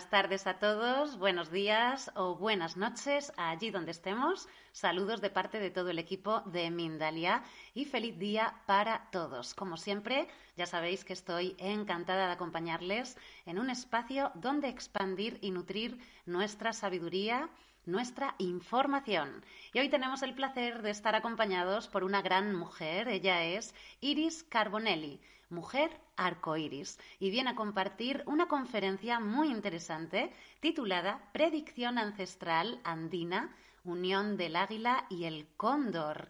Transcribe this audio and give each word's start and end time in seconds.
Buenas 0.00 0.22
tardes 0.22 0.46
a 0.46 0.54
todos, 0.54 1.18
buenos 1.18 1.50
días 1.50 2.10
o 2.14 2.34
buenas 2.34 2.78
noches 2.78 3.34
allí 3.36 3.70
donde 3.70 3.90
estemos. 3.90 4.48
Saludos 4.72 5.20
de 5.20 5.28
parte 5.28 5.60
de 5.60 5.70
todo 5.70 5.90
el 5.90 5.98
equipo 5.98 6.40
de 6.46 6.70
Mindalia 6.70 7.42
y 7.74 7.84
feliz 7.84 8.18
día 8.18 8.62
para 8.64 9.10
todos. 9.10 9.52
Como 9.52 9.76
siempre, 9.76 10.26
ya 10.56 10.64
sabéis 10.64 11.04
que 11.04 11.12
estoy 11.12 11.54
encantada 11.58 12.28
de 12.28 12.32
acompañarles 12.32 13.18
en 13.44 13.58
un 13.58 13.68
espacio 13.68 14.32
donde 14.36 14.70
expandir 14.70 15.38
y 15.42 15.50
nutrir 15.50 15.98
nuestra 16.24 16.72
sabiduría 16.72 17.50
nuestra 17.84 18.34
información. 18.38 19.44
Y 19.74 19.80
hoy 19.80 19.90
tenemos 19.90 20.22
el 20.22 20.34
placer 20.34 20.80
de 20.80 20.90
estar 20.90 21.14
acompañados 21.14 21.88
por 21.88 22.04
una 22.04 22.22
gran 22.22 22.54
mujer. 22.54 23.08
Ella 23.08 23.42
es 23.44 23.74
Iris 24.00 24.44
Carbonelli, 24.44 25.20
mujer 25.50 25.90
arcoiris, 26.16 26.98
y 27.18 27.30
viene 27.30 27.50
a 27.50 27.54
compartir 27.54 28.22
una 28.26 28.48
conferencia 28.48 29.20
muy 29.20 29.48
interesante 29.50 30.32
titulada 30.60 31.20
Predicción 31.32 31.98
ancestral 31.98 32.80
andina, 32.84 33.54
unión 33.84 34.36
del 34.36 34.56
águila 34.56 35.06
y 35.10 35.24
el 35.24 35.46
cóndor. 35.56 36.28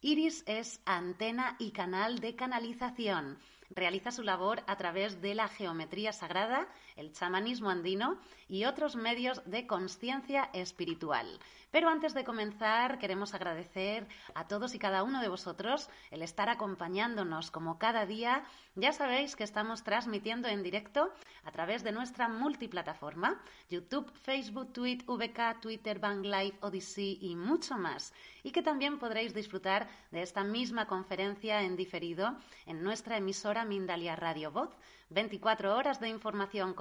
Iris 0.00 0.44
es 0.46 0.80
antena 0.84 1.56
y 1.58 1.70
canal 1.70 2.18
de 2.18 2.34
canalización. 2.34 3.38
Realiza 3.70 4.10
su 4.10 4.22
labor 4.22 4.62
a 4.66 4.76
través 4.76 5.22
de 5.22 5.34
la 5.34 5.48
geometría 5.48 6.12
sagrada, 6.12 6.68
el 6.96 7.12
chamanismo 7.12 7.70
andino 7.70 8.18
y 8.48 8.64
otros 8.64 8.96
medios 8.96 9.42
de 9.46 9.66
conciencia 9.66 10.50
espiritual. 10.52 11.40
Pero 11.74 11.88
antes 11.88 12.14
de 12.14 12.22
comenzar, 12.22 13.00
queremos 13.00 13.34
agradecer 13.34 14.06
a 14.36 14.46
todos 14.46 14.76
y 14.76 14.78
cada 14.78 15.02
uno 15.02 15.20
de 15.20 15.26
vosotros 15.26 15.88
el 16.12 16.22
estar 16.22 16.48
acompañándonos 16.48 17.50
como 17.50 17.78
cada 17.78 18.06
día. 18.06 18.44
Ya 18.76 18.92
sabéis 18.92 19.34
que 19.34 19.42
estamos 19.42 19.82
transmitiendo 19.82 20.46
en 20.46 20.62
directo 20.62 21.12
a 21.42 21.50
través 21.50 21.82
de 21.82 21.90
nuestra 21.90 22.28
multiplataforma, 22.28 23.42
YouTube, 23.68 24.08
Facebook, 24.22 24.72
Tweet, 24.72 24.98
VK, 25.04 25.60
Twitter, 25.60 25.98
Bang 25.98 26.24
Live, 26.24 26.56
Odyssey 26.60 27.18
y 27.20 27.34
mucho 27.34 27.76
más. 27.76 28.12
Y 28.44 28.52
que 28.52 28.62
también 28.62 29.00
podréis 29.00 29.34
disfrutar 29.34 29.88
de 30.12 30.22
esta 30.22 30.44
misma 30.44 30.86
conferencia 30.86 31.62
en 31.62 31.74
diferido 31.74 32.36
en 32.66 32.84
nuestra 32.84 33.16
emisora 33.16 33.64
Mindalia 33.64 34.14
Radio 34.14 34.52
Voz 34.52 34.70
24 35.10 35.76
horas 35.76 36.00
de 36.00 36.08
información 36.08 36.74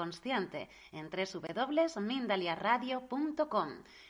en 0.92 1.09
www.mindaliaradio.com. 1.09 3.70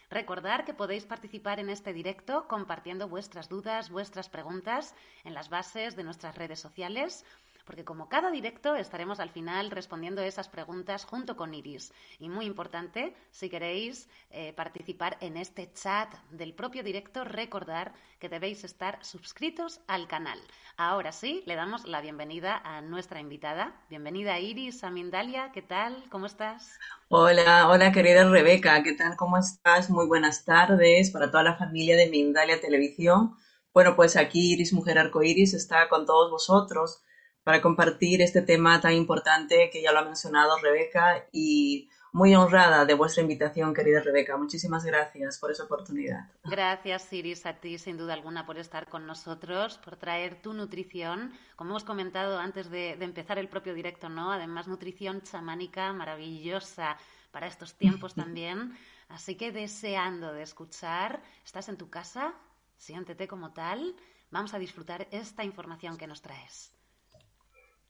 Recordar 0.09 0.65
que 0.65 0.73
podéis 0.73 1.05
participar 1.05 1.59
en 1.59 1.69
este 1.69 1.93
directo 1.93 2.47
compartiendo 2.47 3.07
vuestras 3.07 3.49
dudas, 3.49 3.89
vuestras 3.89 4.29
preguntas 4.29 4.95
en 5.23 5.33
las 5.33 5.49
bases 5.49 5.95
de 5.95 6.03
nuestras 6.03 6.35
redes 6.35 6.59
sociales 6.59 7.25
porque 7.65 7.85
como 7.85 8.09
cada 8.09 8.31
directo 8.31 8.75
estaremos 8.75 9.19
al 9.19 9.29
final 9.29 9.71
respondiendo 9.71 10.21
esas 10.21 10.49
preguntas 10.49 11.05
junto 11.05 11.35
con 11.35 11.53
Iris. 11.53 11.93
Y 12.19 12.29
muy 12.29 12.45
importante, 12.45 13.15
si 13.31 13.49
queréis 13.49 14.09
eh, 14.31 14.53
participar 14.53 15.17
en 15.21 15.37
este 15.37 15.71
chat 15.73 16.13
del 16.31 16.53
propio 16.53 16.83
directo, 16.83 17.23
recordar 17.23 17.93
que 18.19 18.29
debéis 18.29 18.63
estar 18.63 19.03
suscritos 19.03 19.81
al 19.87 20.07
canal. 20.07 20.39
Ahora 20.77 21.11
sí, 21.11 21.43
le 21.45 21.55
damos 21.55 21.85
la 21.85 22.01
bienvenida 22.01 22.61
a 22.63 22.81
nuestra 22.81 23.19
invitada. 23.19 23.75
Bienvenida 23.89 24.39
Iris, 24.39 24.83
a 24.83 24.89
Mindalia, 24.89 25.51
¿qué 25.53 25.61
tal? 25.61 26.03
¿Cómo 26.09 26.25
estás? 26.25 26.77
Hola, 27.09 27.69
hola 27.69 27.91
querida 27.91 28.27
Rebeca, 28.27 28.81
¿qué 28.83 28.93
tal? 28.93 29.15
¿Cómo 29.15 29.37
estás? 29.37 29.89
Muy 29.89 30.07
buenas 30.07 30.45
tardes 30.45 31.11
para 31.11 31.29
toda 31.29 31.43
la 31.43 31.55
familia 31.55 31.95
de 31.95 32.09
Mindalia 32.09 32.59
Televisión. 32.59 33.35
Bueno, 33.73 33.95
pues 33.95 34.17
aquí 34.17 34.53
Iris 34.53 34.73
Mujer 34.73 34.99
Arcoiris 34.99 35.53
está 35.53 35.89
con 35.89 36.05
todos 36.05 36.31
vosotros 36.31 37.02
para 37.43 37.61
compartir 37.61 38.21
este 38.21 38.41
tema 38.41 38.79
tan 38.79 38.93
importante 38.93 39.69
que 39.71 39.81
ya 39.81 39.91
lo 39.91 39.99
ha 39.99 40.05
mencionado 40.05 40.57
Rebeca 40.57 41.27
y 41.31 41.89
muy 42.13 42.35
honrada 42.35 42.85
de 42.85 42.93
vuestra 42.93 43.23
invitación, 43.23 43.73
querida 43.73 43.99
Rebeca. 43.99 44.37
Muchísimas 44.37 44.85
gracias 44.85 45.39
por 45.39 45.51
esa 45.51 45.63
oportunidad. 45.63 46.29
Gracias, 46.43 47.11
Iris, 47.11 47.45
a 47.47 47.53
ti, 47.53 47.79
sin 47.79 47.97
duda 47.97 48.13
alguna, 48.13 48.45
por 48.45 48.59
estar 48.59 48.87
con 48.87 49.07
nosotros, 49.07 49.79
por 49.79 49.97
traer 49.97 50.39
tu 50.39 50.53
nutrición. 50.53 51.33
Como 51.55 51.71
hemos 51.71 51.83
comentado 51.83 52.37
antes 52.37 52.69
de, 52.69 52.91
empezar 52.91 53.39
el 53.39 53.49
propio 53.49 53.73
directo, 53.73 54.09
¿no? 54.09 54.31
Además, 54.31 54.67
nutrición 54.67 55.23
chamánica 55.23 55.91
maravillosa 55.91 56.97
para 57.31 57.47
estos 57.47 57.73
tiempos 57.73 58.13
también. 58.15 58.77
Así 59.09 59.35
que 59.35 59.51
deseando 59.51 60.33
de 60.33 60.43
escuchar, 60.43 61.19
estás 61.43 61.67
en 61.67 61.77
tu 61.77 61.89
casa, 61.89 62.35
siéntete 62.77 63.27
como 63.27 63.53
tal. 63.53 63.95
Vamos 64.29 64.53
a 64.53 64.59
disfrutar 64.59 65.07
esta 65.09 65.43
información 65.43 65.97
que 65.97 66.05
nos 66.05 66.21
traes. 66.21 66.72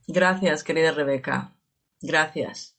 Gracias, 0.08 0.64
querida 0.64 0.92
Rebeca. 0.92 1.54
Gracias. 2.02 2.76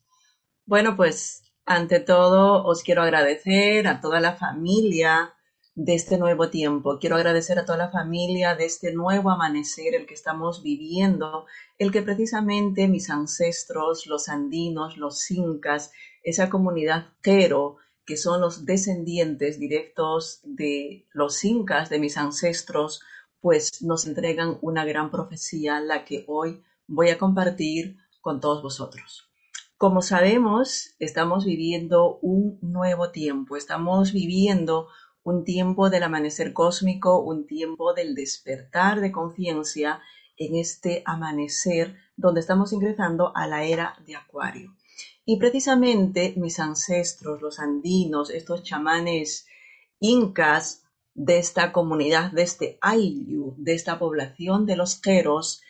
Bueno, 0.67 0.97
pues 0.97 1.43
ante 1.65 2.01
todo 2.01 2.65
os 2.65 2.83
quiero 2.83 3.03
agradecer 3.03 3.89
a 3.89 4.01
toda 4.01 4.21
la 4.21 4.37
familia 4.37 5.35
de 5.75 5.95
este 5.95 6.19
nuevo 6.19 6.51
tiempo. 6.51 6.99
Quiero 6.99 7.17
agradecer 7.17 7.59
a 7.59 7.65
toda 7.65 7.79
la 7.79 7.91
familia 7.91 8.55
de 8.55 8.67
este 8.67 8.93
nuevo 8.93 9.31
amanecer, 9.31 9.95
el 9.95 10.07
que 10.07 10.15
estamos 10.15 10.63
viviendo, 10.63 11.47
el 11.79 11.91
que 11.91 12.03
precisamente 12.03 12.89
mis 12.89 13.11
ancestros, 13.11 14.07
los 14.07 14.29
andinos, 14.29 14.97
los 14.99 15.31
incas, 15.31 15.93
esa 16.23 16.51
comunidad 16.51 17.09
quero, 17.23 17.79
que 18.05 18.17
son 18.17 18.43
los 18.43 18.67
descendientes 18.67 19.59
directos 19.59 20.41
de 20.45 21.07
los 21.13 21.43
incas, 21.45 21.89
de 21.89 21.99
mis 21.99 22.19
ancestros, 22.19 23.01
pues 23.41 23.83
nos 23.83 24.07
entregan 24.07 24.59
una 24.61 24.85
gran 24.85 25.11
profecía, 25.11 25.81
la 25.81 26.05
que 26.05 26.25
hoy 26.29 26.63
voy 26.87 27.11
a 27.11 27.19
compartir 27.19 27.97
con 28.21 28.41
todos 28.41 28.63
vosotros. 28.63 29.29
Como 29.77 30.03
sabemos, 30.03 30.95
estamos 30.99 31.45
viviendo 31.45 32.19
un 32.23 32.59
nuevo 32.63 33.11
tiempo, 33.11 33.57
estamos 33.57 34.13
viviendo 34.13 34.89
un 35.23 35.45
tiempo 35.45 35.91
del 35.91 36.05
amanecer 36.05 36.53
cósmico, 36.53 37.21
un 37.21 37.47
tiempo 37.47 37.95
del 37.95 38.15
despertar 38.15 39.01
de 39.01 39.11
conciencia 39.11 40.01
en 40.37 40.57
este 40.57 41.03
amanecer 41.07 41.97
donde 42.17 42.41
estamos 42.41 42.73
ingresando 42.73 43.33
a 43.35 43.47
la 43.47 43.65
era 43.65 43.97
de 44.07 44.17
Acuario. 44.17 44.75
Y 45.25 45.39
precisamente 45.39 46.35
mis 46.37 46.61
ancestros, 46.61 47.41
los 47.41 47.59
andinos, 47.59 48.31
estos 48.31 48.63
chamanes 48.63 49.47
incas 49.99 50.85
de 51.15 51.39
esta 51.39 51.73
comunidad, 51.73 52.33
de 52.33 52.43
este 52.43 52.79
Ayllu, 52.81 53.55
de 53.57 53.75
esta 53.75 53.99
población 53.99 54.67
de 54.67 54.77
los 54.77 55.01
Queros, 55.01 55.63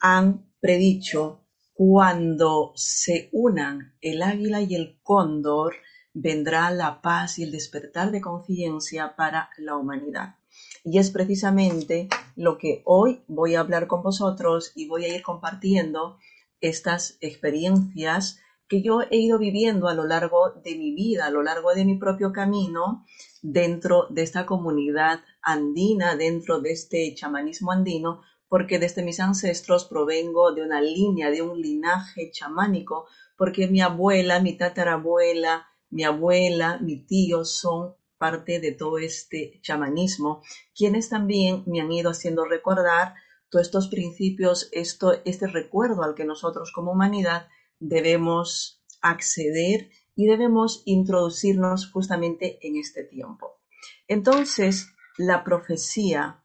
han 0.00 0.51
predicho, 0.62 1.40
cuando 1.74 2.72
se 2.76 3.28
unan 3.32 3.96
el 4.00 4.22
águila 4.22 4.60
y 4.62 4.76
el 4.76 5.00
cóndor, 5.02 5.74
vendrá 6.14 6.70
la 6.70 7.02
paz 7.02 7.40
y 7.40 7.42
el 7.42 7.50
despertar 7.50 8.12
de 8.12 8.20
conciencia 8.20 9.16
para 9.16 9.50
la 9.58 9.76
humanidad. 9.76 10.36
Y 10.84 10.98
es 10.98 11.10
precisamente 11.10 12.08
lo 12.36 12.58
que 12.58 12.82
hoy 12.84 13.24
voy 13.26 13.56
a 13.56 13.60
hablar 13.60 13.88
con 13.88 14.04
vosotros 14.04 14.70
y 14.76 14.86
voy 14.86 15.04
a 15.04 15.14
ir 15.14 15.22
compartiendo 15.22 16.18
estas 16.60 17.16
experiencias 17.20 18.38
que 18.68 18.82
yo 18.82 19.00
he 19.10 19.16
ido 19.16 19.38
viviendo 19.38 19.88
a 19.88 19.94
lo 19.94 20.06
largo 20.06 20.52
de 20.64 20.76
mi 20.76 20.94
vida, 20.94 21.26
a 21.26 21.30
lo 21.30 21.42
largo 21.42 21.74
de 21.74 21.84
mi 21.84 21.98
propio 21.98 22.32
camino 22.32 23.04
dentro 23.42 24.06
de 24.10 24.22
esta 24.22 24.46
comunidad 24.46 25.20
andina, 25.42 26.14
dentro 26.14 26.60
de 26.60 26.70
este 26.70 27.12
chamanismo 27.14 27.72
andino, 27.72 28.22
porque 28.52 28.78
desde 28.78 29.02
mis 29.02 29.18
ancestros 29.18 29.86
provengo 29.86 30.52
de 30.52 30.60
una 30.60 30.82
línea, 30.82 31.30
de 31.30 31.40
un 31.40 31.58
linaje 31.62 32.30
chamánico, 32.30 33.06
porque 33.34 33.66
mi 33.66 33.80
abuela, 33.80 34.40
mi 34.40 34.58
tatarabuela, 34.58 35.68
mi 35.88 36.04
abuela, 36.04 36.78
mi 36.82 36.98
tío 36.98 37.46
son 37.46 37.94
parte 38.18 38.60
de 38.60 38.72
todo 38.72 38.98
este 38.98 39.58
chamanismo, 39.62 40.42
quienes 40.76 41.08
también 41.08 41.62
me 41.64 41.80
han 41.80 41.90
ido 41.90 42.10
haciendo 42.10 42.44
recordar 42.44 43.14
todos 43.48 43.64
estos 43.64 43.88
principios, 43.88 44.68
esto, 44.72 45.14
este 45.24 45.46
recuerdo 45.46 46.02
al 46.02 46.14
que 46.14 46.26
nosotros 46.26 46.72
como 46.72 46.92
humanidad 46.92 47.48
debemos 47.78 48.84
acceder 49.00 49.88
y 50.14 50.26
debemos 50.26 50.82
introducirnos 50.84 51.90
justamente 51.90 52.58
en 52.60 52.76
este 52.76 53.02
tiempo. 53.02 53.62
Entonces, 54.08 54.88
la 55.16 55.42
profecía 55.42 56.41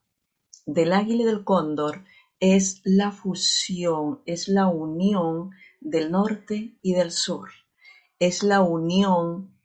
del 0.67 0.93
águila 0.93 1.23
y 1.23 1.25
del 1.25 1.43
cóndor 1.43 2.03
es 2.39 2.81
la 2.83 3.11
fusión, 3.11 4.21
es 4.25 4.47
la 4.47 4.67
unión 4.67 5.51
del 5.79 6.11
norte 6.11 6.77
y 6.83 6.93
del 6.93 7.11
sur, 7.11 7.49
es 8.19 8.43
la 8.43 8.61
unión 8.61 9.55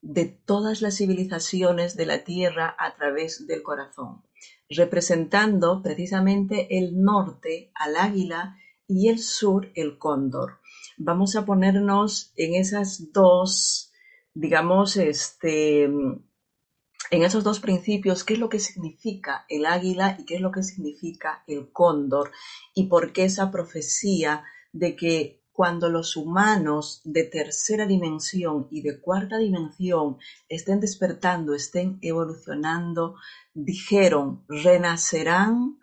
de 0.00 0.24
todas 0.26 0.80
las 0.80 0.96
civilizaciones 0.96 1.96
de 1.96 2.06
la 2.06 2.24
Tierra 2.24 2.74
a 2.78 2.94
través 2.96 3.46
del 3.46 3.62
corazón, 3.62 4.22
representando 4.70 5.82
precisamente 5.82 6.78
el 6.78 7.02
norte 7.02 7.70
al 7.74 7.96
águila 7.96 8.56
y 8.86 9.08
el 9.08 9.18
sur 9.18 9.70
el 9.74 9.98
cóndor. 9.98 10.60
Vamos 10.96 11.36
a 11.36 11.44
ponernos 11.44 12.32
en 12.36 12.54
esas 12.54 13.12
dos, 13.12 13.92
digamos, 14.32 14.96
este, 14.96 15.90
en 17.12 17.22
esos 17.22 17.44
dos 17.44 17.60
principios 17.60 18.24
qué 18.24 18.32
es 18.32 18.40
lo 18.40 18.48
que 18.48 18.58
significa 18.58 19.44
el 19.50 19.66
águila 19.66 20.16
y 20.18 20.24
qué 20.24 20.36
es 20.36 20.40
lo 20.40 20.50
que 20.50 20.62
significa 20.62 21.44
el 21.46 21.70
cóndor 21.70 22.32
y 22.74 22.86
por 22.86 23.12
qué 23.12 23.24
esa 23.24 23.50
profecía 23.50 24.44
de 24.72 24.96
que 24.96 25.42
cuando 25.52 25.90
los 25.90 26.16
humanos 26.16 27.02
de 27.04 27.24
tercera 27.24 27.86
dimensión 27.86 28.66
y 28.70 28.80
de 28.80 28.98
cuarta 28.98 29.36
dimensión 29.36 30.16
estén 30.48 30.80
despertando, 30.80 31.54
estén 31.54 31.98
evolucionando, 32.00 33.16
dijeron, 33.52 34.46
renacerán 34.48 35.78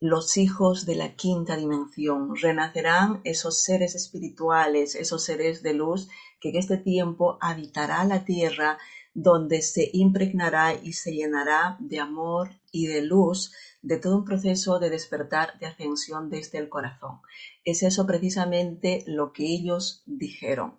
los 0.00 0.36
hijos 0.36 0.84
de 0.84 0.96
la 0.96 1.14
quinta 1.14 1.56
dimensión, 1.56 2.36
renacerán 2.36 3.22
esos 3.24 3.62
seres 3.62 3.94
espirituales, 3.94 4.94
esos 4.94 5.24
seres 5.24 5.62
de 5.62 5.72
luz 5.72 6.10
que 6.40 6.50
en 6.50 6.56
este 6.56 6.76
tiempo 6.76 7.38
habitará 7.40 8.04
la 8.04 8.26
tierra 8.26 8.78
donde 9.14 9.62
se 9.62 9.90
impregnará 9.92 10.74
y 10.74 10.92
se 10.92 11.12
llenará 11.12 11.76
de 11.80 11.98
amor 11.98 12.50
y 12.70 12.86
de 12.86 13.02
luz 13.02 13.52
de 13.82 13.98
todo 13.98 14.16
un 14.16 14.24
proceso 14.24 14.78
de 14.78 14.90
despertar, 14.90 15.58
de 15.58 15.66
ascensión 15.66 16.30
desde 16.30 16.58
el 16.58 16.68
corazón. 16.68 17.18
Es 17.64 17.82
eso 17.82 18.06
precisamente 18.06 19.02
lo 19.06 19.32
que 19.32 19.44
ellos 19.44 20.04
dijeron. 20.06 20.78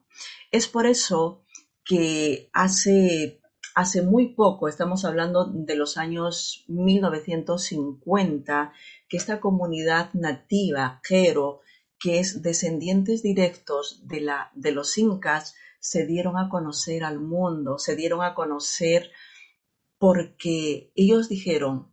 Es 0.52 0.68
por 0.68 0.86
eso 0.86 1.44
que 1.86 2.50
hace, 2.54 3.42
hace 3.74 4.04
muy 4.04 4.36
poco, 4.36 4.68
estamos 4.68 5.06
hablando 5.06 5.46
de 5.46 5.76
los 5.76 5.98
años 5.98 6.66
1950, 6.68 8.74
que 9.08 9.18
esta 9.18 9.40
comunidad 9.40 10.14
nativa, 10.14 11.02
Jero, 11.04 11.62
que 12.00 12.20
es 12.20 12.42
descendientes 12.42 13.24
directos 13.24 14.08
de, 14.08 14.22
la, 14.22 14.52
de 14.56 14.72
los 14.72 14.98
incas, 14.98 15.56
se 15.80 16.06
dieron 16.06 16.38
a 16.38 16.50
conocer 16.50 17.04
al 17.04 17.20
mundo, 17.20 17.78
se 17.80 17.96
dieron 17.96 18.22
a 18.22 18.34
conocer 18.34 19.10
porque 19.98 20.92
ellos 20.96 21.30
dijeron, 21.30 21.92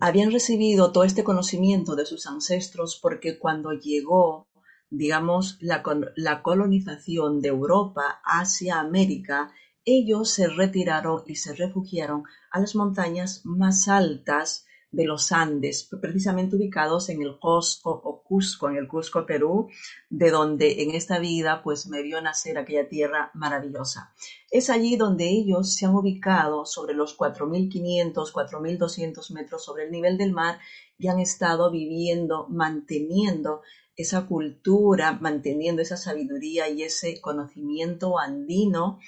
habían 0.00 0.32
recibido 0.32 0.92
todo 0.92 1.04
este 1.04 1.24
conocimiento 1.24 1.96
de 1.96 2.06
sus 2.06 2.26
ancestros 2.26 2.98
porque 3.00 3.38
cuando 3.38 3.72
llegó, 3.72 4.48
digamos, 4.90 5.58
la, 5.60 5.82
la 6.16 6.42
colonización 6.42 7.42
de 7.42 7.48
Europa 7.48 8.20
hacia 8.24 8.80
América, 8.80 9.52
ellos 9.84 10.30
se 10.30 10.48
retiraron 10.48 11.22
y 11.26 11.36
se 11.36 11.54
refugiaron 11.54 12.24
a 12.50 12.60
las 12.60 12.74
montañas 12.74 13.42
más 13.44 13.88
altas 13.88 14.64
de 14.94 15.04
los 15.04 15.32
Andes, 15.32 15.88
precisamente 16.00 16.56
ubicados 16.56 17.08
en 17.08 17.22
el 17.22 17.38
Cusco 17.38 17.90
o 17.90 18.22
Cusco, 18.22 18.68
en 18.68 18.76
el 18.76 18.88
Cusco, 18.88 19.26
Perú, 19.26 19.68
de 20.08 20.30
donde 20.30 20.82
en 20.82 20.90
esta 20.94 21.18
vida 21.18 21.62
pues 21.62 21.86
me 21.86 22.02
vio 22.02 22.20
nacer 22.20 22.58
aquella 22.58 22.88
tierra 22.88 23.30
maravillosa. 23.34 24.12
Es 24.50 24.70
allí 24.70 24.96
donde 24.96 25.28
ellos 25.28 25.74
se 25.74 25.86
han 25.86 25.94
ubicado 25.94 26.64
sobre 26.64 26.94
los 26.94 27.16
4.500, 27.18 28.12
4.200 28.32 29.32
metros 29.32 29.64
sobre 29.64 29.84
el 29.84 29.90
nivel 29.90 30.16
del 30.16 30.32
mar 30.32 30.58
y 30.98 31.08
han 31.08 31.18
estado 31.18 31.70
viviendo, 31.70 32.46
manteniendo 32.48 33.62
esa 33.96 34.26
cultura, 34.26 35.12
manteniendo 35.20 35.82
esa 35.82 35.96
sabiduría 35.96 36.68
y 36.68 36.82
ese 36.82 37.20
conocimiento 37.20 38.18
andino 38.18 38.98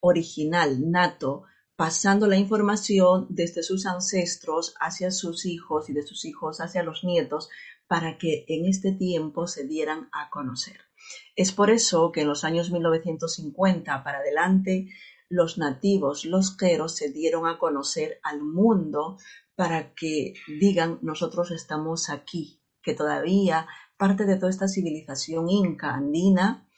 original, 0.00 0.90
nato, 0.90 1.44
pasando 1.78 2.26
la 2.26 2.36
información 2.36 3.28
desde 3.30 3.62
sus 3.62 3.86
ancestros 3.86 4.74
hacia 4.80 5.12
sus 5.12 5.46
hijos 5.46 5.88
y 5.88 5.92
de 5.92 6.02
sus 6.02 6.24
hijos 6.24 6.60
hacia 6.60 6.82
los 6.82 7.04
nietos 7.04 7.50
para 7.86 8.18
que 8.18 8.44
en 8.48 8.66
este 8.66 8.90
tiempo 8.90 9.46
se 9.46 9.64
dieran 9.64 10.08
a 10.10 10.28
conocer. 10.28 10.80
Es 11.36 11.52
por 11.52 11.70
eso 11.70 12.10
que 12.10 12.22
en 12.22 12.26
los 12.26 12.42
años 12.42 12.72
1950 12.72 14.02
para 14.02 14.18
adelante 14.18 14.88
los 15.28 15.56
nativos, 15.56 16.24
los 16.24 16.56
queros, 16.56 16.96
se 16.96 17.12
dieron 17.12 17.46
a 17.46 17.60
conocer 17.60 18.18
al 18.24 18.42
mundo 18.42 19.16
para 19.54 19.94
que 19.94 20.34
digan 20.48 20.98
nosotros 21.02 21.52
estamos 21.52 22.10
aquí, 22.10 22.60
que 22.82 22.94
todavía 22.94 23.68
parte 23.96 24.24
de 24.24 24.34
toda 24.34 24.50
esta 24.50 24.66
civilización 24.66 25.48
inca 25.48 25.94
andina 25.94 26.68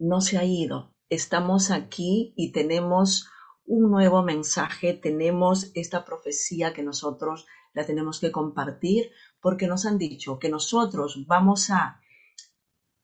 no 0.00 0.20
se 0.20 0.38
ha 0.38 0.44
ido. 0.44 0.96
Estamos 1.08 1.70
aquí 1.70 2.34
y 2.36 2.50
tenemos 2.50 3.28
un 3.66 3.90
nuevo 3.90 4.22
mensaje, 4.22 4.94
tenemos 4.94 5.70
esta 5.74 6.04
profecía 6.04 6.72
que 6.72 6.82
nosotros 6.82 7.46
la 7.72 7.86
tenemos 7.86 8.20
que 8.20 8.32
compartir 8.32 9.12
porque 9.40 9.66
nos 9.66 9.86
han 9.86 9.98
dicho 9.98 10.38
que 10.38 10.48
nosotros 10.48 11.24
vamos 11.26 11.70
a 11.70 12.00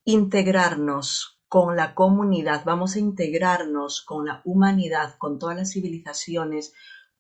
integrarnos 0.05 1.41
con 1.49 1.77
la 1.77 1.95
comunidad, 1.95 2.65
vamos 2.65 2.97
a 2.97 2.99
integrarnos 2.99 4.03
con 4.03 4.27
la 4.27 4.43
humanidad, 4.45 5.17
con 5.19 5.39
todas 5.39 5.57
las 5.57 5.73
civilizaciones, 5.73 6.73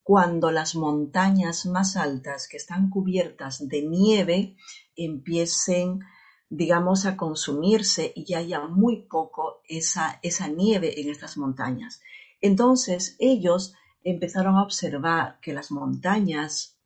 cuando 0.02 0.50
las 0.50 0.76
montañas 0.76 1.66
más 1.66 1.96
altas 1.96 2.48
que 2.48 2.56
están 2.56 2.90
cubiertas 2.90 3.66
de 3.68 3.82
nieve 3.82 4.56
empiecen, 4.94 6.00
digamos, 6.48 7.06
a 7.06 7.16
consumirse 7.16 8.12
y 8.14 8.34
haya 8.34 8.60
muy 8.68 9.02
poco 9.08 9.62
esa, 9.68 10.20
esa 10.22 10.46
nieve 10.48 11.00
en 11.00 11.10
estas 11.10 11.36
montañas. 11.36 12.00
Entonces 12.40 13.16
ellos 13.18 13.74
empezaron 14.02 14.56
a 14.56 14.62
observar 14.62 15.38
que 15.40 15.52
las 15.52 15.70
montañas 15.70 16.78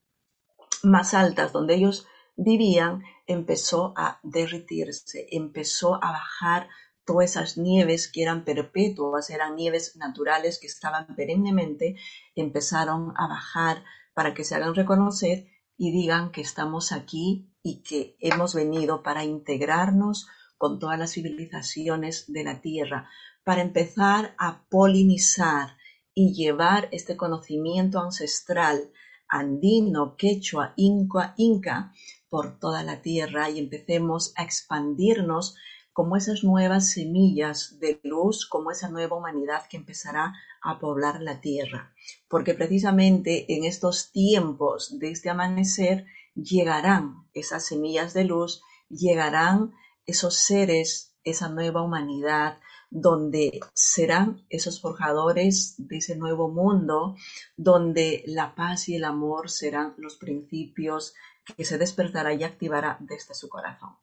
más 0.82 1.14
altas 1.14 1.52
donde 1.52 1.74
ellos 1.74 2.06
vivían 2.36 3.02
empezó 3.26 3.92
a 3.96 4.18
derretirse, 4.22 5.26
empezó 5.30 6.02
a 6.02 6.12
bajar 6.12 6.68
todas 7.04 7.30
esas 7.30 7.58
nieves 7.58 8.10
que 8.10 8.22
eran 8.22 8.44
perpetuas, 8.44 9.30
eran 9.30 9.56
nieves 9.56 9.96
naturales 9.96 10.58
que 10.58 10.66
estaban 10.66 11.14
perennemente, 11.14 11.96
empezaron 12.34 13.12
a 13.16 13.28
bajar 13.28 13.84
para 14.14 14.32
que 14.32 14.44
se 14.44 14.54
hagan 14.54 14.74
reconocer 14.74 15.48
y 15.76 15.92
digan 15.92 16.30
que 16.30 16.40
estamos 16.40 16.92
aquí 16.92 17.50
y 17.62 17.82
que 17.82 18.16
hemos 18.20 18.54
venido 18.54 19.02
para 19.02 19.24
integrarnos 19.24 20.28
con 20.56 20.78
todas 20.78 20.98
las 20.98 21.12
civilizaciones 21.12 22.30
de 22.32 22.44
la 22.44 22.60
Tierra, 22.60 23.08
para 23.44 23.62
empezar 23.62 24.34
a 24.38 24.64
polinizar 24.68 25.76
y 26.14 26.32
llevar 26.34 26.88
este 26.92 27.16
conocimiento 27.16 28.00
ancestral 28.00 28.90
andino, 29.28 30.16
quechua, 30.16 30.74
inca, 30.76 31.34
inca 31.36 31.92
por 32.28 32.58
toda 32.58 32.82
la 32.82 33.00
tierra 33.00 33.48
y 33.48 33.58
empecemos 33.58 34.32
a 34.36 34.42
expandirnos 34.42 35.56
como 35.92 36.16
esas 36.16 36.44
nuevas 36.44 36.92
semillas 36.92 37.78
de 37.78 38.00
luz, 38.04 38.46
como 38.46 38.70
esa 38.70 38.88
nueva 38.88 39.16
humanidad 39.16 39.66
que 39.68 39.76
empezará 39.76 40.34
a 40.62 40.78
poblar 40.78 41.20
la 41.20 41.40
tierra. 41.40 41.92
Porque 42.28 42.54
precisamente 42.54 43.52
en 43.54 43.64
estos 43.64 44.10
tiempos 44.12 44.98
de 44.98 45.10
este 45.10 45.30
amanecer 45.30 46.06
llegarán 46.34 47.26
esas 47.34 47.66
semillas 47.66 48.14
de 48.14 48.24
luz, 48.24 48.62
llegarán 48.88 49.72
esos 50.06 50.36
seres, 50.36 51.14
esa 51.24 51.48
nueva 51.48 51.82
humanidad, 51.82 52.58
donde 52.90 53.60
serán 53.72 54.44
esos 54.50 54.80
forjadores 54.80 55.74
de 55.78 55.98
ese 55.98 56.16
nuevo 56.16 56.48
mundo, 56.48 57.16
donde 57.56 58.24
la 58.26 58.54
paz 58.54 58.88
y 58.88 58.96
el 58.96 59.04
amor 59.04 59.48
serán 59.48 59.94
los 59.96 60.16
principios 60.16 61.14
que 61.56 61.64
se 61.64 61.78
despertará 61.78 62.34
y 62.34 62.42
activará 62.44 62.98
desde 63.00 63.34
su 63.34 63.48
corazón. 63.48 63.96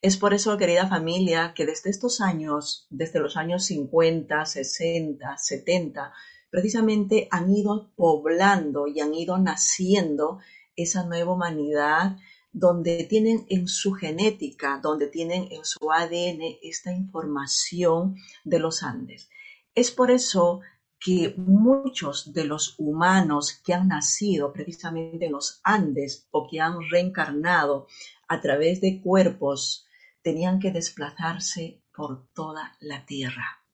Es 0.00 0.16
por 0.16 0.32
eso, 0.32 0.56
querida 0.56 0.86
familia, 0.86 1.54
que 1.56 1.66
desde 1.66 1.90
estos 1.90 2.20
años, 2.20 2.86
desde 2.90 3.18
los 3.18 3.36
años 3.36 3.64
50, 3.64 4.46
60, 4.46 5.36
70, 5.36 6.12
precisamente 6.50 7.26
han 7.32 7.50
ido 7.50 7.90
poblando 7.96 8.86
y 8.86 9.00
han 9.00 9.12
ido 9.12 9.38
naciendo 9.38 10.38
esa 10.76 11.04
nueva 11.04 11.32
humanidad 11.32 12.16
donde 12.52 13.04
tienen 13.04 13.46
en 13.48 13.68
su 13.68 13.92
genética, 13.92 14.80
donde 14.82 15.08
tienen 15.08 15.48
en 15.50 15.64
su 15.64 15.90
ADN 15.90 16.58
esta 16.62 16.92
información 16.92 18.16
de 18.44 18.58
los 18.58 18.82
Andes. 18.82 19.28
Es 19.74 19.90
por 19.90 20.10
eso 20.10 20.60
que 21.00 21.34
muchos 21.36 22.32
de 22.32 22.44
los 22.44 22.74
humanos 22.78 23.60
que 23.64 23.74
han 23.74 23.88
nacido 23.88 24.52
precisamente 24.52 25.26
en 25.26 25.32
los 25.32 25.60
Andes 25.62 26.26
o 26.30 26.48
que 26.50 26.60
han 26.60 26.78
reencarnado 26.90 27.86
a 28.26 28.40
través 28.40 28.80
de 28.80 29.00
cuerpos 29.00 29.86
tenían 30.22 30.58
que 30.58 30.72
desplazarse 30.72 31.82
por 31.94 32.28
toda 32.32 32.76
la 32.80 33.06
Tierra. 33.06 33.64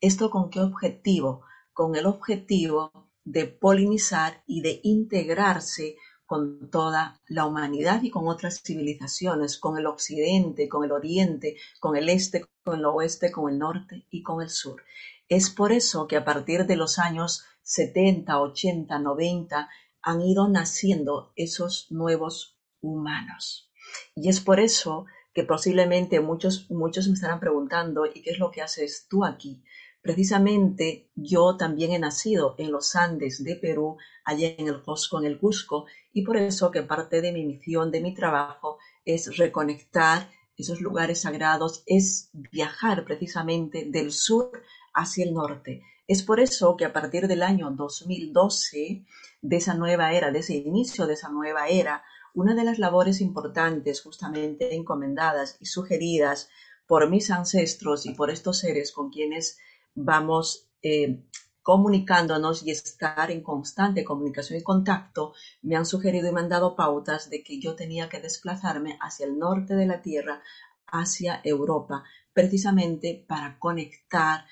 ¿Esto 0.00 0.30
con 0.30 0.50
qué 0.50 0.60
objetivo? 0.60 1.42
Con 1.72 1.94
el 1.96 2.06
objetivo 2.06 3.10
de 3.24 3.46
polinizar 3.46 4.42
y 4.46 4.62
de 4.62 4.80
integrarse 4.82 5.96
con 6.30 6.70
toda 6.70 7.20
la 7.26 7.44
humanidad 7.44 8.04
y 8.04 8.10
con 8.10 8.28
otras 8.28 8.62
civilizaciones, 8.62 9.58
con 9.58 9.76
el 9.76 9.86
occidente, 9.86 10.68
con 10.68 10.84
el 10.84 10.92
oriente, 10.92 11.56
con 11.80 11.96
el 11.96 12.08
este, 12.08 12.46
con 12.62 12.78
el 12.78 12.84
oeste, 12.84 13.32
con 13.32 13.52
el 13.52 13.58
norte 13.58 14.06
y 14.10 14.22
con 14.22 14.40
el 14.40 14.48
sur. 14.48 14.80
Es 15.28 15.50
por 15.50 15.72
eso 15.72 16.06
que 16.06 16.16
a 16.16 16.24
partir 16.24 16.66
de 16.66 16.76
los 16.76 17.00
años 17.00 17.42
70, 17.64 18.40
80, 18.40 18.96
90 19.00 19.68
han 20.02 20.20
ido 20.20 20.46
naciendo 20.46 21.32
esos 21.34 21.90
nuevos 21.90 22.56
humanos. 22.80 23.68
Y 24.14 24.28
es 24.28 24.38
por 24.38 24.60
eso 24.60 25.06
que 25.34 25.42
posiblemente 25.42 26.20
muchos, 26.20 26.70
muchos 26.70 27.08
me 27.08 27.14
estarán 27.14 27.40
preguntando, 27.40 28.06
¿y 28.06 28.22
qué 28.22 28.30
es 28.30 28.38
lo 28.38 28.52
que 28.52 28.62
haces 28.62 29.08
tú 29.10 29.24
aquí? 29.24 29.64
Precisamente 30.02 31.10
yo 31.14 31.56
también 31.56 31.92
he 31.92 31.98
nacido 31.98 32.54
en 32.58 32.72
los 32.72 32.96
Andes 32.96 33.44
de 33.44 33.56
Perú, 33.56 33.98
allá 34.24 34.48
en 34.56 34.68
el 34.68 34.82
Cusco, 34.82 35.18
en 35.18 35.26
el 35.26 35.38
Cusco, 35.38 35.86
y 36.12 36.22
por 36.22 36.36
eso 36.38 36.70
que 36.70 36.82
parte 36.82 37.20
de 37.20 37.32
mi 37.32 37.44
misión, 37.44 37.90
de 37.90 38.00
mi 38.00 38.14
trabajo, 38.14 38.78
es 39.04 39.36
reconectar 39.36 40.30
esos 40.56 40.80
lugares 40.80 41.22
sagrados, 41.22 41.82
es 41.86 42.30
viajar 42.32 43.04
precisamente 43.04 43.86
del 43.86 44.12
sur 44.12 44.62
hacia 44.94 45.24
el 45.24 45.34
norte. 45.34 45.82
Es 46.06 46.22
por 46.22 46.40
eso 46.40 46.76
que 46.76 46.84
a 46.84 46.92
partir 46.92 47.28
del 47.28 47.42
año 47.42 47.70
2012, 47.70 49.04
de 49.42 49.56
esa 49.56 49.74
nueva 49.74 50.12
era, 50.12 50.30
de 50.30 50.40
ese 50.40 50.54
inicio 50.54 51.06
de 51.06 51.14
esa 51.14 51.28
nueva 51.28 51.68
era, 51.68 52.02
una 52.34 52.54
de 52.54 52.64
las 52.64 52.78
labores 52.78 53.20
importantes 53.20 54.02
justamente 54.02 54.74
encomendadas 54.74 55.56
y 55.60 55.66
sugeridas 55.66 56.48
por 56.86 57.08
mis 57.08 57.30
ancestros 57.30 58.06
y 58.06 58.14
por 58.14 58.30
estos 58.30 58.58
seres 58.58 58.92
con 58.92 59.10
quienes 59.10 59.58
vamos 59.94 60.70
eh, 60.82 61.24
comunicándonos 61.62 62.66
y 62.66 62.70
estar 62.70 63.30
en 63.30 63.42
constante 63.42 64.04
comunicación 64.04 64.58
y 64.58 64.62
contacto, 64.62 65.34
me 65.62 65.76
han 65.76 65.86
sugerido 65.86 66.28
y 66.28 66.32
me 66.32 66.40
han 66.40 66.48
dado 66.48 66.74
pautas 66.74 67.30
de 67.30 67.42
que 67.42 67.60
yo 67.60 67.76
tenía 67.76 68.08
que 68.08 68.20
desplazarme 68.20 68.98
hacia 69.00 69.26
el 69.26 69.38
norte 69.38 69.74
de 69.74 69.86
la 69.86 70.02
Tierra, 70.02 70.42
hacia 70.86 71.40
Europa, 71.44 72.04
precisamente 72.32 73.24
para 73.28 73.58
conectar 73.58 74.46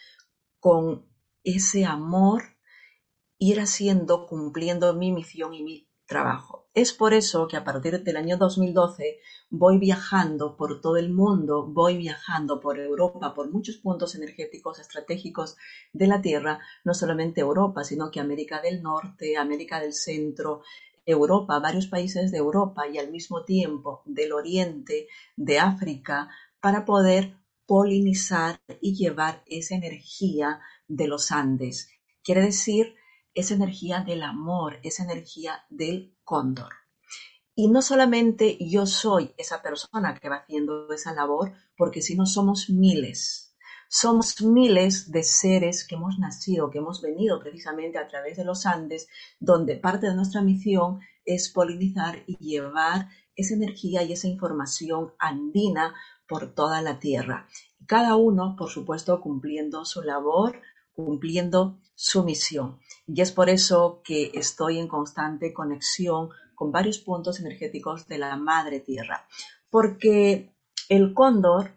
con 0.61 1.07
ese 1.43 1.85
amor, 1.87 2.43
ir 3.39 3.61
haciendo, 3.61 4.27
cumpliendo 4.27 4.95
mi 4.95 5.13
misión 5.13 5.55
y 5.55 5.63
mi 5.63 5.88
trabajo. 6.09 6.67
Es 6.75 6.93
por 6.93 7.15
eso 7.15 7.47
que 7.47 7.57
a 7.57 7.65
partir 7.65 8.03
del 8.03 8.17
año 8.17 8.37
2012 8.37 9.21
voy 9.51 9.79
viajando 9.79 10.57
por 10.57 10.81
todo 10.81 10.97
el 10.97 11.11
mundo, 11.11 11.67
voy 11.67 11.97
viajando 11.99 12.61
por 12.61 12.81
Europa, 12.81 13.35
por 13.35 13.51
muchos 13.51 13.77
puntos 13.77 14.15
energéticos 14.15 14.81
estratégicos 14.81 15.57
de 15.93 16.07
la 16.07 16.21
Tierra, 16.21 16.61
no 16.83 16.95
solamente 16.95 17.43
Europa, 17.43 17.85
sino 17.85 18.11
que 18.11 18.21
América 18.21 18.61
del 18.61 18.83
Norte, 18.83 19.37
América 19.37 19.81
del 19.81 19.93
Centro, 19.93 20.63
Europa, 21.05 21.59
varios 21.59 21.87
países 21.87 22.31
de 22.33 22.39
Europa 22.39 22.89
y 22.89 22.99
al 22.99 23.11
mismo 23.11 23.45
tiempo 23.45 24.03
del 24.05 24.33
Oriente, 24.33 25.09
de 25.37 25.59
África, 25.59 26.31
para 26.61 26.85
poder 26.85 27.35
polinizar 27.67 28.61
y 28.81 28.95
llevar 28.95 29.43
esa 29.47 29.75
energía 29.75 30.61
de 30.87 31.07
los 31.07 31.33
Andes. 31.33 31.91
Quiere 32.23 32.41
decir 32.43 32.95
esa 33.35 33.55
energía 33.55 34.01
del 34.01 34.23
amor, 34.23 34.79
esa 34.83 35.05
energía 35.05 35.65
del 35.69 36.17
cóndor. 36.25 36.73
Y 37.55 37.69
no 37.69 37.83
solamente 37.83 38.57
yo 38.61 38.87
soy 38.87 39.35
esa 39.37 39.63
persona 39.63 40.15
que 40.15 40.29
va 40.29 40.37
haciendo 40.37 40.93
esa 40.93 41.13
labor, 41.13 41.53
porque 41.77 42.03
si 42.03 42.15
no 42.15 42.25
somos 42.25 42.71
miles, 42.71 43.49
somos 43.89 44.43
miles 44.43 45.11
de 45.11 45.23
seres 45.23 45.87
que 45.87 45.95
hemos 45.95 46.19
nacido, 46.19 46.71
que 46.71 46.79
hemos 46.79 47.01
venido 47.01 47.41
precisamente 47.41 47.99
a 47.99 48.07
través 48.07 48.37
de 48.37 48.45
los 48.45 48.67
Andes, 48.67 49.09
donde 49.41 49.77
parte 49.77 50.07
de 50.07 50.15
nuestra 50.15 50.43
misión 50.43 51.01
es 51.25 51.49
polinizar 51.49 52.23
y 52.27 52.37
llevar 52.37 53.09
esa 53.35 53.55
energía 53.55 54.03
y 54.03 54.13
esa 54.13 54.29
información 54.29 55.13
andina 55.19 55.95
por 56.29 56.55
toda 56.55 56.83
la 56.83 56.99
tierra. 56.99 57.49
Cada 57.87 58.17
uno, 58.17 58.57
por 58.57 58.69
supuesto, 58.69 59.21
cumpliendo 59.21 59.85
su 59.85 60.03
labor, 60.03 60.61
cumpliendo 61.05 61.79
su 61.95 62.25
misión. 62.25 62.81
Y 63.07 63.21
es 63.23 63.31
por 63.31 63.49
eso 63.49 64.03
que 64.03 64.33
estoy 64.35 64.79
en 64.79 64.89
constante 64.89 65.53
conexión 65.53 66.31
con 66.57 66.73
varios 66.73 66.99
puntos 66.99 67.39
energéticos 67.39 68.09
de 68.09 68.19
la 68.19 68.37
madre 68.37 68.81
tierra. 68.81 69.29
Porque 69.71 70.53
el 70.89 71.15
cóndor, 71.15 71.77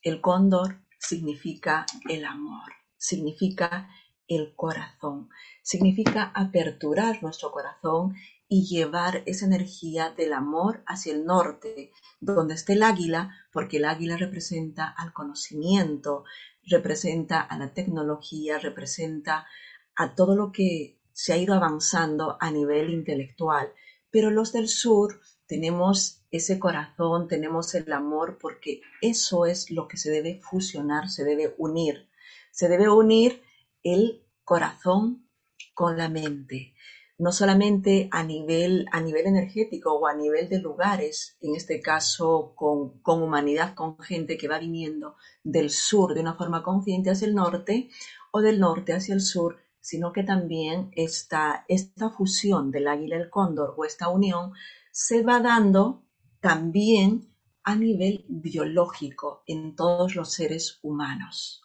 el 0.00 0.20
cóndor 0.20 0.80
significa 0.96 1.86
el 2.08 2.24
amor, 2.24 2.70
significa 2.96 3.88
el 4.28 4.54
corazón, 4.54 5.28
significa 5.62 6.30
aperturar 6.32 7.20
nuestro 7.20 7.50
corazón 7.50 8.14
y 8.48 8.66
llevar 8.66 9.22
esa 9.26 9.46
energía 9.46 10.10
del 10.10 10.34
amor 10.34 10.84
hacia 10.86 11.14
el 11.14 11.24
norte, 11.24 11.90
donde 12.20 12.54
esté 12.54 12.74
el 12.74 12.82
águila, 12.82 13.34
porque 13.50 13.78
el 13.78 13.86
águila 13.86 14.16
representa 14.18 14.86
al 14.86 15.12
conocimiento, 15.12 16.24
representa 16.66 17.40
a 17.40 17.58
la 17.58 17.72
tecnología, 17.72 18.58
representa 18.58 19.46
a 19.94 20.14
todo 20.14 20.36
lo 20.36 20.52
que 20.52 20.98
se 21.12 21.32
ha 21.32 21.36
ido 21.36 21.54
avanzando 21.54 22.36
a 22.40 22.50
nivel 22.50 22.92
intelectual. 22.92 23.72
Pero 24.10 24.30
los 24.30 24.52
del 24.52 24.68
sur 24.68 25.20
tenemos 25.46 26.22
ese 26.30 26.58
corazón, 26.58 27.28
tenemos 27.28 27.74
el 27.74 27.92
amor, 27.92 28.38
porque 28.40 28.80
eso 29.00 29.46
es 29.46 29.70
lo 29.70 29.88
que 29.88 29.96
se 29.96 30.10
debe 30.10 30.40
fusionar, 30.40 31.08
se 31.08 31.24
debe 31.24 31.54
unir. 31.58 32.08
Se 32.50 32.68
debe 32.68 32.88
unir 32.88 33.42
el 33.82 34.24
corazón 34.44 35.28
con 35.74 35.96
la 35.96 36.08
mente 36.08 36.74
no 37.22 37.30
solamente 37.30 38.08
a 38.10 38.24
nivel, 38.24 38.86
a 38.90 39.00
nivel 39.00 39.28
energético 39.28 39.92
o 39.94 40.08
a 40.08 40.14
nivel 40.14 40.48
de 40.48 40.58
lugares, 40.58 41.36
en 41.40 41.54
este 41.54 41.80
caso 41.80 42.52
con, 42.56 42.98
con 43.00 43.22
humanidad, 43.22 43.76
con 43.76 43.96
gente 44.00 44.36
que 44.36 44.48
va 44.48 44.58
viniendo 44.58 45.14
del 45.44 45.70
sur 45.70 46.14
de 46.14 46.20
una 46.20 46.34
forma 46.34 46.64
consciente 46.64 47.10
hacia 47.10 47.28
el 47.28 47.36
norte 47.36 47.90
o 48.32 48.40
del 48.40 48.58
norte 48.58 48.92
hacia 48.92 49.14
el 49.14 49.20
sur, 49.20 49.58
sino 49.80 50.12
que 50.12 50.24
también 50.24 50.90
esta, 50.96 51.64
esta 51.68 52.10
fusión 52.10 52.72
del 52.72 52.88
águila 52.88 53.18
y 53.18 53.20
el 53.20 53.30
cóndor 53.30 53.76
o 53.76 53.84
esta 53.84 54.08
unión 54.08 54.54
se 54.90 55.22
va 55.22 55.38
dando 55.38 56.02
también 56.40 57.32
a 57.62 57.76
nivel 57.76 58.24
biológico 58.28 59.44
en 59.46 59.76
todos 59.76 60.16
los 60.16 60.32
seres 60.32 60.80
humanos 60.82 61.62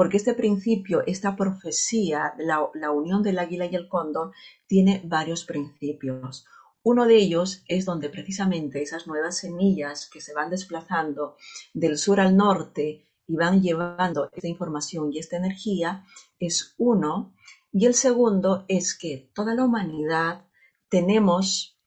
porque 0.00 0.16
este 0.16 0.32
principio, 0.32 1.02
esta 1.06 1.36
profecía, 1.36 2.32
la, 2.38 2.90
unión 2.90 3.22
del 3.22 3.38
águila 3.38 3.66
y 3.66 3.74
el 3.74 3.86
cóndor, 3.86 4.32
tiene 4.66 5.02
varios 5.04 5.44
principios. 5.44 6.46
Uno 6.82 7.04
de 7.04 7.16
ellos 7.16 7.62
es 7.68 7.84
donde 7.84 8.08
precisamente 8.08 8.80
esas 8.80 9.06
nuevas 9.06 9.36
semillas 9.36 10.08
que 10.10 10.22
se 10.22 10.32
van 10.32 10.48
desplazando 10.48 11.36
del 11.74 11.98
sur 11.98 12.18
al 12.18 12.34
norte 12.34 13.10
y 13.26 13.36
van 13.36 13.60
llevando 13.60 14.30
esta 14.32 14.48
información 14.48 15.12
y 15.12 15.18
esta 15.18 15.36
energía 15.36 16.06
es 16.38 16.74
uno. 16.78 17.34
Y 17.70 17.84
el 17.84 17.92
segundo 17.92 18.64
es 18.68 18.96
que 18.96 19.30
toda 19.34 19.54
la 19.54 19.66
humanidad 19.66 20.46
tenemos 20.88 21.78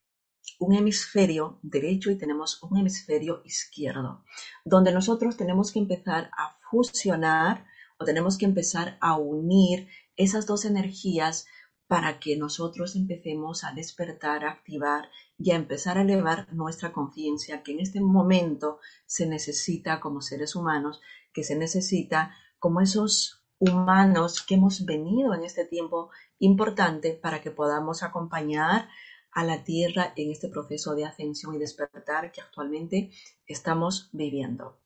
un 0.60 0.76
hemisferio 0.76 1.58
derecho 1.64 2.12
y 2.12 2.18
tenemos 2.20 2.62
un 2.62 2.78
hemisferio 2.78 3.42
izquierdo, 3.44 4.24
donde 4.64 4.94
nosotros 4.94 5.36
tenemos 5.36 5.72
que 5.72 5.80
empezar 5.80 6.30
a 6.38 6.60
fusionar 6.70 7.73
tenemos 8.06 8.38
que 8.38 8.46
empezar 8.46 8.98
a 9.02 9.18
unir 9.18 9.88
esas 10.16 10.46
dos 10.46 10.66
energías 10.66 11.46
para 11.88 12.20
que 12.20 12.38
nosotros 12.38 12.96
empecemos 12.96 13.64
a 13.64 13.74
despertar, 13.74 14.46
a 14.46 14.52
activar 14.52 15.10
y 15.38 15.52
a 15.52 15.56
empezar 15.56 15.98
a 15.98 16.02
elevar 16.02 16.52
nuestra 16.54 16.92
conciencia, 16.92 17.62
que 17.62 17.74
en 17.74 17.82
este 17.82 18.02
momento 18.02 18.80
se 19.06 19.28
necesita 19.28 20.00
como 20.00 20.22
seres 20.22 20.56
humanos, 20.56 21.02
que 21.34 21.44
se 21.44 21.56
necesita 21.56 22.36
como 22.60 22.82
esos 22.82 23.44
humanos 23.60 24.42
que 24.42 24.56
hemos 24.56 24.86
venido 24.86 25.34
en 25.34 25.44
este 25.44 25.66
tiempo 25.66 26.10
importante 26.40 27.14
para 27.14 27.42
que 27.42 27.52
podamos 27.52 28.04
acompañar 28.04 28.90
a 29.32 29.44
la 29.44 29.64
Tierra 29.64 30.14
en 30.16 30.32
este 30.32 30.48
proceso 30.48 30.96
de 30.96 31.06
ascensión 31.06 31.56
y 31.56 31.60
despertar 31.60 32.32
que 32.32 32.42
actualmente 32.42 33.12
estamos 33.46 34.10
viviendo. 34.14 34.80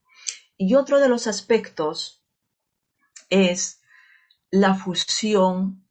Y 0.57 0.75
otro 0.75 0.99
de 0.99 1.09
los 1.09 1.27
aspectos 1.27 2.26
es 3.29 3.81
la 4.51 4.75
fusión 4.75 5.85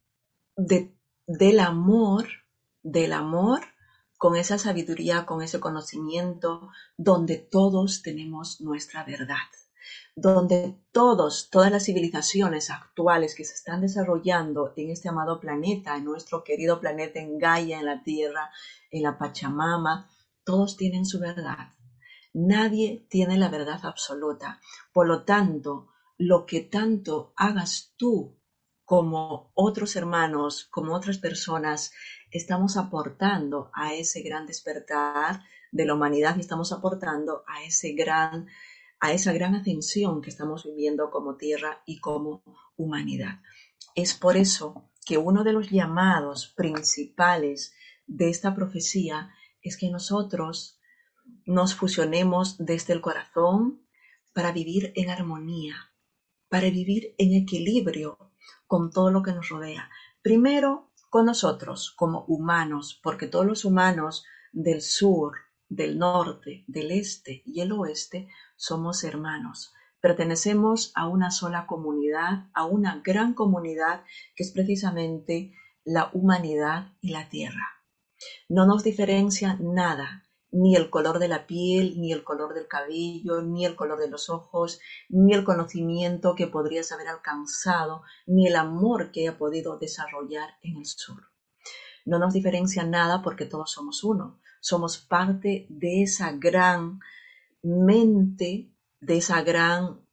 del 0.55 1.59
amor, 1.59 2.27
del 2.83 3.13
amor 3.13 3.61
con 4.17 4.35
esa 4.35 4.57
sabiduría, 4.57 5.25
con 5.25 5.41
ese 5.41 5.59
conocimiento, 5.59 6.69
donde 6.97 7.37
todos 7.37 8.01
tenemos 8.01 8.61
nuestra 8.61 9.03
verdad, 9.03 9.35
donde 10.15 10.79
todos, 10.91 11.49
todas 11.51 11.71
las 11.71 11.85
civilizaciones 11.85 12.71
actuales 12.71 13.35
que 13.35 13.45
se 13.45 13.53
están 13.53 13.81
desarrollando 13.81 14.73
en 14.75 14.89
este 14.89 15.09
amado 15.09 15.39
planeta, 15.39 15.95
en 15.95 16.05
nuestro 16.05 16.43
querido 16.43 16.79
planeta, 16.79 17.19
en 17.19 17.37
Gaia, 17.37 17.79
en 17.79 17.85
la 17.85 18.01
Tierra, 18.03 18.49
en 18.89 19.03
la 19.03 19.19
Pachamama, 19.19 20.09
todos 20.43 20.77
tienen 20.77 21.05
su 21.05 21.19
verdad. 21.19 21.73
Nadie 22.33 23.05
tiene 23.09 23.37
la 23.37 23.49
verdad 23.49 23.79
absoluta. 23.83 24.59
Por 24.93 25.07
lo 25.07 25.23
tanto, 25.23 25.89
lo 26.17 26.45
que 26.45 26.61
tanto 26.61 27.33
hagas 27.35 27.93
tú 27.97 28.37
como 28.85 29.51
otros 29.53 29.95
hermanos, 29.95 30.67
como 30.71 30.95
otras 30.95 31.17
personas, 31.17 31.91
estamos 32.31 32.77
aportando 32.77 33.69
a 33.73 33.93
ese 33.93 34.21
gran 34.21 34.45
despertar 34.45 35.43
de 35.71 35.85
la 35.85 35.93
humanidad 35.93 36.37
y 36.37 36.39
estamos 36.39 36.71
aportando 36.71 37.43
a 37.47 37.63
ese 37.63 37.93
gran 37.93 38.47
a 38.99 39.13
esa 39.13 39.31
gran 39.31 39.53
ascensión 39.53 40.21
que 40.21 40.29
estamos 40.29 40.65
viviendo 40.65 41.11
como 41.11 41.35
tierra 41.35 41.83
y 41.85 41.99
como 41.99 42.41
humanidad. 42.77 43.41
Es 43.93 44.13
por 44.15 44.37
eso 44.37 44.89
que 45.05 45.17
uno 45.17 45.43
de 45.43 45.53
los 45.53 45.69
llamados 45.69 46.47
principales 46.55 47.73
de 48.07 48.29
esta 48.29 48.55
profecía 48.55 49.31
es 49.61 49.77
que 49.77 49.89
nosotros 49.91 50.79
nos 51.45 51.75
fusionemos 51.75 52.57
desde 52.57 52.93
el 52.93 53.01
corazón 53.01 53.85
para 54.33 54.51
vivir 54.51 54.93
en 54.95 55.09
armonía, 55.09 55.75
para 56.49 56.69
vivir 56.69 57.15
en 57.17 57.33
equilibrio 57.33 58.17
con 58.65 58.91
todo 58.91 59.11
lo 59.11 59.23
que 59.23 59.33
nos 59.33 59.49
rodea. 59.49 59.89
Primero, 60.21 60.91
con 61.09 61.25
nosotros 61.25 61.93
como 61.95 62.25
humanos, 62.25 62.99
porque 63.01 63.27
todos 63.27 63.45
los 63.45 63.65
humanos 63.65 64.25
del 64.51 64.81
sur, 64.81 65.33
del 65.69 65.97
norte, 65.97 66.63
del 66.67 66.91
este 66.91 67.43
y 67.45 67.61
el 67.61 67.71
oeste 67.71 68.29
somos 68.55 69.03
hermanos. 69.03 69.73
Pertenecemos 69.99 70.91
a 70.95 71.07
una 71.07 71.31
sola 71.31 71.65
comunidad, 71.65 72.49
a 72.53 72.65
una 72.65 73.01
gran 73.03 73.33
comunidad 73.33 74.03
que 74.35 74.43
es 74.43 74.51
precisamente 74.51 75.53
la 75.83 76.11
humanidad 76.13 76.93
y 77.01 77.09
la 77.09 77.29
tierra. 77.29 77.83
No 78.49 78.65
nos 78.65 78.83
diferencia 78.83 79.57
nada, 79.59 80.26
ni 80.51 80.75
el 80.75 80.89
color 80.89 81.19
de 81.19 81.27
la 81.27 81.45
piel, 81.45 81.99
ni 81.99 82.11
el 82.13 82.23
color 82.23 82.53
del 82.53 82.67
cabello, 82.67 83.41
ni 83.41 83.65
el 83.65 83.75
color 83.75 83.99
de 83.99 84.09
los 84.09 84.29
ojos, 84.29 84.79
ni 85.09 85.33
el 85.33 85.43
conocimiento 85.43 86.35
que 86.35 86.47
podrías 86.47 86.91
haber 86.91 87.07
alcanzado, 87.07 88.03
ni 88.25 88.47
el 88.47 88.55
amor 88.55 89.11
que 89.11 89.21
haya 89.21 89.37
podido 89.37 89.77
desarrollar 89.77 90.51
en 90.61 90.77
el 90.77 90.85
sur. 90.85 91.31
No 92.05 92.19
nos 92.19 92.33
diferencia 92.33 92.83
nada 92.83 93.21
porque 93.21 93.45
todos 93.45 93.71
somos 93.71 94.03
uno. 94.03 94.39
Somos 94.61 94.97
parte 94.97 95.67
de 95.69 96.03
esa 96.03 96.31
gran 96.31 96.99
mente, 97.61 98.71
de 99.01 99.17
esa 99.17 99.41
gran 99.41 100.06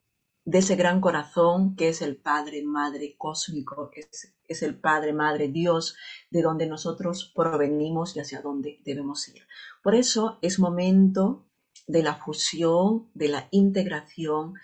de 0.44 0.58
ese 0.58 0.76
gran 0.76 1.00
corazón 1.00 1.74
que 1.74 1.88
es 1.88 2.02
el 2.02 2.16
Padre, 2.16 2.62
Madre 2.62 3.16
cósmico, 3.16 3.90
es, 3.94 4.34
es 4.46 4.62
el 4.62 4.78
Padre, 4.78 5.12
Madre 5.12 5.48
Dios, 5.48 5.96
de 6.30 6.42
donde 6.42 6.66
nosotros 6.66 7.32
provenimos 7.34 8.16
y 8.16 8.20
hacia 8.20 8.42
dónde 8.42 8.80
debemos 8.84 9.26
ir. 9.28 9.46
Por 9.82 9.94
eso 9.94 10.38
es 10.42 10.58
momento 10.58 11.46
de 11.86 12.02
la 12.02 12.16
fusión, 12.16 13.10
de 13.14 13.28
la 13.28 13.48
integración 13.50 14.54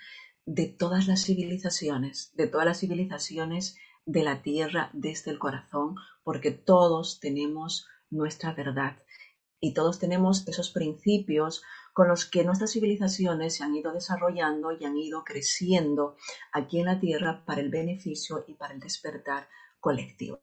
de 0.46 0.66
todas 0.66 1.06
las 1.06 1.24
civilizaciones, 1.24 2.32
de 2.34 2.46
todas 2.46 2.66
las 2.66 2.80
civilizaciones 2.80 3.76
de 4.04 4.22
la 4.24 4.42
tierra 4.42 4.90
desde 4.92 5.30
el 5.30 5.38
corazón, 5.38 5.94
porque 6.24 6.50
todos 6.50 7.20
tenemos 7.20 7.86
nuestra 8.10 8.52
verdad 8.52 8.96
y 9.60 9.74
todos 9.74 9.98
tenemos 9.98 10.48
esos 10.48 10.70
principios 10.70 11.62
con 11.92 12.08
los 12.08 12.24
que 12.24 12.44
nuestras 12.44 12.72
civilizaciones 12.72 13.56
se 13.56 13.64
han 13.64 13.74
ido 13.74 13.92
desarrollando 13.92 14.72
y 14.72 14.84
han 14.84 14.96
ido 14.96 15.22
creciendo 15.22 16.16
aquí 16.52 16.80
en 16.80 16.86
la 16.86 16.98
Tierra 16.98 17.44
para 17.44 17.60
el 17.60 17.68
beneficio 17.68 18.44
y 18.48 18.54
para 18.54 18.74
el 18.74 18.80
despertar 18.80 19.48
colectivo. 19.80 20.40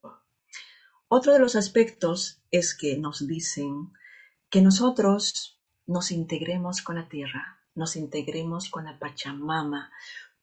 Otro 1.08 1.34
de 1.34 1.40
los 1.40 1.56
aspectos 1.56 2.42
es 2.52 2.76
que 2.76 2.98
nos 2.98 3.28
dicen 3.28 3.92
que 4.50 4.62
nosotros 4.62 5.60
nos 5.86 6.12
integremos 6.12 6.82
con 6.82 6.98
la 6.98 7.08
Tierra, 7.08 7.62
nos 7.76 7.96
integremos 7.96 8.70
con 8.70 8.86
la 8.86 9.00
Pachamama, 9.00 9.92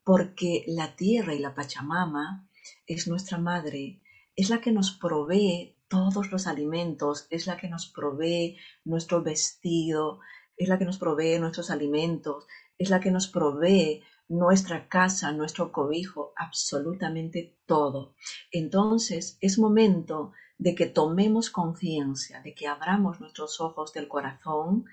porque 0.03 0.65
la 0.67 0.97
Tierra 0.97 1.35
y 1.35 1.39
la 1.39 1.55
Pachamama 1.55 2.49
es 2.87 3.09
nuestra 3.09 3.39
madre, 3.39 4.01
es 4.37 4.51
la 4.51 4.61
que 4.61 4.73
nos 4.73 4.93
provee 4.93 5.74
todos 5.89 6.31
los 6.31 6.47
alimentos, 6.47 7.27
es 7.31 7.47
la 7.47 7.57
que 7.57 7.69
nos 7.69 7.87
provee 7.87 8.57
nuestro 8.85 9.23
vestido, 9.23 10.21
es 10.57 10.69
la 10.69 10.79
que 10.79 10.85
nos 10.85 10.99
provee 10.99 11.39
nuestros 11.39 11.71
alimentos, 11.71 12.47
es 12.79 12.91
la 12.91 13.01
que 13.01 13.11
nos 13.11 13.29
provee 13.29 14.03
nuestra 14.29 14.89
casa, 14.89 15.33
nuestro 15.33 15.73
cobijo, 15.73 16.33
absolutamente 16.37 17.59
todo. 17.67 18.15
Entonces 18.51 19.39
es 19.41 19.59
momento 19.59 20.33
de 20.59 20.75
que 20.75 20.87
tomemos 20.87 21.51
conciencia, 21.51 22.41
de 22.41 22.55
que 22.55 22.67
abramos 22.67 23.21
nuestros 23.21 23.61
ojos 23.61 23.93
del 23.93 24.09
corazón 24.09 24.87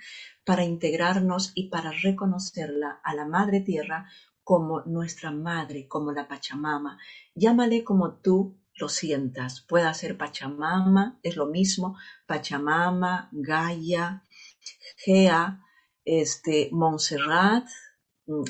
para 0.43 0.63
integrarnos 0.63 1.51
y 1.55 1.69
para 1.69 1.91
reconocerla 1.91 2.99
a 3.03 3.13
la 3.15 3.25
Madre 3.25 3.61
Tierra 3.61 4.09
como 4.43 4.81
nuestra 4.81 5.31
Madre, 5.31 5.87
como 5.87 6.11
la 6.11 6.27
Pachamama. 6.27 6.97
Llámale 7.35 7.83
como 7.83 8.15
tú 8.15 8.57
lo 8.75 8.89
sientas. 8.89 9.61
Puede 9.61 9.93
ser 9.93 10.17
Pachamama, 10.17 11.19
es 11.23 11.35
lo 11.35 11.45
mismo, 11.47 11.97
Pachamama, 12.25 13.29
Gaia, 13.31 14.25
Gea, 14.97 15.61
este, 16.03 16.69
Montserrat, 16.71 17.67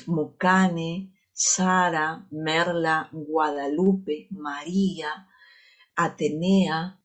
Mucane, 0.06 1.12
Sara, 1.32 2.26
Merla, 2.30 3.08
Guadalupe, 3.12 4.28
María, 4.30 5.28
Atenea, 5.96 7.01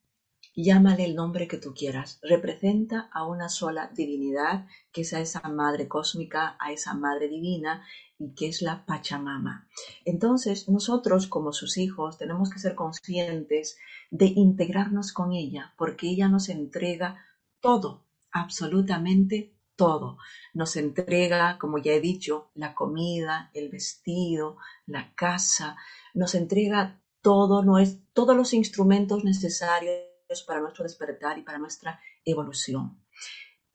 llámale 0.63 1.05
el 1.05 1.15
nombre 1.15 1.47
que 1.47 1.57
tú 1.57 1.73
quieras, 1.75 2.19
representa 2.23 3.09
a 3.13 3.27
una 3.27 3.47
sola 3.47 3.91
divinidad, 3.93 4.65
que 4.91 5.01
es 5.01 5.13
a 5.13 5.19
esa 5.19 5.41
madre 5.49 5.87
cósmica, 5.87 6.57
a 6.59 6.71
esa 6.71 6.95
madre 6.95 7.27
divina, 7.27 7.85
y 8.17 8.33
que 8.33 8.47
es 8.47 8.63
la 8.63 8.83
Pachamama. 8.85 9.69
Entonces, 10.03 10.67
nosotros 10.67 11.27
como 11.27 11.53
sus 11.53 11.77
hijos 11.77 12.17
tenemos 12.17 12.49
que 12.49 12.57
ser 12.57 12.73
conscientes 12.73 13.77
de 14.09 14.25
integrarnos 14.25 15.13
con 15.13 15.31
ella, 15.31 15.75
porque 15.77 16.09
ella 16.09 16.27
nos 16.27 16.49
entrega 16.49 17.23
todo, 17.59 18.07
absolutamente 18.31 19.53
todo. 19.75 20.17
Nos 20.55 20.75
entrega, 20.75 21.59
como 21.59 21.77
ya 21.77 21.91
he 21.91 22.01
dicho, 22.01 22.49
la 22.55 22.73
comida, 22.73 23.51
el 23.53 23.69
vestido, 23.69 24.57
la 24.87 25.13
casa, 25.13 25.77
nos 26.15 26.33
entrega 26.33 26.99
todo, 27.21 27.63
no 27.63 27.77
es, 27.77 27.99
todos 28.13 28.35
los 28.35 28.53
instrumentos 28.53 29.23
necesarios 29.23 30.16
para 30.45 30.61
nuestro 30.61 30.83
despertar 30.83 31.37
y 31.37 31.43
para 31.43 31.57
nuestra 31.57 31.99
evolución. 32.25 33.01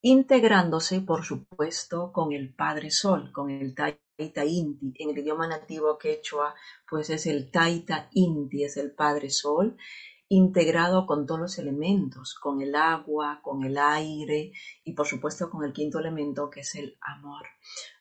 Integrándose, 0.02 1.00
por 1.00 1.24
supuesto, 1.24 2.12
con 2.12 2.32
el 2.32 2.54
Padre 2.54 2.90
Sol, 2.90 3.30
con 3.32 3.50
el 3.50 3.74
Taita 3.74 4.44
Inti. 4.44 4.92
En 4.98 5.10
el 5.10 5.18
idioma 5.18 5.46
nativo 5.46 5.96
quechua, 5.96 6.54
pues 6.88 7.10
es 7.10 7.26
el 7.26 7.50
Taita 7.50 8.08
Inti, 8.12 8.64
es 8.64 8.76
el 8.76 8.92
Padre 8.92 9.30
Sol 9.30 9.76
integrado 10.28 11.04
con 11.04 11.26
todos 11.26 11.40
los 11.40 11.58
elementos, 11.58 12.34
con 12.34 12.62
el 12.62 12.74
agua, 12.74 13.40
con 13.42 13.64
el 13.64 13.76
aire 13.76 14.52
y 14.82 14.94
por 14.94 15.06
supuesto 15.06 15.50
con 15.50 15.62
el 15.62 15.74
quinto 15.74 15.98
elemento 15.98 16.48
que 16.48 16.60
es 16.60 16.74
el 16.74 16.96
amor. 17.02 17.42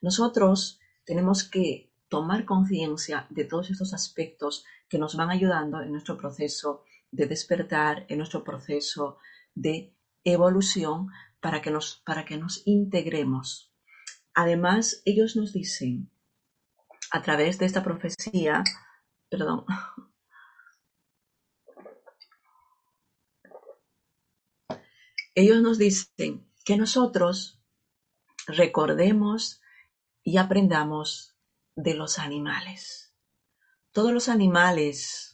Nosotros 0.02 0.80
tenemos 1.04 1.44
que 1.44 1.92
tomar 2.08 2.46
conciencia 2.46 3.28
de 3.30 3.44
todos 3.44 3.70
estos 3.70 3.94
aspectos 3.94 4.64
que 4.88 4.98
nos 4.98 5.18
van 5.18 5.30
ayudando 5.30 5.82
en 5.82 5.92
nuestro 5.92 6.18
proceso 6.18 6.84
de 7.12 7.28
despertar, 7.28 8.06
en 8.10 8.18
nuestro 8.18 8.44
proceso 8.44 9.18
de 9.54 9.94
evolución 10.24 11.10
para 11.40 11.62
que 11.62 11.72
nos, 11.72 12.02
para 12.06 12.26
que 12.26 12.38
nos 12.38 12.62
integremos. 12.66 13.74
Además, 14.34 15.02
ellos 15.06 15.36
nos 15.36 15.54
dicen, 15.54 16.10
a 17.12 17.22
través 17.22 17.58
de 17.60 17.66
esta 17.66 17.84
profecía, 17.84 18.64
perdón, 19.30 19.66
ellos 25.36 25.62
nos 25.62 25.78
dicen 25.78 26.50
que 26.64 26.78
nosotros 26.78 27.62
recordemos 28.48 29.62
y 30.24 30.38
aprendamos 30.38 31.36
de 31.76 31.96
los 31.96 32.20
animales. 32.20 33.14
Todos 33.92 34.14
los 34.14 34.30
animales 34.30 35.31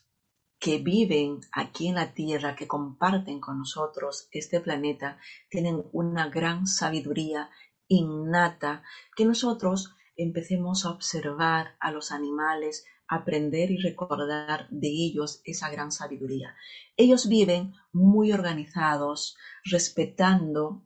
que 0.68 0.80
viven 0.80 1.40
aquí 1.54 1.88
en 1.88 1.96
la 1.96 2.14
Tierra, 2.14 2.54
que 2.54 2.68
comparten 2.68 3.40
con 3.40 3.58
nosotros 3.58 4.28
este 4.34 4.60
planeta, 4.60 5.18
tienen 5.50 5.86
una 5.94 6.28
gran 6.28 6.68
sabiduría 6.68 7.50
innata 7.88 8.84
que 9.16 9.24
nosotros 9.24 9.96
empecemos 10.18 10.84
a 10.84 10.90
observar 10.90 11.78
a 11.80 11.94
los 11.94 12.12
animales 12.12 12.84
aprender 13.08 13.72
y 13.72 13.78
recordar 13.78 14.68
de 14.70 14.90
ellos 14.90 15.40
esa 15.46 15.70
gran 15.70 15.94
sabiduría. 15.94 16.54
Ellos 16.98 17.30
viven 17.30 17.72
muy 17.94 18.34
organizados, 18.34 19.38
respetando 19.64 20.84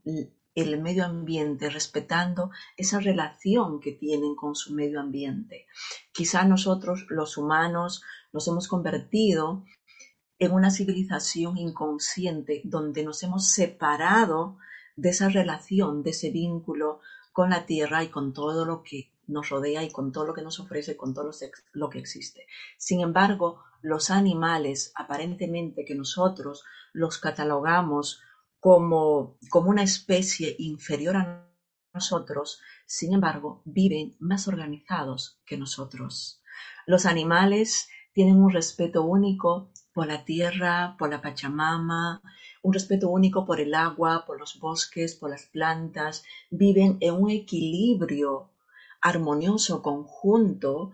el 0.54 0.80
medio 0.80 1.06
ambiente, 1.06 1.72
respetando 1.72 2.52
esa 2.78 3.00
relación 3.00 3.80
que 3.80 3.94
tienen 3.94 4.36
con 4.36 4.54
su 4.54 4.76
medio 4.76 5.00
ambiente. 5.00 5.65
Quizá 6.12 6.46
nosotros, 6.46 7.08
los 7.10 7.36
humanos, 7.38 8.04
nos 8.34 8.48
hemos 8.48 8.67
convertido 8.67 9.63
en 10.39 10.52
una 10.52 10.72
civilización 10.72 11.58
inconsciente 11.58 12.62
donde 12.65 13.04
nos 13.04 13.22
hemos 13.24 13.52
separado 13.52 14.58
de 14.96 15.10
esa 15.10 15.30
relación, 15.30 16.04
de 16.04 16.12
ese 16.12 16.32
vínculo 16.32 17.00
con 17.32 17.50
la 17.50 17.65
tierra 17.65 18.04
y 18.04 18.10
con 18.10 18.34
todo 18.34 18.65
lo 18.65 18.84
que 18.84 19.12
nos 19.28 19.50
rodea 19.50 19.84
y 19.84 19.91
con 19.91 20.12
todo 20.12 20.26
lo 20.26 20.34
que 20.34 20.41
nos 20.41 20.60
ofrece, 20.60 20.98
con 20.98 21.13
todo 21.13 21.32
lo 21.74 21.89
que 21.89 22.00
existe. 22.00 22.48
Sin 22.78 23.02
embargo, 23.02 23.63
los 23.82 24.10
animales, 24.10 24.91
aparentemente 24.96 25.86
que 25.86 25.96
nosotros 25.96 26.63
los 26.94 27.17
catalogamos 27.20 28.22
como, 28.60 29.38
como 29.50 29.70
una 29.70 29.84
especie 29.84 30.56
inferior 30.60 31.17
a 31.17 31.48
nosotros, 31.94 32.62
sin 32.86 33.13
embargo, 33.13 33.62
viven 33.65 34.15
más 34.20 34.48
organizados 34.48 35.39
que 35.46 35.58
nosotros. 35.58 36.41
Los 36.86 37.06
animales 37.06 37.89
tienen 38.13 38.38
un 38.38 38.52
respeto 38.52 39.04
único 39.04 39.71
por 39.93 40.08
la 40.08 40.24
tierra, 40.26 40.95
por 40.97 41.10
la 41.10 41.21
Pachamama, 41.21 42.21
un 42.62 42.74
respeto 42.74 43.10
único 43.10 43.45
por 43.45 43.60
el 43.60 43.74
agua, 43.74 44.26
por 44.26 44.39
los 44.39 44.60
bosques, 44.60 45.15
por 45.15 45.30
las 45.30 45.45
plantas, 45.47 46.24
viven 46.50 46.97
en 47.02 47.15
un 47.15 47.30
equilibrio 47.30 48.52
armonioso 49.02 49.82
conjunto 49.82 50.93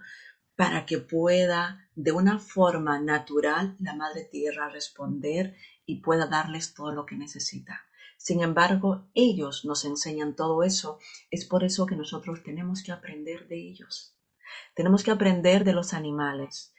para 0.55 0.85
que 0.85 0.97
pueda 0.97 1.87
de 1.95 2.11
una 2.11 2.39
forma 2.39 2.99
natural 2.99 3.75
la 3.79 3.95
Madre 3.95 4.23
Tierra 4.23 4.69
responder 4.69 5.55
y 5.85 6.01
pueda 6.01 6.27
darles 6.27 6.73
todo 6.73 6.91
lo 6.91 7.05
que 7.05 7.15
necesita. 7.15 7.81
Sin 8.17 8.41
embargo, 8.41 9.07
ellos 9.13 9.63
nos 9.65 9.85
enseñan 9.85 10.35
todo 10.35 10.63
eso. 10.63 10.99
Es 11.29 11.45
por 11.45 11.63
eso 11.63 11.85
que 11.85 11.95
nosotros 11.95 12.41
tenemos 12.43 12.81
que 12.81 12.91
aprender 12.91 13.47
de 13.47 13.57
ellos. 13.57 14.15
Tenemos 14.75 15.03
que 15.03 15.11
aprender 15.11 15.63
de 15.63 15.73
los 15.73 15.93
animales. 15.93 16.73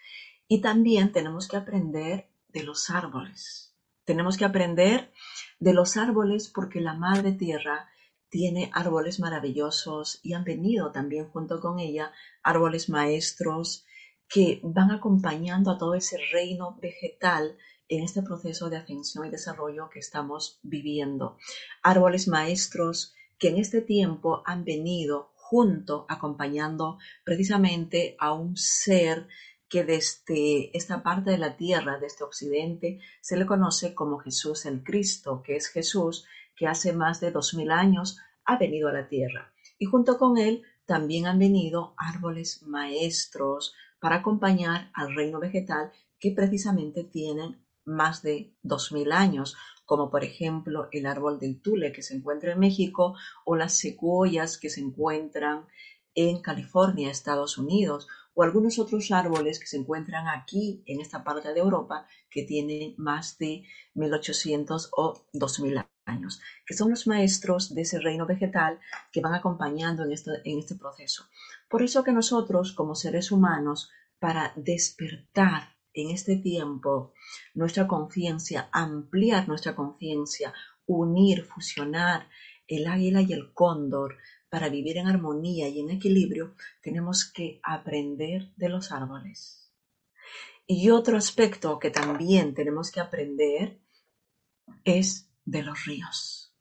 Y 0.48 0.60
también 0.60 1.12
tenemos 1.12 1.46
que 1.46 1.56
aprender 1.56 2.30
de 2.48 2.62
los 2.62 2.90
árboles. 2.90 3.74
Tenemos 4.04 4.38
que 4.38 4.46
aprender 4.46 5.12
de 5.60 5.74
los 5.74 5.96
árboles 5.98 6.48
porque 6.48 6.80
la 6.80 6.94
Madre 6.94 7.32
Tierra 7.32 7.88
tiene 8.30 8.70
árboles 8.74 9.20
maravillosos 9.20 10.20
y 10.22 10.32
han 10.32 10.44
venido 10.44 10.90
también 10.90 11.28
junto 11.28 11.60
con 11.60 11.78
ella 11.78 12.12
árboles 12.42 12.88
maestros 12.88 13.84
que 14.28 14.60
van 14.62 14.90
acompañando 14.90 15.70
a 15.70 15.78
todo 15.78 15.94
ese 15.94 16.18
reino 16.32 16.78
vegetal 16.80 17.56
en 17.88 18.04
este 18.04 18.22
proceso 18.22 18.68
de 18.68 18.76
ascensión 18.76 19.26
y 19.26 19.30
desarrollo 19.30 19.88
que 19.88 19.98
estamos 19.98 20.60
viviendo. 20.62 21.38
Árboles 21.82 22.28
maestros 22.28 23.14
que 23.38 23.48
en 23.48 23.58
este 23.58 23.80
tiempo 23.80 24.42
han 24.44 24.64
venido 24.64 25.32
junto 25.34 26.04
acompañando 26.08 26.98
precisamente 27.24 28.16
a 28.18 28.32
un 28.32 28.56
ser 28.56 29.28
que 29.68 29.84
desde 29.84 30.76
esta 30.76 31.02
parte 31.02 31.30
de 31.30 31.38
la 31.38 31.56
tierra, 31.56 31.98
desde 31.98 32.24
Occidente, 32.24 33.00
se 33.20 33.36
le 33.36 33.46
conoce 33.46 33.94
como 33.94 34.18
Jesús 34.18 34.66
el 34.66 34.82
Cristo, 34.82 35.42
que 35.44 35.56
es 35.56 35.68
Jesús 35.68 36.26
que 36.56 36.66
hace 36.66 36.92
más 36.92 37.20
de 37.20 37.30
dos 37.30 37.54
mil 37.54 37.70
años 37.70 38.18
ha 38.44 38.58
venido 38.58 38.88
a 38.88 38.92
la 38.92 39.08
tierra. 39.08 39.52
Y 39.78 39.86
junto 39.86 40.18
con 40.18 40.38
él 40.38 40.62
también 40.86 41.26
han 41.26 41.38
venido 41.38 41.94
árboles 41.96 42.62
maestros 42.62 43.74
para 44.00 44.16
acompañar 44.16 44.90
al 44.94 45.14
reino 45.14 45.38
vegetal 45.38 45.92
que 46.18 46.32
precisamente 46.32 47.04
tienen 47.04 47.64
más 47.84 48.22
de 48.22 48.54
dos 48.62 48.92
mil 48.92 49.12
años, 49.12 49.56
como 49.84 50.10
por 50.10 50.24
ejemplo 50.24 50.88
el 50.92 51.06
árbol 51.06 51.38
del 51.38 51.60
tule 51.60 51.92
que 51.92 52.02
se 52.02 52.16
encuentra 52.16 52.52
en 52.52 52.58
México 52.58 53.14
o 53.44 53.56
las 53.56 53.74
secuoyas 53.74 54.58
que 54.58 54.68
se 54.68 54.80
encuentran 54.80 55.66
en 56.14 56.42
California, 56.42 57.10
Estados 57.10 57.58
Unidos, 57.58 58.08
o 58.38 58.44
algunos 58.44 58.78
otros 58.78 59.10
árboles 59.10 59.58
que 59.58 59.66
se 59.66 59.78
encuentran 59.78 60.28
aquí 60.28 60.84
en 60.86 61.00
esta 61.00 61.24
parte 61.24 61.52
de 61.52 61.58
Europa 61.58 62.06
que 62.30 62.44
tienen 62.44 62.94
más 62.96 63.36
de 63.36 63.64
1800 63.94 64.90
o 64.96 65.26
2000 65.32 65.84
años, 66.04 66.40
que 66.64 66.74
son 66.74 66.90
los 66.90 67.08
maestros 67.08 67.74
de 67.74 67.82
ese 67.82 67.98
reino 67.98 68.26
vegetal 68.26 68.78
que 69.10 69.20
van 69.20 69.34
acompañando 69.34 70.04
en 70.04 70.12
este, 70.12 70.30
en 70.44 70.60
este 70.60 70.76
proceso. 70.76 71.24
Por 71.68 71.82
eso 71.82 72.04
que 72.04 72.12
nosotros, 72.12 72.72
como 72.74 72.94
seres 72.94 73.32
humanos, 73.32 73.90
para 74.20 74.52
despertar 74.54 75.74
en 75.92 76.10
este 76.10 76.36
tiempo 76.36 77.14
nuestra 77.54 77.88
conciencia, 77.88 78.68
ampliar 78.70 79.48
nuestra 79.48 79.74
conciencia, 79.74 80.54
unir, 80.86 81.42
fusionar 81.42 82.28
el 82.68 82.86
águila 82.86 83.20
y 83.20 83.32
el 83.32 83.52
cóndor, 83.52 84.16
para 84.48 84.68
vivir 84.68 84.96
en 84.96 85.06
armonía 85.06 85.68
y 85.68 85.80
en 85.80 85.90
equilibrio, 85.90 86.54
tenemos 86.82 87.30
que 87.30 87.60
aprender 87.62 88.52
de 88.56 88.68
los 88.68 88.92
árboles. 88.92 89.70
Y 90.66 90.90
otro 90.90 91.16
aspecto 91.16 91.78
que 91.78 91.90
también 91.90 92.54
tenemos 92.54 92.90
que 92.90 93.00
aprender 93.00 93.78
es 94.84 95.28
de 95.44 95.62
los 95.62 95.84
ríos. 95.84 96.54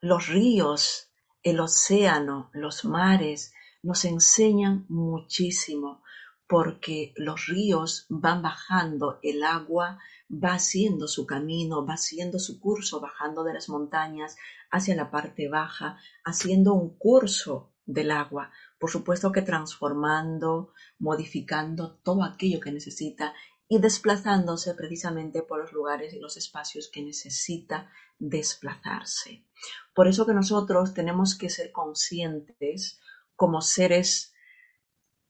Los 0.00 0.28
ríos, 0.28 1.10
el 1.42 1.60
océano, 1.60 2.50
los 2.52 2.84
mares 2.84 3.52
nos 3.82 4.04
enseñan 4.04 4.86
muchísimo 4.88 6.03
porque 6.46 7.12
los 7.16 7.46
ríos 7.46 8.06
van 8.08 8.42
bajando, 8.42 9.18
el 9.22 9.42
agua 9.42 9.98
va 10.30 10.54
haciendo 10.54 11.08
su 11.08 11.26
camino, 11.26 11.86
va 11.86 11.94
haciendo 11.94 12.38
su 12.38 12.60
curso, 12.60 13.00
bajando 13.00 13.44
de 13.44 13.54
las 13.54 13.68
montañas 13.68 14.36
hacia 14.70 14.96
la 14.96 15.10
parte 15.10 15.48
baja, 15.48 15.98
haciendo 16.24 16.74
un 16.74 16.96
curso 16.96 17.72
del 17.86 18.10
agua, 18.10 18.50
por 18.78 18.90
supuesto 18.90 19.32
que 19.32 19.42
transformando, 19.42 20.72
modificando 20.98 21.96
todo 22.02 22.24
aquello 22.24 22.60
que 22.60 22.72
necesita 22.72 23.34
y 23.68 23.78
desplazándose 23.78 24.74
precisamente 24.74 25.42
por 25.42 25.60
los 25.60 25.72
lugares 25.72 26.12
y 26.14 26.18
los 26.18 26.36
espacios 26.36 26.90
que 26.92 27.02
necesita 27.02 27.90
desplazarse. 28.18 29.46
Por 29.94 30.08
eso 30.08 30.26
que 30.26 30.34
nosotros 30.34 30.92
tenemos 30.94 31.36
que 31.36 31.48
ser 31.48 31.72
conscientes 31.72 33.00
como 33.36 33.62
seres 33.62 34.33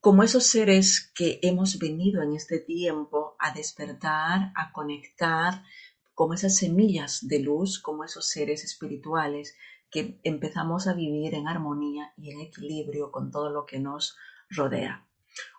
como 0.04 0.22
esos 0.22 0.44
seres 0.44 1.10
que 1.14 1.38
hemos 1.40 1.78
venido 1.78 2.20
en 2.20 2.34
este 2.34 2.58
tiempo 2.58 3.36
a 3.38 3.54
despertar, 3.54 4.52
a 4.54 4.70
conectar, 4.70 5.64
como 6.12 6.34
esas 6.34 6.58
semillas 6.58 7.26
de 7.26 7.38
luz, 7.38 7.78
como 7.78 8.04
esos 8.04 8.28
seres 8.28 8.64
espirituales 8.64 9.56
que 9.90 10.20
empezamos 10.22 10.88
a 10.88 10.92
vivir 10.92 11.32
en 11.32 11.48
armonía 11.48 12.12
y 12.18 12.32
en 12.32 12.40
equilibrio 12.42 13.10
con 13.10 13.30
todo 13.30 13.48
lo 13.48 13.64
que 13.64 13.80
nos 13.80 14.14
rodea. 14.50 15.08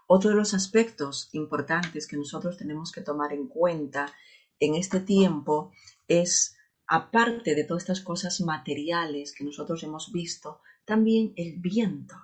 Otro 0.05 0.29
de 0.29 0.35
los 0.35 0.53
aspectos 0.53 1.29
importantes 1.31 2.05
que 2.05 2.15
nosotros 2.15 2.55
tenemos 2.55 2.91
que 2.91 3.01
tomar 3.01 3.33
en 3.33 3.47
cuenta 3.47 4.13
en 4.59 4.75
este 4.75 4.99
tiempo 4.99 5.71
es, 6.07 6.55
aparte 6.85 7.55
de 7.55 7.63
todas 7.63 7.81
estas 7.81 8.01
cosas 8.01 8.39
materiales 8.41 9.33
que 9.33 9.43
nosotros 9.43 9.81
hemos 9.81 10.11
visto, 10.11 10.61
también 10.85 11.33
el 11.35 11.55
viento 11.59 12.15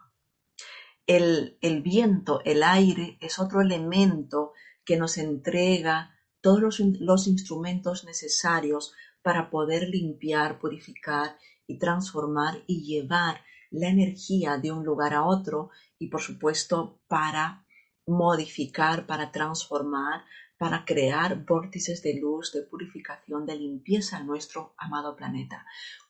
el, 1.16 1.82
viento, 1.82 2.42
el 2.46 2.64
aire, 2.64 3.18
es 3.22 3.40
otro 3.40 3.62
elemento 3.62 4.54
que 4.86 4.98
nos 4.98 5.18
entrega 5.18 6.16
todos 6.42 6.62
los, 6.62 6.80
los 6.80 7.28
instrumentos 7.28 8.06
necesarios 8.06 8.94
para 9.22 9.50
poder 9.50 9.90
limpiar, 9.90 10.60
purificar 10.60 11.38
y 11.68 11.78
transformar 11.78 12.64
y 12.66 12.84
llevar 12.84 13.42
la 13.70 13.90
energía 13.90 14.58
de 14.58 14.72
un 14.72 14.84
lugar 14.84 15.14
a 15.14 15.26
otro 15.26 15.70
y 16.00 16.08
por 16.08 16.22
supuesto 16.22 17.02
para 17.08 17.66
modificar, 18.08 19.06
para 19.06 19.32
transformar, 19.32 20.26
para 20.58 20.86
crear 20.86 21.46
vórtices 21.46 22.02
de 22.02 22.20
luz, 22.20 22.52
de 22.54 22.64
purificación, 22.64 23.46
de 23.46 23.56
limpieza 23.56 24.20
en 24.20 24.28
nuestro 24.28 24.74
amado 24.78 25.16
planeta. 25.16 25.66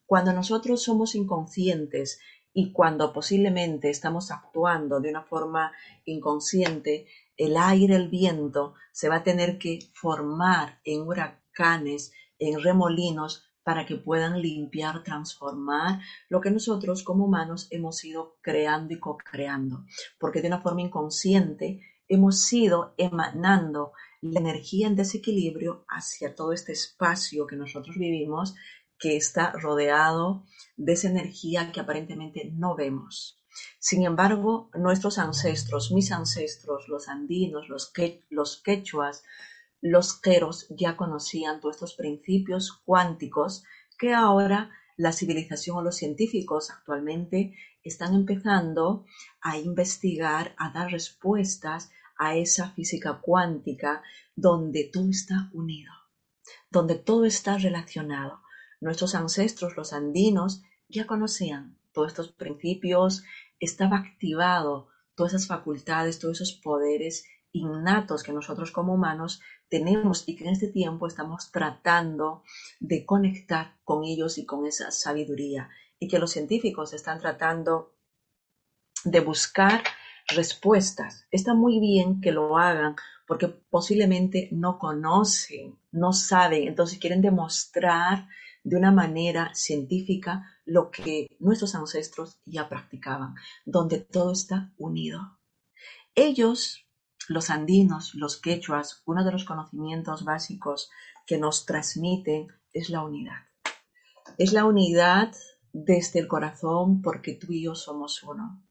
Cuando 0.06 0.34
nosotros 0.34 0.84
somos 0.84 1.16
inconscientes 1.16 2.20
y 2.54 2.72
cuando 2.72 3.14
posiblemente 3.14 3.90
estamos 3.90 4.32
actuando 4.32 5.00
de 5.00 5.10
una 5.10 5.24
forma 5.24 5.72
inconsciente, 6.06 7.08
el 7.38 7.58
aire, 7.58 7.96
el 7.96 8.10
viento 8.10 8.76
se 8.92 9.10
va 9.10 9.18
a 9.18 9.24
tener 9.24 9.58
que 9.58 9.80
formar 9.94 10.80
en 10.84 11.02
huracanes, 11.02 12.12
en 12.38 12.62
remolinos, 12.62 13.48
para 13.64 13.86
que 13.86 13.96
puedan 13.96 14.42
limpiar, 14.42 15.04
transformar 15.04 16.02
lo 16.30 16.42
que 16.42 16.52
nosotros 16.52 17.04
como 17.04 17.26
humanos 17.26 17.68
hemos 17.70 18.04
ido 18.04 18.38
creando 18.42 18.94
y 18.94 19.00
co-creando. 19.00 19.86
Porque 20.20 20.42
de 20.42 20.48
una 20.48 20.62
forma 20.62 20.82
inconsciente 20.82 21.80
hemos 22.08 22.52
ido 22.52 22.94
emanando 22.98 23.94
la 24.22 24.40
energía 24.40 24.88
en 24.88 24.96
desequilibrio 24.96 25.86
hacia 25.88 26.36
todo 26.36 26.54
este 26.54 26.74
espacio 26.74 27.48
que 27.48 27.56
nosotros 27.56 27.96
vivimos 27.98 28.56
que 29.02 29.18
está 29.18 29.52
rodeado 29.52 30.46
de 30.78 30.94
esa 30.94 31.10
energía 31.10 31.72
que 31.72 31.80
aparentemente 31.80 32.52
no 32.54 32.76
vemos. 32.76 33.42
Sin 33.80 34.04
embargo, 34.04 34.70
nuestros 34.76 35.18
ancestros, 35.18 35.92
mis 35.92 36.12
ancestros, 36.12 36.88
los 36.88 37.10
andinos, 37.10 37.68
los, 37.68 37.92
quechuas, 38.64 39.24
los 39.82 40.14
queros 40.14 40.68
ya 40.70 40.96
conocían 40.96 41.60
todos 41.60 41.76
estos 41.76 41.96
principios 41.96 42.82
cuánticos 42.86 43.64
que 43.98 44.14
ahora 44.14 44.70
la 44.96 45.12
civilización 45.12 45.78
o 45.78 45.82
los 45.82 45.96
científicos 45.96 46.70
actualmente 46.70 47.56
están 47.84 48.14
empezando 48.14 49.06
a 49.42 49.58
investigar, 49.58 50.54
a 50.58 50.72
dar 50.72 50.92
respuestas 50.92 51.90
a 52.18 52.36
esa 52.36 52.70
física 52.70 53.20
cuántica 53.20 54.04
donde 54.36 54.90
todo 54.94 55.10
está 55.10 55.50
unido, 55.54 55.92
donde 56.70 56.96
todo 56.96 57.26
está 57.26 57.58
relacionado, 57.58 58.42
Nuestros 58.82 59.16
ancestros, 59.16 59.78
los 59.78 59.94
andinos, 59.94 60.64
ya 60.90 61.08
conocían 61.08 61.78
todos 61.94 62.10
estos 62.10 62.32
principios, 62.34 63.24
estaba 63.60 63.98
activado 63.98 64.90
todas 65.16 65.34
esas 65.34 65.48
facultades, 65.48 66.20
todos 66.20 66.42
esos 66.42 66.60
poderes 66.60 67.26
innatos 67.54 68.24
que 68.24 68.34
nosotros 68.34 68.72
como 68.72 68.94
humanos 68.94 69.42
tenemos 69.70 70.24
y 70.28 70.36
que 70.36 70.46
en 70.46 70.52
este 70.52 70.68
tiempo 70.68 71.08
estamos 71.08 71.52
tratando 71.52 72.44
de 72.80 73.06
conectar 73.06 73.78
con 73.84 74.04
ellos 74.04 74.38
y 74.38 74.46
con 74.46 74.66
esa 74.66 74.92
sabiduría 74.92 75.70
y 76.00 76.08
que 76.08 76.20
los 76.20 76.32
científicos 76.32 76.94
están 76.94 77.20
tratando 77.20 77.94
de 79.04 79.20
buscar 79.20 79.84
respuestas. 80.28 81.28
Está 81.32 81.54
muy 81.54 81.80
bien 81.80 82.22
que 82.22 82.32
lo 82.32 82.58
hagan 82.58 82.96
porque 83.28 83.48
posiblemente 83.48 84.50
no 84.52 84.80
conocen, 84.80 85.78
no 85.92 86.14
saben, 86.14 86.68
entonces 86.68 87.00
quieren 87.00 87.22
demostrar 87.22 88.28
de 88.64 88.76
una 88.76 88.92
manera 88.92 89.52
científica 89.54 90.46
lo 90.66 90.92
que 90.92 91.28
nuestros 91.40 91.76
ancestros 91.76 92.40
ya 92.46 92.70
practicaban, 92.70 93.36
donde 93.66 94.00
todo 94.00 94.32
está 94.32 94.72
unido. 94.78 95.40
Ellos, 96.16 96.86
los 97.28 97.50
andinos, 97.50 98.14
los 98.16 98.40
quechuas, 98.40 99.02
uno 99.06 99.24
de 99.24 99.32
los 99.32 99.46
conocimientos 99.46 100.24
básicos 100.24 100.90
que 101.26 101.38
nos 101.38 101.66
transmiten 101.66 102.48
es 102.74 102.90
la 102.90 103.04
unidad. 103.04 103.48
Es 104.38 104.54
la 104.54 104.66
unidad 104.66 105.34
desde 105.74 106.20
el 106.20 106.28
corazón 106.28 107.02
porque 107.02 107.34
tú 107.34 107.52
y 107.54 107.64
yo 107.64 107.76
somos 107.76 108.22
uno. 108.24 108.64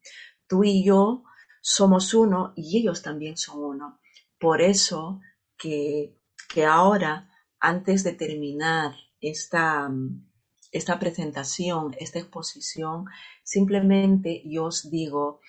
Tú 0.46 0.64
y 0.64 0.84
yo 0.84 1.24
somos 1.60 2.14
uno 2.14 2.52
y 2.56 2.78
ellos 2.78 3.02
también 3.02 3.36
son 3.36 3.62
uno. 3.62 4.00
Por 4.38 4.62
eso 4.62 5.20
que, 5.56 6.18
que 6.48 6.64
ahora, 6.64 7.30
antes 7.58 8.04
de 8.04 8.12
terminar 8.12 8.94
esta, 9.20 9.90
esta 10.72 10.98
presentación, 10.98 11.94
esta 11.98 12.18
exposición, 12.18 13.06
simplemente 13.42 14.42
yo 14.46 14.64
os 14.66 14.90
digo 14.90 15.40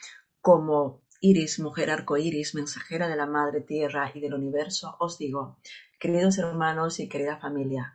como 0.41 1.01
Iris, 1.21 1.60
mujer 1.60 1.91
arcoíris, 1.91 2.55
mensajera 2.55 3.07
de 3.07 3.15
la 3.15 3.27
Madre 3.27 3.62
Tierra 3.62 4.12
y 4.13 4.19
del 4.19 4.34
universo, 4.34 4.95
os 4.99 5.17
digo, 5.17 5.60
queridos 5.99 6.38
hermanos 6.39 6.99
y 6.99 7.07
querida 7.07 7.38
familia, 7.38 7.93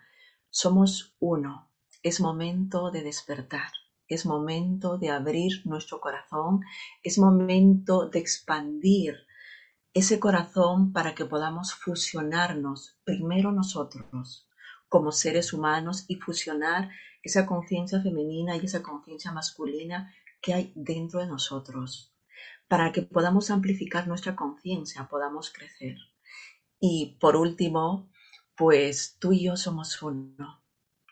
somos 0.48 1.16
uno. 1.18 1.72
Es 2.02 2.20
momento 2.20 2.92
de 2.92 3.02
despertar. 3.02 3.72
Es 4.06 4.24
momento 4.26 4.96
de 4.96 5.10
abrir 5.10 5.62
nuestro 5.64 6.00
corazón. 6.00 6.60
Es 7.02 7.18
momento 7.18 8.08
de 8.08 8.20
expandir 8.20 9.16
ese 9.92 10.20
corazón 10.20 10.92
para 10.92 11.16
que 11.16 11.24
podamos 11.24 11.74
fusionarnos 11.74 12.96
primero 13.04 13.50
nosotros 13.50 14.45
como 14.96 15.12
seres 15.12 15.52
humanos 15.52 16.06
y 16.08 16.14
fusionar 16.14 16.88
esa 17.22 17.44
conciencia 17.44 18.00
femenina 18.00 18.56
y 18.56 18.64
esa 18.64 18.82
conciencia 18.82 19.30
masculina 19.30 20.10
que 20.40 20.54
hay 20.54 20.72
dentro 20.74 21.20
de 21.20 21.26
nosotros 21.26 22.14
para 22.66 22.92
que 22.92 23.02
podamos 23.02 23.50
amplificar 23.50 24.08
nuestra 24.08 24.34
conciencia, 24.34 25.06
podamos 25.06 25.52
crecer. 25.52 25.98
Y 26.80 27.18
por 27.20 27.36
último, 27.36 28.08
pues 28.56 29.18
tú 29.18 29.34
y 29.34 29.44
yo 29.44 29.58
somos 29.58 30.00
uno. 30.00 30.64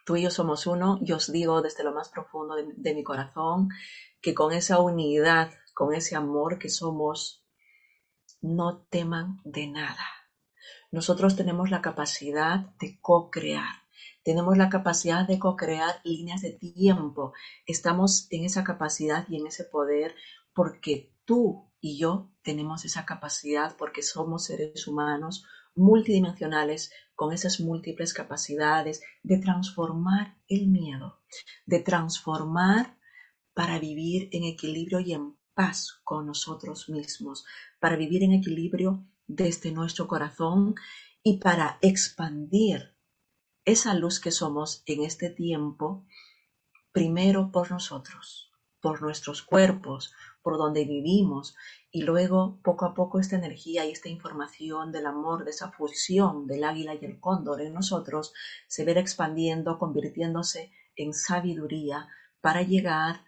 Tú 0.07 0.17
y 0.17 0.23
yo 0.23 0.31
somos 0.31 0.67
uno. 0.67 0.99
Yo 1.03 1.17
os 1.17 1.31
digo 1.31 1.61
desde 1.61 1.85
lo 1.85 1.93
más 1.93 2.09
profundo 2.09 2.55
de, 2.57 2.95
mi 2.95 3.05
corazón 3.05 3.69
que 4.23 4.33
con 4.33 4.55
esa 4.55 4.81
unidad, 4.81 5.53
con 5.75 5.93
ese 5.93 6.17
amor 6.17 6.59
que 6.59 6.71
somos, 6.71 7.45
no 8.41 8.79
teman 8.89 9.43
de 9.45 9.67
nada. 9.67 10.14
Nosotros 10.95 11.35
tenemos 11.35 11.73
la 11.73 11.83
capacidad 11.83 12.61
de 12.79 13.01
co-crear. 13.01 13.83
Tenemos 14.23 14.57
la 14.57 14.69
capacidad 14.69 15.27
de 15.27 15.41
co-crear 15.41 16.01
líneas 16.05 16.41
de 16.41 16.53
tiempo. 16.53 17.33
Estamos 17.67 18.29
en 18.31 18.45
esa 18.45 18.63
capacidad 18.63 19.27
y 19.29 19.41
en 19.41 19.49
ese 19.49 19.65
poder 19.65 20.15
porque 20.55 21.13
tú 21.25 21.69
y 21.81 21.99
yo 21.99 22.31
tenemos 22.43 22.85
esa 22.85 23.05
capacidad 23.05 23.77
porque 23.77 24.03
somos 24.03 24.45
seres 24.45 24.87
humanos 24.87 25.45
multidimensionales 25.75 26.93
con 27.17 27.33
esas 27.33 27.59
múltiples 27.59 28.15
capacidades 28.15 29.03
de 29.25 29.39
transformar 29.39 30.39
el 30.47 30.69
miedo, 30.69 31.19
de 31.67 31.81
transformar 31.81 32.97
para 33.53 33.81
vivir 33.81 34.29
en 34.31 34.45
equilibrio 34.45 35.01
y 35.01 35.15
en 35.15 35.37
paz 35.55 36.01
con 36.05 36.25
nosotros 36.25 36.89
mismos, 36.89 37.45
para 37.81 37.97
vivir 37.97 38.23
en 38.23 38.31
equilibrio 38.31 39.05
desde 39.27 39.73
nuestro 39.73 40.07
corazón 40.07 40.75
y 41.23 41.39
para 41.39 41.79
expandir 41.81 42.95
esa 43.65 43.95
luz 43.95 44.21
que 44.21 44.31
somos 44.31 44.83
en 44.87 45.03
este 45.03 45.31
tiempo, 45.31 46.05
primero 46.93 47.51
por 47.51 47.71
nosotros, 47.71 48.53
por 48.81 49.01
nuestros 49.01 49.43
cuerpos, 49.43 50.13
por 50.43 50.59
donde 50.59 50.85
vivimos 50.85 51.57
y 51.91 52.03
luego 52.03 52.61
poco 52.63 52.85
a 52.85 52.95
poco 52.95 53.19
esta 53.19 53.37
energía 53.37 53.87
y 53.87 53.93
esta 53.93 54.11
información 54.11 54.93
del 54.93 55.07
amor, 55.07 55.45
de 55.45 55.53
esa 55.53 55.73
fusión 55.73 56.47
del 56.47 56.65
águila 56.65 56.95
y 56.95 57.05
el 57.05 57.19
cóndor 57.19 57.63
en 57.63 57.73
nosotros 57.73 58.35
se 58.69 58.85
verá 58.85 59.01
expandiendo, 59.01 59.79
convirtiéndose 59.79 60.71
en 60.97 61.15
sabiduría 61.15 62.09
para 62.43 62.61
llegar 62.61 63.25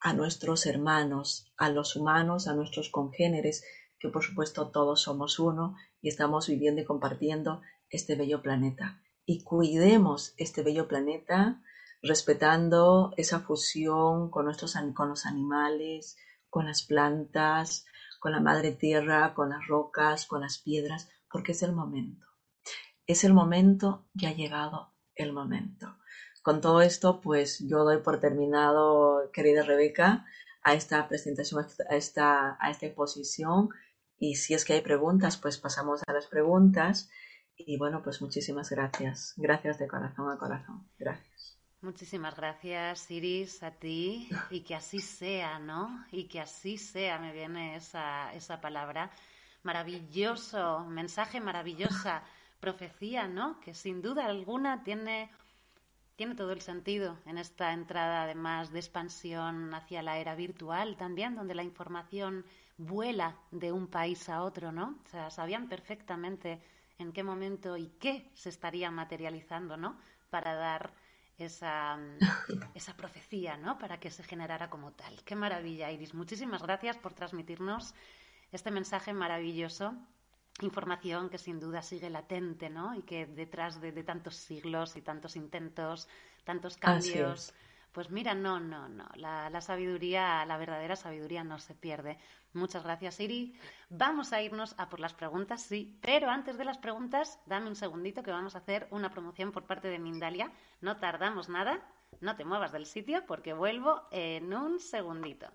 a 0.00 0.12
nuestros 0.12 0.66
hermanos, 0.66 1.52
a 1.56 1.70
los 1.70 1.94
humanos, 1.94 2.48
a 2.48 2.54
nuestros 2.54 2.90
congéneres, 2.90 3.64
que 3.98 4.08
por 4.08 4.22
supuesto 4.22 4.70
todos 4.70 5.02
somos 5.02 5.38
uno 5.38 5.76
y 6.00 6.08
estamos 6.08 6.48
viviendo 6.48 6.82
y 6.82 6.84
compartiendo 6.84 7.62
este 7.88 8.16
bello 8.16 8.42
planeta. 8.42 9.02
Y 9.24 9.42
cuidemos 9.42 10.34
este 10.36 10.62
bello 10.62 10.86
planeta 10.86 11.62
respetando 12.02 13.12
esa 13.16 13.40
fusión 13.40 14.30
con, 14.30 14.44
nuestros, 14.44 14.74
con 14.94 15.08
los 15.08 15.26
animales, 15.26 16.16
con 16.48 16.66
las 16.66 16.82
plantas, 16.82 17.86
con 18.20 18.32
la 18.32 18.40
madre 18.40 18.72
tierra, 18.72 19.34
con 19.34 19.50
las 19.50 19.66
rocas, 19.66 20.26
con 20.26 20.40
las 20.40 20.58
piedras, 20.58 21.08
porque 21.30 21.52
es 21.52 21.62
el 21.62 21.72
momento. 21.72 22.26
Es 23.06 23.24
el 23.24 23.32
momento 23.32 24.06
y 24.14 24.26
ha 24.26 24.32
llegado 24.32 24.92
el 25.14 25.32
momento. 25.32 25.96
Con 26.42 26.60
todo 26.60 26.80
esto, 26.80 27.20
pues 27.20 27.58
yo 27.68 27.84
doy 27.84 27.98
por 27.98 28.20
terminado, 28.20 29.30
querida 29.32 29.62
Rebeca, 29.62 30.26
a 30.66 30.74
esta 30.74 31.06
presentación, 31.06 31.64
a 31.88 31.94
esta, 31.94 32.58
a 32.60 32.70
esta 32.70 32.86
exposición. 32.86 33.68
Y 34.18 34.34
si 34.34 34.52
es 34.52 34.64
que 34.64 34.72
hay 34.72 34.80
preguntas, 34.80 35.36
pues 35.36 35.58
pasamos 35.58 36.02
a 36.04 36.12
las 36.12 36.26
preguntas. 36.26 37.08
Y 37.56 37.78
bueno, 37.78 38.02
pues 38.02 38.20
muchísimas 38.20 38.68
gracias. 38.70 39.34
Gracias 39.36 39.78
de 39.78 39.86
corazón 39.86 40.28
a 40.28 40.36
corazón. 40.36 40.90
Gracias. 40.98 41.56
Muchísimas 41.82 42.34
gracias, 42.34 43.08
Iris, 43.12 43.62
a 43.62 43.70
ti, 43.70 44.28
y 44.50 44.62
que 44.62 44.74
así 44.74 44.98
sea, 44.98 45.60
¿no? 45.60 46.04
Y 46.10 46.26
que 46.26 46.40
así 46.40 46.78
sea, 46.78 47.20
me 47.20 47.32
viene 47.32 47.76
esa, 47.76 48.34
esa 48.34 48.60
palabra. 48.60 49.12
Maravilloso, 49.62 50.84
mensaje 50.86 51.38
maravillosa, 51.38 52.24
profecía, 52.58 53.28
¿no? 53.28 53.60
Que 53.60 53.72
sin 53.72 54.02
duda 54.02 54.26
alguna 54.26 54.82
tiene, 54.82 55.30
tiene 56.16 56.34
todo 56.34 56.52
el 56.52 56.62
sentido 56.62 57.18
en 57.26 57.38
esta 57.38 57.72
entrada, 57.72 58.22
además, 58.22 58.72
de 58.72 58.78
expansión 58.78 59.72
hacia 59.74 60.02
la 60.02 60.18
era 60.18 60.34
virtual 60.34 60.96
también, 60.96 61.36
donde 61.36 61.54
la 61.54 61.62
información 61.62 62.44
vuela 62.78 63.36
de 63.50 63.72
un 63.72 63.86
país 63.86 64.28
a 64.28 64.42
otro, 64.42 64.72
¿no? 64.72 64.98
O 65.04 65.08
sea, 65.08 65.30
sabían 65.30 65.68
perfectamente 65.68 66.60
en 66.98 67.12
qué 67.12 67.22
momento 67.22 67.76
y 67.76 67.88
qué 68.00 68.30
se 68.34 68.48
estaría 68.48 68.90
materializando, 68.90 69.76
¿no? 69.76 69.98
Para 70.30 70.54
dar 70.54 70.94
esa, 71.36 71.98
esa 72.74 72.96
profecía, 72.96 73.58
¿no? 73.58 73.78
Para 73.78 74.00
que 74.00 74.10
se 74.10 74.22
generara 74.22 74.70
como 74.70 74.92
tal. 74.92 75.22
Qué 75.24 75.36
maravilla, 75.36 75.90
Iris. 75.90 76.14
Muchísimas 76.14 76.62
gracias 76.62 76.96
por 76.96 77.12
transmitirnos 77.12 77.94
este 78.52 78.70
mensaje 78.70 79.12
maravilloso. 79.12 79.94
Información 80.62 81.28
que 81.28 81.36
sin 81.36 81.60
duda 81.60 81.82
sigue 81.82 82.08
latente, 82.08 82.70
¿no? 82.70 82.94
Y 82.94 83.02
que 83.02 83.26
detrás 83.26 83.80
de, 83.80 83.92
de 83.92 84.02
tantos 84.04 84.36
siglos 84.36 84.96
y 84.96 85.02
tantos 85.02 85.36
intentos, 85.36 86.08
tantos 86.44 86.78
cambios, 86.78 87.52
pues 87.92 88.10
mira, 88.10 88.34
no, 88.34 88.58
no, 88.58 88.88
no. 88.88 89.06
La, 89.16 89.50
la, 89.50 89.60
sabiduría, 89.60 90.46
la 90.46 90.56
verdadera 90.56 90.96
sabiduría 90.96 91.44
no 91.44 91.58
se 91.58 91.74
pierde. 91.74 92.18
Muchas 92.54 92.84
gracias, 92.84 93.20
Iri. 93.20 93.58
Vamos 93.90 94.32
a 94.32 94.40
irnos 94.40 94.74
a 94.78 94.88
por 94.88 95.00
las 95.00 95.12
preguntas, 95.12 95.62
sí. 95.62 95.98
Pero 96.00 96.30
antes 96.30 96.56
de 96.56 96.64
las 96.64 96.78
preguntas, 96.78 97.38
dame 97.44 97.68
un 97.68 97.76
segundito 97.76 98.22
que 98.22 98.30
vamos 98.30 98.54
a 98.54 98.58
hacer 98.58 98.88
una 98.90 99.10
promoción 99.10 99.52
por 99.52 99.64
parte 99.64 99.88
de 99.88 99.98
Mindalia. 99.98 100.50
No 100.80 100.96
tardamos 100.96 101.50
nada. 101.50 101.86
No 102.20 102.34
te 102.36 102.46
muevas 102.46 102.72
del 102.72 102.86
sitio 102.86 103.26
porque 103.26 103.52
vuelvo 103.52 104.02
en 104.10 104.54
un 104.54 104.80
segundito. 104.80 105.48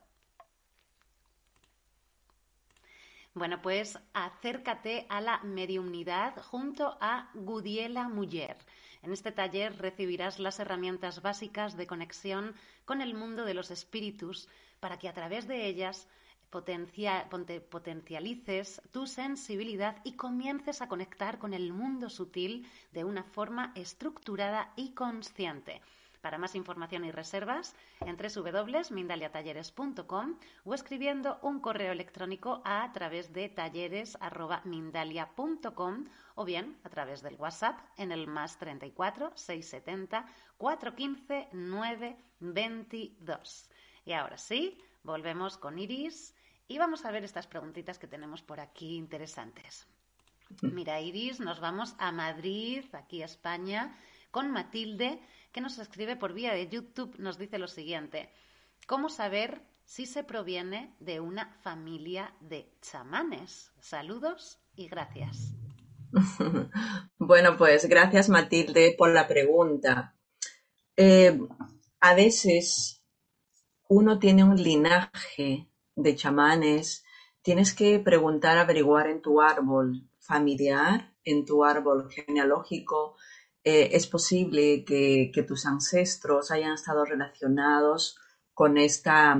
Bueno, 3.34 3.62
pues 3.62 3.98
acércate 4.13 5.06
a 5.08 5.22
la 5.22 5.39
mediunidad 5.44 6.36
junto 6.44 6.98
a 7.00 7.30
Gudiela 7.34 8.10
Muller. 8.10 8.58
En 9.04 9.13
este 9.13 9.32
taller 9.32 9.78
recibirás 9.78 10.38
las 10.38 10.60
herramientas 10.60 11.22
básicas 11.22 11.78
de 11.78 11.88
conexión 11.88 12.54
con 12.84 13.00
el 13.00 13.13
mundo 13.13 13.46
de 13.46 13.54
los 13.54 13.72
espíritus 13.72 14.50
para 14.82 15.00
que 15.00 15.08
a 15.08 15.13
través 15.13 15.48
de 15.48 15.65
ellas 15.65 16.10
potencialices 16.50 18.82
tu 18.91 19.08
sensibilidad 19.08 20.02
y 20.04 20.17
comiences 20.17 20.82
a 20.82 20.89
conectar 20.89 21.39
con 21.39 21.54
el 21.54 21.72
mundo 21.72 22.10
sutil 22.10 22.67
de 22.91 23.06
una 23.06 23.24
forma 23.24 23.72
estructurada 23.76 24.74
y 24.76 24.94
consciente. 24.94 25.82
Para 26.21 26.38
más 26.38 26.55
información 26.55 27.03
y 27.03 27.12
reservas, 27.12 27.75
en 28.01 28.15
www.mindaliatalleres.com 28.15 30.38
o 30.63 30.73
escribiendo 30.73 31.39
un 31.41 31.60
correo 31.60 31.91
electrónico 31.91 32.62
a 32.63 32.89
través 32.93 33.34
de 33.34 33.49
talleres.mindalia.com 33.49 36.05
o 36.36 36.45
bien 36.45 36.77
a 36.84 36.89
través 36.89 37.23
del 37.23 37.36
WhatsApp 37.36 37.79
en 37.97 38.12
el 38.12 38.27
más 38.27 38.60
34 38.60 39.31
670 39.36 40.27
415 40.57 41.49
922. 41.53 43.69
Y 44.05 44.13
ahora 44.13 44.38
sí, 44.38 44.77
volvemos 45.03 45.57
con 45.57 45.79
Iris 45.79 46.36
y 46.67 46.77
vamos 46.77 47.03
a 47.03 47.12
ver 47.12 47.23
estas 47.23 47.47
preguntitas 47.47 47.97
que 47.97 48.07
tenemos 48.07 48.41
por 48.41 48.60
aquí 48.60 48.95
interesantes. 48.95 49.88
Mira, 50.62 50.99
Iris, 50.99 51.39
nos 51.39 51.60
vamos 51.60 51.95
a 51.97 52.12
Madrid, 52.12 52.84
aquí 52.93 53.21
a 53.21 53.25
España, 53.25 53.95
con 54.32 54.52
Matilde, 54.52 55.22
que 55.52 55.62
nos 55.62 55.78
escribe 55.80 56.15
por 56.15 56.34
vía 56.34 56.54
de 56.54 56.70
YouTube, 56.70 57.15
nos 57.20 57.38
dice 57.38 57.58
lo 57.60 57.67
siguiente. 57.67 58.32
¿Cómo 58.88 59.10
saber 59.10 59.62
si 59.86 60.06
se 60.06 60.24
proviene 60.24 60.96
de 61.00 61.20
una 61.20 61.54
familia 61.63 62.34
de 62.39 62.74
chamanes? 62.82 63.72
Saludos 63.80 64.60
y 64.76 64.88
gracias. 64.88 65.56
Bueno, 67.17 67.58
pues 67.58 67.86
gracias 67.88 68.30
Matilde 68.30 68.96
por 68.98 69.12
la 69.13 69.28
pregunta. 69.28 70.15
eh, 70.98 71.39
a 72.02 72.15
veces 72.15 73.04
uno 73.89 74.20
tiene 74.20 74.44
un 74.44 74.56
linaje 74.62 75.70
de 75.96 76.15
chamanes, 76.15 77.04
tienes 77.41 77.74
que 77.74 78.00
preguntar, 78.00 78.58
averiguar 78.58 79.08
en 79.08 79.22
tu 79.22 79.41
árbol 79.41 80.10
familiar, 80.20 81.13
en 81.24 81.46
tu 81.46 81.63
árbol 81.63 82.10
genealógico, 82.12 83.15
eh, 83.63 83.89
es 83.93 84.08
posible 84.08 84.84
que, 84.86 85.32
tus 85.47 85.65
ancestros 85.65 86.52
hayan 86.52 86.74
estado 86.74 87.06
relacionados 87.06 88.17
con 88.54 88.78
esta 88.78 89.39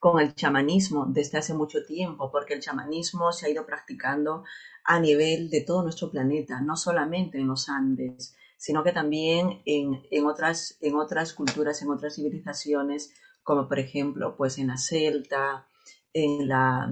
con 0.00 0.20
el 0.20 0.34
chamanismo 0.34 1.06
desde 1.08 1.38
hace 1.38 1.54
mucho 1.54 1.84
tiempo, 1.84 2.30
porque 2.32 2.54
el 2.54 2.60
chamanismo 2.60 3.32
se 3.32 3.46
ha 3.46 3.50
ido 3.50 3.66
practicando 3.66 4.44
a 4.84 4.98
nivel 5.00 5.50
de 5.50 5.60
todo 5.62 5.82
nuestro 5.82 6.10
planeta, 6.10 6.60
no 6.60 6.76
solamente 6.76 7.38
en 7.38 7.46
los 7.46 7.68
Andes, 7.68 8.34
sino 8.56 8.82
que 8.82 8.92
también 8.92 9.62
en, 9.66 10.02
en, 10.10 10.26
otras, 10.26 10.76
en 10.80 10.96
otras 10.96 11.32
culturas, 11.32 11.82
en 11.82 11.90
otras 11.90 12.16
civilizaciones, 12.16 13.12
como 13.42 13.68
por 13.68 13.78
ejemplo 13.78 14.36
pues 14.36 14.58
en 14.58 14.68
la 14.68 14.78
celta, 14.78 15.66
en 16.12 16.48
la, 16.48 16.88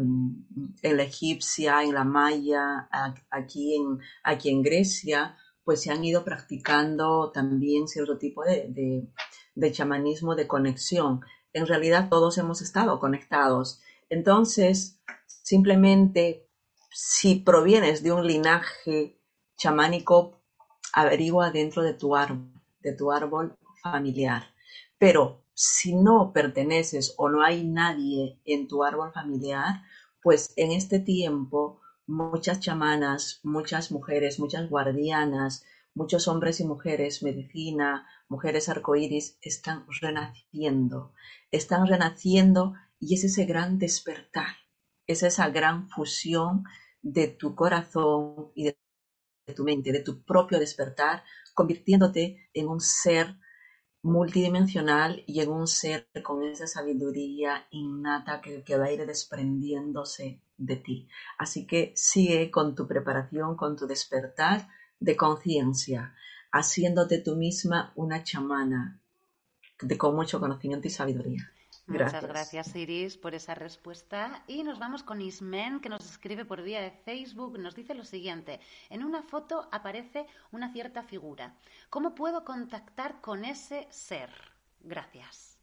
en 0.82 0.96
la 0.96 1.02
egipcia, 1.02 1.82
en 1.82 1.94
la 1.94 2.04
maya, 2.04 2.88
aquí 3.30 3.76
en, 3.76 3.98
aquí 4.22 4.50
en 4.50 4.62
Grecia, 4.62 5.36
pues 5.66 5.82
se 5.82 5.90
han 5.90 6.04
ido 6.04 6.24
practicando 6.24 7.32
también 7.32 7.88
cierto 7.88 8.18
tipo 8.18 8.44
de, 8.44 9.10
de, 9.56 9.72
chamanismo 9.72 10.36
de 10.36 10.46
conexión. 10.46 11.22
En 11.52 11.66
realidad 11.66 12.08
todos 12.08 12.38
hemos 12.38 12.62
estado 12.62 13.00
conectados. 13.00 13.82
Entonces, 14.08 15.00
simplemente, 15.26 16.48
si 16.92 17.40
provienes 17.40 18.04
de 18.04 18.12
un 18.12 18.28
linaje 18.28 19.20
chamánico, 19.56 20.40
averigua 20.92 21.50
dentro 21.50 21.82
de 21.82 21.94
tu 21.94 22.14
árbol, 22.14 22.52
de 22.78 22.92
tu 22.92 23.10
árbol 23.10 23.58
familiar. 23.82 24.54
Pero 24.98 25.42
si 25.52 25.96
no 25.96 26.32
perteneces 26.32 27.12
o 27.16 27.28
no 27.28 27.42
hay 27.42 27.64
nadie 27.64 28.38
en 28.44 28.68
tu 28.68 28.84
árbol 28.84 29.12
familiar, 29.12 29.82
pues 30.22 30.52
en 30.54 30.70
este 30.70 31.00
tiempo 31.00 31.80
muchas 32.06 32.60
chamanas, 32.60 33.40
muchas 33.42 33.90
mujeres, 33.90 34.38
muchas 34.38 34.68
guardianas, 34.70 35.64
muchos 35.94 36.28
hombres 36.28 36.60
y 36.60 36.64
mujeres, 36.64 37.22
medicina, 37.22 38.06
mujeres 38.28 38.68
arcoíris, 38.68 39.38
están 39.40 39.86
renaciendo, 40.00 41.12
están 41.50 41.86
renaciendo 41.86 42.74
y 43.00 43.14
es 43.14 43.24
ese 43.24 43.44
gran 43.44 43.78
despertar, 43.78 44.56
es 45.06 45.22
esa 45.22 45.48
gran 45.48 45.88
fusión 45.88 46.64
de 47.02 47.28
tu 47.28 47.54
corazón 47.54 48.52
y 48.54 48.64
de 48.64 48.76
tu 49.54 49.64
mente, 49.64 49.92
de 49.92 50.00
tu 50.00 50.22
propio 50.22 50.58
despertar, 50.58 51.24
convirtiéndote 51.54 52.50
en 52.52 52.68
un 52.68 52.80
ser 52.80 53.36
multidimensional 54.02 55.24
y 55.26 55.40
en 55.40 55.50
un 55.50 55.66
ser 55.66 56.08
con 56.22 56.44
esa 56.44 56.66
sabiduría 56.66 57.66
innata 57.70 58.40
que, 58.40 58.62
que 58.62 58.76
va 58.76 58.86
a 58.86 58.92
ir 58.92 59.04
desprendiéndose 59.06 60.42
de 60.58 60.76
ti. 60.76 61.08
Así 61.38 61.66
que 61.66 61.92
sigue 61.96 62.50
con 62.50 62.74
tu 62.74 62.86
preparación, 62.86 63.56
con 63.56 63.76
tu 63.76 63.86
despertar 63.86 64.68
de 65.00 65.16
conciencia, 65.16 66.14
haciéndote 66.52 67.18
tú 67.18 67.36
misma 67.36 67.92
una 67.96 68.22
chamana 68.22 69.00
de 69.80 69.98
con 69.98 70.14
mucho 70.14 70.40
conocimiento 70.40 70.88
y 70.88 70.90
sabiduría. 70.90 71.52
Muchas 71.86 72.26
gracias, 72.26 72.74
Iris, 72.74 73.16
por 73.16 73.34
esa 73.34 73.54
respuesta. 73.54 74.42
Y 74.48 74.64
nos 74.64 74.80
vamos 74.80 75.04
con 75.04 75.20
Ismen, 75.20 75.80
que 75.80 75.88
nos 75.88 76.04
escribe 76.04 76.44
por 76.44 76.62
vía 76.62 76.80
de 76.80 76.90
Facebook. 76.90 77.60
Nos 77.60 77.76
dice 77.76 77.94
lo 77.94 78.04
siguiente. 78.04 78.58
En 78.90 79.04
una 79.04 79.22
foto 79.22 79.68
aparece 79.70 80.26
una 80.50 80.72
cierta 80.72 81.04
figura. 81.04 81.56
¿Cómo 81.88 82.16
puedo 82.16 82.44
contactar 82.44 83.20
con 83.20 83.44
ese 83.44 83.86
ser? 83.90 84.30
Gracias. 84.80 85.60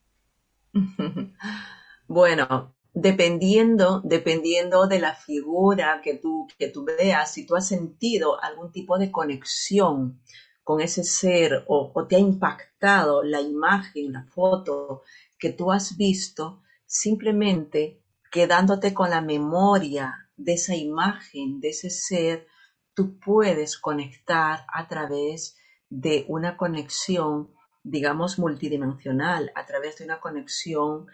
bueno, 2.07 2.73
dependiendo, 2.93 4.01
dependiendo 4.03 4.87
de 4.87 4.99
la 4.99 5.15
figura 5.15 6.01
que 6.03 6.15
tú, 6.15 6.47
que 6.57 6.67
tú 6.69 6.85
veas, 6.85 7.33
si 7.33 7.45
tú 7.45 7.55
has 7.55 7.67
sentido 7.67 8.41
algún 8.41 8.71
tipo 8.71 8.97
de 8.97 9.11
conexión 9.11 10.21
con 10.63 10.79
ese 10.79 11.03
ser 11.03 11.65
o, 11.67 11.91
te 12.07 12.15
ha 12.15 12.19
impactado 12.19 13.23
la 13.23 13.41
imagen, 13.41 14.13
la 14.13 14.23
foto, 14.25 15.01
que 15.39 15.51
tú 15.51 15.71
has 15.71 15.97
visto, 15.97 16.61
simplemente 16.85 18.01
quedándote 18.31 18.93
con 18.93 19.09
la 19.09 19.21
memoria 19.21 20.29
de 20.37 20.53
esa 20.53 20.75
imagen, 20.75 21.59
de 21.59 21.69
ese 21.69 21.89
ser, 21.89 22.47
tú 22.93 23.19
puedes 23.19 23.77
conectar 23.77 24.65
a 24.71 24.87
través 24.87 25.57
de 25.89 26.25
una 26.27 26.57
conexión, 26.57 27.51
digamos, 27.83 28.39
multidimensional, 28.39 29.51
a 29.55 29.65
través 29.65 29.97
de 29.97 30.05
una 30.05 30.19
conexión, 30.19 31.07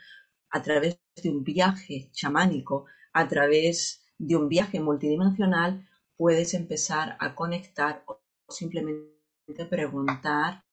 a 0.52 0.62
través 0.62 1.00
de 1.22 1.30
un 1.30 1.44
viaje 1.44 2.10
chamánico, 2.12 2.86
a 3.14 3.28
través 3.28 4.04
de 4.18 4.36
un 4.36 4.50
viaje 4.50 4.80
multidimensional, 4.80 5.88
puedes 6.18 6.54
empezar 6.54 7.16
a 7.20 7.36
conectar 7.36 8.04
o 8.06 8.20
simplemente 8.50 9.66
preguntar 9.70 10.64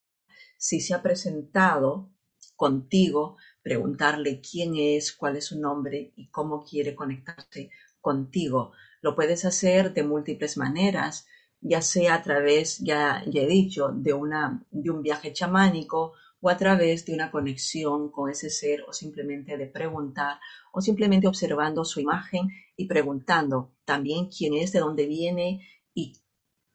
si 0.59 0.80
se 0.80 0.94
ha 0.94 1.02
presentado 1.02 2.11
contigo, 2.56 3.37
preguntarle 3.62 4.40
quién 4.40 4.74
es, 4.76 5.12
cuál 5.12 5.37
es 5.37 5.46
su 5.46 5.61
nombre 5.61 6.12
y 6.16 6.28
cómo 6.28 6.64
quiere 6.64 6.94
conectarse 6.94 7.70
contigo. 8.00 8.72
Lo 9.02 9.14
puedes 9.14 9.44
hacer 9.44 9.92
de 9.92 10.02
múltiples 10.02 10.56
maneras, 10.56 11.26
ya 11.61 11.82
sea 11.82 12.14
a 12.14 12.22
través, 12.22 12.78
ya, 12.78 13.22
ya 13.26 13.42
he 13.42 13.46
dicho, 13.46 13.88
de, 13.88 14.12
una, 14.12 14.64
de 14.70 14.90
un 14.90 15.02
viaje 15.02 15.32
chamánico 15.32 16.14
o 16.46 16.48
a 16.48 16.56
través 16.56 17.04
de 17.04 17.12
una 17.12 17.32
conexión 17.32 18.12
con 18.12 18.30
ese 18.30 18.50
ser 18.50 18.82
o 18.87 18.92
simplemente 18.92 19.56
de 19.56 19.66
preguntar 19.66 20.38
o 20.70 20.80
simplemente 20.80 21.26
observando 21.26 21.85
su 21.85 21.98
imagen 21.98 22.48
y 22.76 22.87
preguntando 22.87 23.72
también 23.85 24.28
quién 24.28 24.54
es, 24.54 24.70
de 24.70 24.78
dónde 24.78 25.06
viene 25.06 25.66
y, 25.92 26.12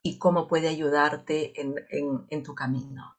y 0.02 0.18
cómo 0.18 0.46
puede 0.46 0.68
ayudarte 0.68 1.58
en, 1.58 1.74
en, 1.88 2.26
en 2.28 2.42
tu 2.42 2.54
camino. 2.54 3.16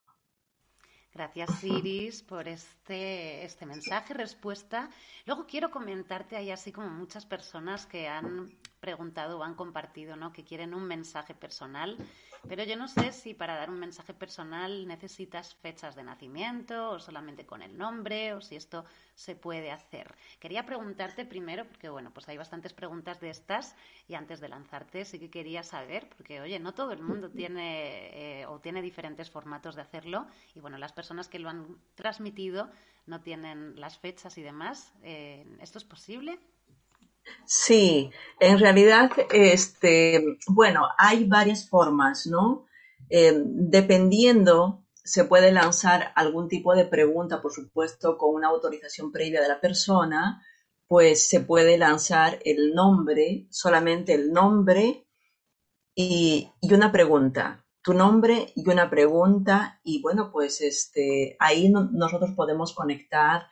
Gracias, 1.12 1.63
Iris, 1.63 2.22
por 2.22 2.48
este, 2.48 3.44
este 3.44 3.66
mensaje, 3.66 4.13
respuesta. 4.13 4.92
Luego 5.26 5.48
quiero 5.48 5.72
comentarte, 5.72 6.36
hay 6.36 6.52
así 6.52 6.72
como 6.72 6.89
muchas 6.89 7.26
personas 7.26 7.88
que 7.88 8.08
han 8.08 8.52
preguntado 8.84 9.39
o 9.39 9.43
han 9.43 9.56
compartido, 9.56 10.17
¿no? 10.17 10.34
Que 10.34 10.43
quieren 10.43 10.74
un 10.74 10.84
mensaje 10.84 11.34
personal, 11.34 11.96
pero 12.50 12.65
yo 12.65 12.76
no 12.76 12.89
sé 12.89 13.13
si 13.13 13.34
para 13.34 13.56
dar 13.56 13.69
un 13.69 13.80
mensaje 13.80 14.13
personal 14.13 14.86
necesitas 14.86 15.56
fechas 15.56 15.96
de 15.96 16.04
nacimiento 16.04 16.89
o 16.89 17.00
solamente 17.00 17.46
con 17.46 17.62
el 17.62 17.78
nombre 17.78 18.34
o 18.34 18.41
si 18.41 18.58
esto 18.58 18.84
se 19.15 19.38
puede 19.38 19.72
hacer. 19.72 20.13
Quería 20.41 20.65
preguntarte 20.65 21.24
primero, 21.24 21.65
porque 21.65 21.88
bueno, 21.88 22.12
pues 22.12 22.28
hay 22.28 22.38
bastantes 22.38 22.74
preguntas 22.74 23.22
de 23.22 23.30
estas 23.30 23.74
y 24.10 24.15
antes 24.15 24.41
de 24.41 24.50
lanzarte 24.50 25.06
sí 25.06 25.17
que 25.17 25.30
quería 25.30 25.63
saber, 25.63 26.10
porque 26.17 26.41
oye, 26.41 26.60
no 26.60 26.74
todo 26.74 26.91
el 26.91 27.02
mundo 27.02 27.30
tiene 27.39 28.41
eh, 28.41 28.46
o 28.48 28.60
tiene 28.60 28.82
diferentes 28.82 29.32
formatos 29.32 29.76
de 29.76 29.82
hacerlo 29.82 30.28
y 30.56 30.60
bueno, 30.60 30.78
las 30.78 30.91
personas 30.91 31.30
que 31.30 31.39
lo 31.39 31.48
han 31.48 31.78
transmitido 31.96 32.69
no 33.06 33.22
tienen 33.22 33.80
las 33.80 33.98
fechas 33.98 34.38
y 34.38 34.41
demás. 34.41 34.93
Eh, 35.04 35.46
¿Esto 35.62 35.78
es 35.78 35.86
posible? 35.86 36.38
Sí, 37.46 38.12
en 38.40 38.60
realidad, 38.60 39.12
este, 39.32 40.38
bueno, 40.48 40.88
hay 40.98 41.26
varias 41.26 41.70
formas, 41.70 42.26
¿no? 42.28 42.66
Eh, 43.10 43.34
dependiendo, 43.46 44.84
se 45.04 45.26
puede 45.26 45.52
lanzar 45.52 46.12
algún 46.16 46.47
tipo 46.47 46.74
de 46.76 46.86
pregunta, 46.86 47.41
por 47.41 47.54
supuesto, 47.54 48.18
con 48.18 48.34
una 48.36 48.47
autorización 48.47 49.12
previa 49.12 49.41
de 49.41 49.50
la 49.50 49.60
persona, 49.60 50.41
pues 50.88 51.28
se 51.28 51.41
puede 51.41 51.78
lanzar 51.78 52.39
el 52.45 52.74
nombre, 52.74 53.47
solamente 53.50 54.14
el 54.14 54.32
nombre 54.32 55.06
y, 55.95 56.50
y 56.62 56.74
una 56.74 56.91
pregunta, 56.91 57.66
tu 57.82 57.93
nombre 57.93 58.52
y 58.56 58.70
una 58.70 58.89
pregunta, 58.89 59.80
y 59.84 60.02
bueno, 60.02 60.32
pues 60.32 60.62
este, 60.62 61.36
ahí 61.39 61.70
nosotros 61.70 62.32
podemos 62.36 62.74
conectar 62.74 63.47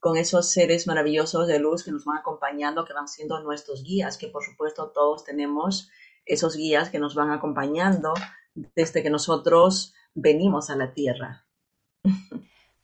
con 0.00 0.16
esos 0.16 0.50
seres 0.50 0.86
maravillosos 0.86 1.46
de 1.46 1.58
luz 1.58 1.84
que 1.84 1.90
nos 1.90 2.04
van 2.04 2.18
acompañando, 2.18 2.84
que 2.84 2.92
van 2.92 3.08
siendo 3.08 3.40
nuestros 3.40 3.82
guías, 3.82 4.16
que 4.18 4.28
por 4.28 4.44
supuesto 4.44 4.90
todos 4.90 5.24
tenemos 5.24 5.90
esos 6.24 6.56
guías 6.56 6.90
que 6.90 6.98
nos 6.98 7.14
van 7.14 7.30
acompañando 7.30 8.14
desde 8.54 9.02
que 9.02 9.10
nosotros 9.10 9.94
venimos 10.14 10.70
a 10.70 10.76
la 10.76 10.92
Tierra. 10.92 11.46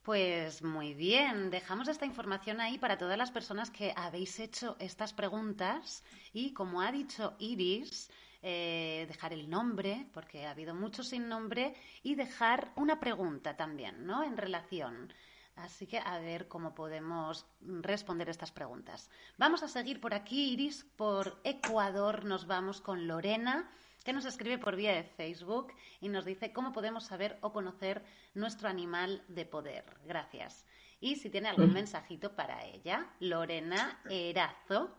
Pues 0.02 0.62
muy 0.62 0.92
bien, 0.92 1.48
dejamos 1.50 1.88
esta 1.88 2.04
información 2.04 2.60
ahí 2.60 2.76
para 2.76 2.98
todas 2.98 3.16
las 3.16 3.30
personas 3.30 3.70
que 3.70 3.94
habéis 3.96 4.38
hecho 4.38 4.76
estas 4.78 5.14
preguntas 5.14 6.04
y 6.34 6.52
como 6.52 6.82
ha 6.82 6.92
dicho 6.92 7.32
Iris, 7.38 8.10
eh, 8.42 9.06
dejar 9.08 9.32
el 9.32 9.48
nombre, 9.48 10.06
porque 10.12 10.44
ha 10.44 10.50
habido 10.50 10.74
muchos 10.74 11.08
sin 11.08 11.30
nombre, 11.30 11.74
y 12.02 12.16
dejar 12.16 12.70
una 12.76 13.00
pregunta 13.00 13.56
también, 13.56 14.04
¿no? 14.04 14.22
En 14.22 14.36
relación. 14.36 15.10
Así 15.57 15.86
que 15.86 15.98
a 15.98 16.18
ver 16.18 16.48
cómo 16.48 16.74
podemos 16.74 17.46
responder 17.61 18.28
estas 18.28 18.50
preguntas. 18.50 19.09
Vamos 19.38 19.62
a 19.62 19.68
seguir 19.68 20.00
por 20.00 20.12
aquí, 20.12 20.52
Iris, 20.52 20.84
por 20.96 21.40
Ecuador. 21.44 22.24
Nos 22.24 22.46
vamos 22.46 22.80
con 22.80 23.07
Lorena, 23.07 23.70
que 24.05 24.12
nos 24.12 24.24
escribe 24.24 24.59
por 24.59 24.74
vía 24.74 24.94
de 24.94 25.05
Facebook 25.05 25.72
y 26.00 26.09
nos 26.09 26.24
dice 26.24 26.52
cómo 26.52 26.72
podemos 26.72 27.05
saber 27.05 27.38
o 27.40 27.52
conocer 27.52 28.05
nuestro 28.34 28.68
animal 28.68 29.22
de 29.28 29.46
poder. 29.46 29.84
Gracias. 30.05 30.66
Y 31.00 31.16
si 31.16 31.30
tiene 31.30 31.48
algún 31.48 31.72
mensajito 31.72 32.34
para 32.34 32.64
ella, 32.64 33.07
Lorena 33.20 34.00
Erazo, 34.11 34.90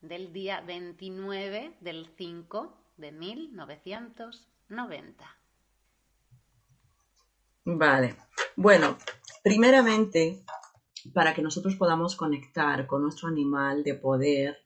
del 0.00 0.32
día 0.32 0.60
29 0.60 1.76
del 1.80 2.08
5 2.16 2.76
de 2.98 3.12
1990. 3.12 5.43
Vale. 7.64 8.16
Bueno, 8.56 8.98
primeramente, 9.42 10.44
para 11.14 11.34
que 11.34 11.42
nosotros 11.42 11.76
podamos 11.76 12.14
conectar 12.14 12.86
con 12.86 13.02
nuestro 13.02 13.28
animal 13.28 13.82
de 13.82 13.94
poder, 13.94 14.58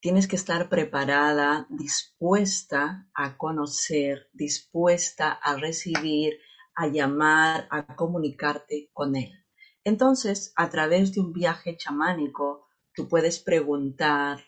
tienes 0.00 0.28
que 0.28 0.36
estar 0.36 0.68
preparada, 0.68 1.66
dispuesta 1.68 3.08
a 3.12 3.36
conocer, 3.36 4.28
dispuesta 4.32 5.32
a 5.32 5.56
recibir, 5.56 6.38
a 6.74 6.86
llamar, 6.86 7.66
a 7.70 7.94
comunicarte 7.96 8.90
con 8.92 9.16
él. 9.16 9.32
Entonces, 9.82 10.52
a 10.56 10.70
través 10.70 11.12
de 11.12 11.20
un 11.20 11.32
viaje 11.32 11.76
chamánico, 11.76 12.68
tú 12.94 13.08
puedes 13.08 13.40
preguntar, 13.40 14.44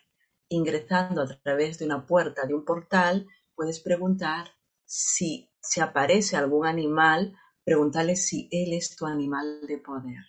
ingresando 0.47 1.21
a 1.21 1.27
través 1.41 1.77
de 1.77 1.85
una 1.85 2.05
puerta, 2.05 2.45
de 2.45 2.53
un 2.53 2.63
portal, 2.63 3.27
puedes 3.53 3.79
preguntar 3.79 4.49
si 4.85 5.52
se 5.63 5.81
aparece 5.81 6.35
algún 6.35 6.67
animal, 6.67 7.35
preguntarle 7.63 8.15
si 8.15 8.47
él 8.51 8.73
es 8.73 8.95
tu 8.95 9.07
animal 9.07 9.61
de 9.67 9.79
poder, 9.79 10.23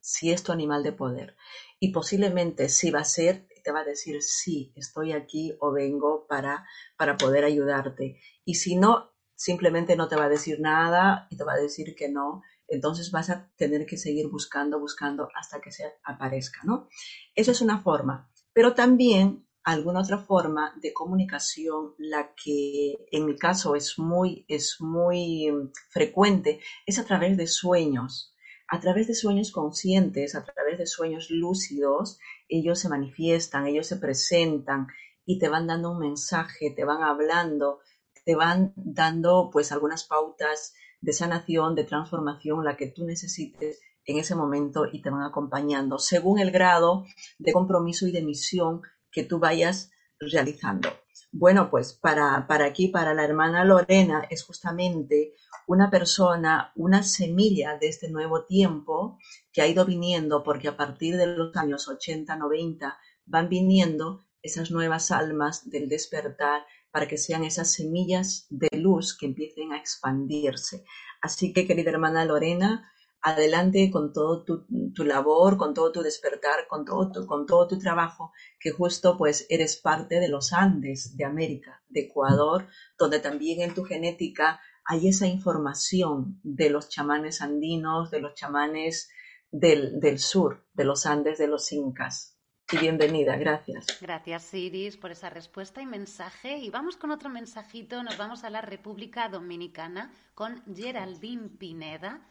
si 0.00 0.30
es 0.30 0.42
tu 0.42 0.52
animal 0.52 0.82
de 0.82 0.92
poder. 0.92 1.36
Y 1.78 1.92
posiblemente 1.92 2.70
si 2.70 2.90
va 2.90 3.00
a 3.00 3.04
ser, 3.04 3.46
te 3.62 3.72
va 3.72 3.80
a 3.80 3.84
decir 3.84 4.22
sí, 4.22 4.72
estoy 4.76 5.12
aquí 5.12 5.54
o 5.60 5.72
vengo 5.72 6.26
para, 6.28 6.64
para 6.96 7.16
poder 7.18 7.44
ayudarte. 7.44 8.20
Y 8.44 8.54
si 8.54 8.76
no, 8.76 9.12
simplemente 9.34 9.96
no 9.96 10.08
te 10.08 10.16
va 10.16 10.24
a 10.24 10.30
decir 10.30 10.60
nada 10.60 11.26
y 11.30 11.36
te 11.36 11.44
va 11.44 11.54
a 11.54 11.60
decir 11.60 11.94
que 11.94 12.08
no 12.08 12.42
entonces 12.68 13.10
vas 13.10 13.30
a 13.30 13.48
tener 13.56 13.86
que 13.86 13.96
seguir 13.96 14.28
buscando, 14.28 14.80
buscando 14.80 15.28
hasta 15.34 15.60
que 15.60 15.70
se 15.70 15.84
aparezca, 16.02 16.60
¿no? 16.64 16.88
Eso 17.34 17.52
es 17.52 17.60
una 17.60 17.82
forma, 17.82 18.30
pero 18.52 18.74
también 18.74 19.45
alguna 19.66 20.00
otra 20.00 20.18
forma 20.18 20.72
de 20.80 20.92
comunicación, 20.92 21.94
la 21.98 22.32
que 22.36 22.94
en 23.10 23.26
mi 23.26 23.36
caso 23.36 23.74
es 23.74 23.98
muy, 23.98 24.44
es 24.46 24.76
muy 24.78 25.50
mm, 25.50 25.72
frecuente, 25.90 26.60
es 26.86 27.00
a 27.00 27.04
través 27.04 27.36
de 27.36 27.48
sueños. 27.48 28.32
A 28.68 28.78
través 28.78 29.08
de 29.08 29.14
sueños 29.14 29.50
conscientes, 29.50 30.36
a 30.36 30.44
través 30.44 30.78
de 30.78 30.86
sueños 30.86 31.30
lúcidos, 31.30 32.18
ellos 32.48 32.78
se 32.78 32.88
manifiestan, 32.88 33.66
ellos 33.66 33.88
se 33.88 33.96
presentan 33.96 34.86
y 35.24 35.40
te 35.40 35.48
van 35.48 35.66
dando 35.66 35.90
un 35.90 35.98
mensaje, 35.98 36.70
te 36.70 36.84
van 36.84 37.02
hablando, 37.02 37.80
te 38.24 38.36
van 38.36 38.72
dando 38.76 39.50
pues 39.52 39.72
algunas 39.72 40.04
pautas 40.04 40.74
de 41.00 41.12
sanación, 41.12 41.74
de 41.74 41.84
transformación, 41.84 42.64
la 42.64 42.76
que 42.76 42.86
tú 42.86 43.04
necesites 43.04 43.80
en 44.04 44.18
ese 44.18 44.36
momento 44.36 44.86
y 44.90 45.02
te 45.02 45.10
van 45.10 45.22
acompañando 45.22 45.98
según 45.98 46.38
el 46.38 46.52
grado 46.52 47.04
de 47.38 47.52
compromiso 47.52 48.06
y 48.06 48.12
de 48.12 48.22
misión 48.22 48.82
que 49.16 49.24
tú 49.24 49.38
vayas 49.38 49.90
realizando. 50.20 50.90
Bueno, 51.32 51.70
pues 51.70 51.94
para, 51.94 52.46
para 52.46 52.66
aquí, 52.66 52.88
para 52.88 53.14
la 53.14 53.24
hermana 53.24 53.64
Lorena, 53.64 54.26
es 54.28 54.44
justamente 54.44 55.32
una 55.66 55.88
persona, 55.90 56.70
una 56.76 57.02
semilla 57.02 57.78
de 57.78 57.88
este 57.88 58.10
nuevo 58.10 58.44
tiempo 58.44 59.18
que 59.50 59.62
ha 59.62 59.66
ido 59.66 59.86
viniendo, 59.86 60.42
porque 60.42 60.68
a 60.68 60.76
partir 60.76 61.16
de 61.16 61.28
los 61.28 61.56
años 61.56 61.88
80, 61.88 62.36
90 62.36 62.98
van 63.24 63.48
viniendo 63.48 64.26
esas 64.42 64.70
nuevas 64.70 65.10
almas 65.10 65.70
del 65.70 65.88
despertar 65.88 66.66
para 66.90 67.08
que 67.08 67.16
sean 67.16 67.42
esas 67.42 67.72
semillas 67.72 68.46
de 68.50 68.68
luz 68.76 69.16
que 69.16 69.24
empiecen 69.24 69.72
a 69.72 69.78
expandirse. 69.78 70.84
Así 71.22 71.54
que, 71.54 71.66
querida 71.66 71.90
hermana 71.90 72.26
Lorena, 72.26 72.92
adelante 73.26 73.90
con 73.90 74.12
todo 74.12 74.44
tu, 74.44 75.04
labor, 75.04 75.56
con 75.56 75.74
todo 75.74 75.90
tu 75.90 76.02
despertar, 76.02 76.68
con 76.68 76.84
todo 76.84 77.66
tu, 77.66 77.78
trabajo, 77.78 78.32
que 78.60 78.70
justo 78.70 79.16
pues 79.18 79.46
eres 79.48 79.76
parte 79.78 80.20
de 80.20 80.28
los 80.28 80.52
Andes 80.52 81.16
de 81.16 81.24
América, 81.24 81.82
de 81.88 82.02
Ecuador, 82.02 82.68
donde 82.96 83.18
también 83.18 83.62
en 83.62 83.74
tu 83.74 83.82
genética 83.82 84.60
hay 84.84 85.08
esa 85.08 85.26
información 85.26 86.38
de 86.44 86.70
los 86.70 86.88
chamanes 86.88 87.42
andinos, 87.42 88.12
de 88.12 88.20
los 88.20 88.34
chamanes 88.34 89.10
del, 89.50 89.98
del 89.98 90.20
sur, 90.20 90.64
de 90.72 90.84
los 90.84 91.04
Andes 91.04 91.38
de 91.38 91.48
los 91.48 91.72
Incas 91.72 92.36
y 92.72 92.78
bienvenida. 92.78 93.36
Gracias. 93.36 93.86
Gracias, 94.00 94.54
Iris, 94.54 94.96
por 94.96 95.10
esa 95.10 95.30
respuesta 95.30 95.80
y 95.82 95.86
mensaje. 95.86 96.58
Y 96.58 96.70
vamos 96.70 96.96
con 96.96 97.10
otro 97.10 97.28
mensajito. 97.28 98.02
Nos 98.02 98.16
vamos 98.16 98.44
a 98.44 98.50
la 98.50 98.60
República 98.60 99.28
Dominicana 99.28 100.12
con 100.34 100.62
Geraldine 100.74 101.48
Pineda, 101.48 102.26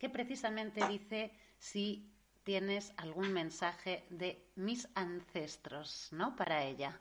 que 0.00 0.08
precisamente 0.08 0.88
dice 0.88 1.30
si 1.58 2.10
tienes 2.42 2.92
algún 2.96 3.32
mensaje 3.32 4.06
de 4.08 4.42
mis 4.56 4.88
ancestros, 4.94 6.08
¿no? 6.10 6.34
Para 6.34 6.64
ella. 6.64 6.98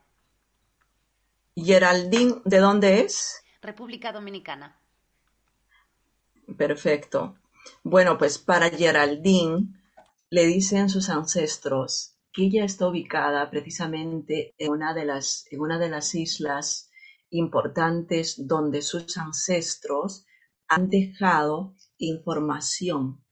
Geraldine, 1.56 2.42
¿de 2.44 2.58
dónde 2.58 3.00
es? 3.00 3.42
República 3.62 4.12
Dominicana. 4.12 4.78
Perfecto. 6.58 7.38
Bueno, 7.84 8.18
pues 8.18 8.38
para 8.38 8.70
Geraldine 8.70 9.68
le 10.30 10.46
dicen 10.46 10.90
sus 10.90 11.10
ancestros, 11.10 12.16
que 12.34 12.44
ella 12.46 12.66
está 12.66 12.88
ubicada 12.88 13.50
precisamente 13.50 14.54
en 14.58 14.72
una 14.72 14.94
de 14.94 15.06
las, 15.06 15.46
en 15.52 15.62
una 15.62 15.80
de 15.80 15.90
las 15.90 16.14
islas 16.16 16.90
importantes 17.30 18.36
donde 18.46 18.82
sus 18.82 19.18
ancestros 19.18 20.26
han 20.68 20.90
dejado 20.90 21.76
información. 22.00 23.24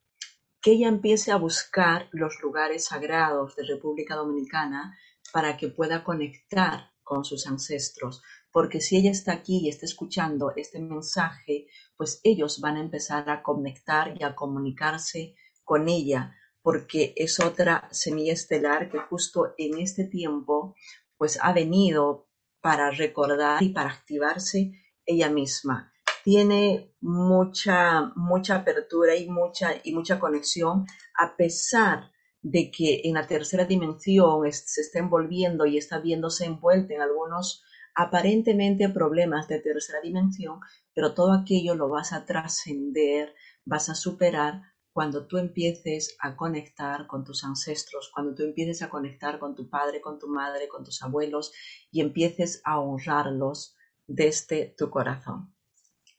Que 0.61 0.73
ella 0.73 0.87
empiece 0.87 1.31
a 1.31 1.37
buscar 1.37 2.09
los 2.11 2.39
lugares 2.41 2.85
sagrados 2.85 3.55
de 3.55 3.65
República 3.65 4.15
Dominicana 4.15 4.97
para 5.33 5.57
que 5.57 5.69
pueda 5.69 6.03
conectar 6.03 6.91
con 7.03 7.25
sus 7.25 7.47
ancestros. 7.47 8.21
Porque 8.51 8.79
si 8.81 8.97
ella 8.97 9.11
está 9.11 9.33
aquí 9.33 9.61
y 9.63 9.69
está 9.69 9.85
escuchando 9.85 10.53
este 10.55 10.79
mensaje, 10.79 11.67
pues 11.95 12.19
ellos 12.23 12.59
van 12.59 12.77
a 12.77 12.81
empezar 12.81 13.29
a 13.29 13.41
conectar 13.41 14.15
y 14.19 14.23
a 14.23 14.35
comunicarse 14.35 15.35
con 15.63 15.87
ella 15.89 16.35
porque 16.67 17.13
es 17.15 17.39
otra 17.39 17.87
semilla 17.93 18.33
estelar 18.33 18.89
que 18.89 18.99
justo 18.99 19.53
en 19.57 19.79
este 19.79 20.03
tiempo 20.03 20.75
pues 21.15 21.39
ha 21.41 21.53
venido 21.53 22.27
para 22.59 22.91
recordar 22.91 23.63
y 23.63 23.69
para 23.69 23.91
activarse 23.91 24.73
ella 25.05 25.29
misma. 25.29 25.93
Tiene 26.27 26.93
mucha, 26.99 28.11
mucha 28.17 28.55
apertura 28.55 29.15
y 29.15 29.29
mucha, 29.29 29.75
y 29.81 29.93
mucha 29.93 30.19
conexión 30.19 30.85
a 31.17 31.37
pesar 31.37 32.11
de 32.41 32.69
que 32.69 33.03
en 33.05 33.13
la 33.13 33.25
tercera 33.25 33.63
dimensión 33.63 34.41
se 34.51 34.81
está 34.81 34.99
envolviendo 34.99 35.65
y 35.65 35.77
está 35.77 35.99
viéndose 35.99 36.43
envuelta 36.43 36.93
en 36.93 37.01
algunos 37.01 37.63
aparentemente 37.95 38.89
problemas 38.89 39.47
de 39.47 39.61
tercera 39.61 40.01
dimensión, 40.01 40.59
pero 40.93 41.13
todo 41.13 41.31
aquello 41.31 41.75
lo 41.75 41.87
vas 41.87 42.11
a 42.11 42.25
trascender, 42.25 43.33
vas 43.63 43.87
a 43.87 43.95
superar 43.95 44.63
cuando 44.91 45.27
tú 45.27 45.37
empieces 45.37 46.17
a 46.19 46.35
conectar 46.35 47.07
con 47.07 47.23
tus 47.23 47.45
ancestros, 47.45 48.11
cuando 48.13 48.35
tú 48.35 48.43
empieces 48.43 48.81
a 48.81 48.89
conectar 48.89 49.39
con 49.39 49.55
tu 49.55 49.69
padre, 49.69 50.01
con 50.01 50.19
tu 50.19 50.27
madre, 50.27 50.67
con 50.67 50.83
tus 50.83 51.01
abuelos 51.01 51.53
y 51.89 52.01
empieces 52.01 52.61
a 52.65 52.81
honrarlos 52.81 53.77
desde 54.07 54.75
tu 54.77 54.89
corazón. 54.89 55.56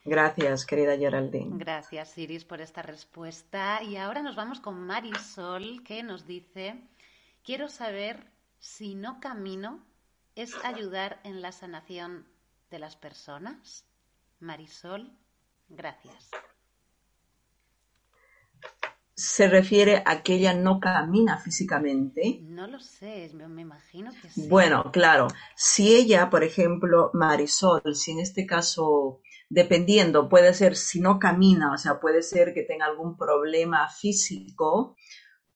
Gracias, 0.09 0.65
querida 0.65 0.97
Geraldine. 0.97 1.59
Gracias, 1.59 2.17
Iris, 2.19 2.45
por 2.45 2.61
esta 2.61 2.83
respuesta. 2.83 3.83
Y 3.83 3.97
ahora 3.97 4.23
nos 4.23 4.37
vamos 4.37 4.61
con 4.61 4.87
Marisol, 4.87 5.83
que 5.85 6.03
nos 6.03 6.27
dice, 6.27 6.83
quiero 7.45 7.69
saber 7.69 8.27
si 8.59 8.95
no 8.95 9.21
camino 9.21 9.85
es 10.35 10.55
ayudar 10.65 11.21
en 11.25 11.43
la 11.43 11.53
sanación 11.53 12.27
de 12.71 12.79
las 12.79 12.97
personas. 12.97 13.85
Marisol, 14.41 15.13
gracias 15.69 16.31
se 19.19 19.49
refiere 19.49 20.05
a 20.07 20.23
que 20.23 20.35
ella 20.35 20.55
no 20.55 20.79
camina 20.79 21.39
físicamente. 21.39 22.39
No 22.43 22.69
lo 22.69 22.79
sé, 22.79 23.29
me 23.35 23.63
imagino 23.63 24.13
que 24.23 24.31
sí. 24.31 24.47
Bueno, 24.49 24.93
claro, 24.93 25.27
si 25.57 25.93
ella, 25.97 26.31
por 26.31 26.45
ejemplo, 26.45 27.11
Marisol, 27.15 27.97
si 27.97 28.13
en 28.13 28.21
este 28.21 28.47
caso, 28.47 29.21
dependiendo, 29.49 30.29
puede 30.29 30.53
ser 30.55 30.77
si 30.77 31.01
no 31.01 31.19
camina, 31.19 31.73
o 31.73 31.79
sea, 31.79 32.01
puede 32.01 32.23
ser 32.23 32.53
que 32.53 32.63
tenga 32.63 32.87
algún 32.87 33.17
problema 33.17 33.89
físico, 33.89 34.97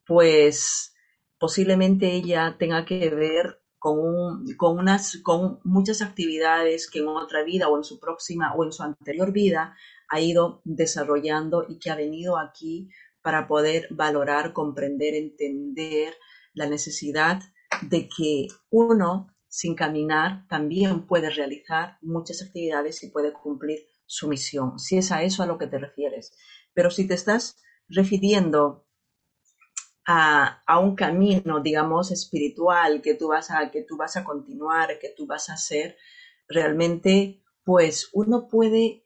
pues 0.06 0.94
posiblemente 1.38 2.12
ella 2.12 2.56
tenga 2.58 2.84
que 2.84 3.10
ver 3.10 3.60
con, 3.78 4.46
con, 4.56 4.78
unas, 4.78 5.18
con 5.22 5.58
muchas 5.64 6.02
actividades 6.02 6.88
que 6.88 7.00
en 7.00 7.08
otra 7.08 7.42
vida 7.42 7.68
o 7.68 7.76
en 7.76 7.84
su 7.84 7.98
próxima 7.98 8.54
o 8.54 8.64
en 8.64 8.72
su 8.72 8.82
anterior 8.82 9.32
vida 9.32 9.76
ha 10.08 10.20
ido 10.20 10.60
desarrollando 10.64 11.66
y 11.68 11.78
que 11.78 11.90
ha 11.90 11.96
venido 11.96 12.38
aquí 12.38 12.90
para 13.22 13.46
poder 13.46 13.88
valorar, 13.90 14.52
comprender, 14.52 15.14
entender 15.14 16.14
la 16.54 16.66
necesidad 16.66 17.40
de 17.82 18.08
que 18.08 18.48
uno 18.70 19.31
sin 19.52 19.74
caminar 19.74 20.48
también 20.48 21.06
puede 21.06 21.28
realizar 21.28 21.98
muchas 22.00 22.40
actividades 22.40 23.02
y 23.02 23.10
puede 23.10 23.34
cumplir 23.34 23.80
su 24.06 24.26
misión, 24.26 24.78
si 24.78 24.96
es 24.96 25.12
a 25.12 25.22
eso 25.24 25.42
a 25.42 25.46
lo 25.46 25.58
que 25.58 25.66
te 25.66 25.78
refieres. 25.78 26.32
Pero 26.72 26.90
si 26.90 27.06
te 27.06 27.12
estás 27.12 27.58
refiriendo 27.86 28.86
a, 30.06 30.62
a, 30.66 30.78
un 30.78 30.96
camino, 30.96 31.60
digamos, 31.60 32.12
espiritual 32.12 33.02
que 33.02 33.14
tú, 33.14 33.28
vas 33.28 33.50
a, 33.50 33.70
que 33.70 33.82
tú 33.82 33.98
vas 33.98 34.16
a 34.16 34.24
continuar, 34.24 34.98
que 34.98 35.12
tú 35.14 35.26
vas 35.26 35.50
a 35.50 35.54
hacer, 35.54 35.98
realmente, 36.48 37.42
pues 37.62 38.08
uno 38.14 38.48
puede 38.48 39.02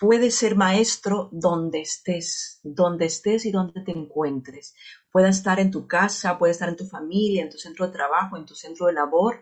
puedes 0.00 0.34
ser 0.34 0.56
maestro 0.56 1.28
donde 1.30 1.82
estés, 1.82 2.60
donde 2.62 3.04
estés 3.04 3.44
y 3.44 3.52
donde 3.52 3.82
te 3.84 3.92
encuentres. 3.92 4.74
Puede 5.12 5.28
estar 5.28 5.58
en 5.58 5.70
tu 5.70 5.86
casa, 5.86 6.38
puede 6.38 6.52
estar 6.52 6.68
en 6.68 6.76
tu 6.76 6.86
familia, 6.86 7.42
en 7.42 7.50
tu 7.50 7.58
centro 7.58 7.86
de 7.86 7.92
trabajo, 7.92 8.36
en 8.36 8.46
tu 8.46 8.54
centro 8.54 8.86
de 8.86 8.92
labor 8.92 9.40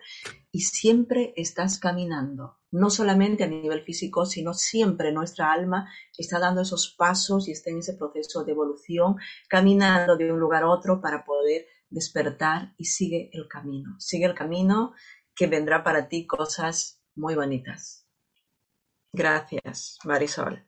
y 0.51 0.61
siempre 0.61 1.35
estás 1.37 1.79
caminando. 1.79 2.59
No 2.71 2.91
solamente 2.91 3.45
a 3.45 3.49
nivel 3.49 3.83
físico, 3.85 4.27
sino 4.27 4.55
siempre 4.55 5.13
nuestra 5.13 5.53
alma 5.53 5.91
está 6.17 6.39
dando 6.39 6.63
esos 6.63 6.95
pasos 6.97 7.49
y 7.49 7.53
está 7.53 7.71
en 7.71 7.79
ese 7.79 7.95
proceso 7.95 8.45
de 8.45 8.53
evolución, 8.53 9.17
caminando 9.49 10.17
de 10.17 10.33
un 10.33 10.41
lugar 10.41 10.65
a 10.65 10.71
otro 10.71 11.01
para 11.01 11.25
poder 11.25 11.67
despertar 11.91 12.75
y 12.77 12.87
sigue 12.87 13.31
el 13.33 13.49
camino. 13.49 13.97
Sigue 13.99 14.27
el 14.27 14.35
camino 14.35 14.95
que 15.35 15.47
vendrá 15.47 15.83
para 15.83 16.09
ti 16.09 16.27
cosas 16.27 17.03
muy 17.15 17.35
bonitas. 17.35 18.07
Gracias, 19.13 19.99
Marisol. 20.05 20.67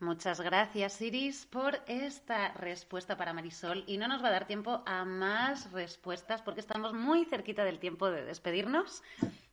Muchas 0.00 0.40
gracias, 0.40 1.00
Iris, 1.00 1.44
por 1.46 1.80
esta 1.88 2.52
respuesta 2.52 3.16
para 3.16 3.32
Marisol. 3.32 3.82
Y 3.88 3.98
no 3.98 4.06
nos 4.06 4.22
va 4.22 4.28
a 4.28 4.30
dar 4.30 4.46
tiempo 4.46 4.80
a 4.86 5.04
más 5.04 5.72
respuestas 5.72 6.40
porque 6.40 6.60
estamos 6.60 6.92
muy 6.92 7.24
cerquita 7.24 7.64
del 7.64 7.80
tiempo 7.80 8.08
de 8.08 8.24
despedirnos. 8.24 9.02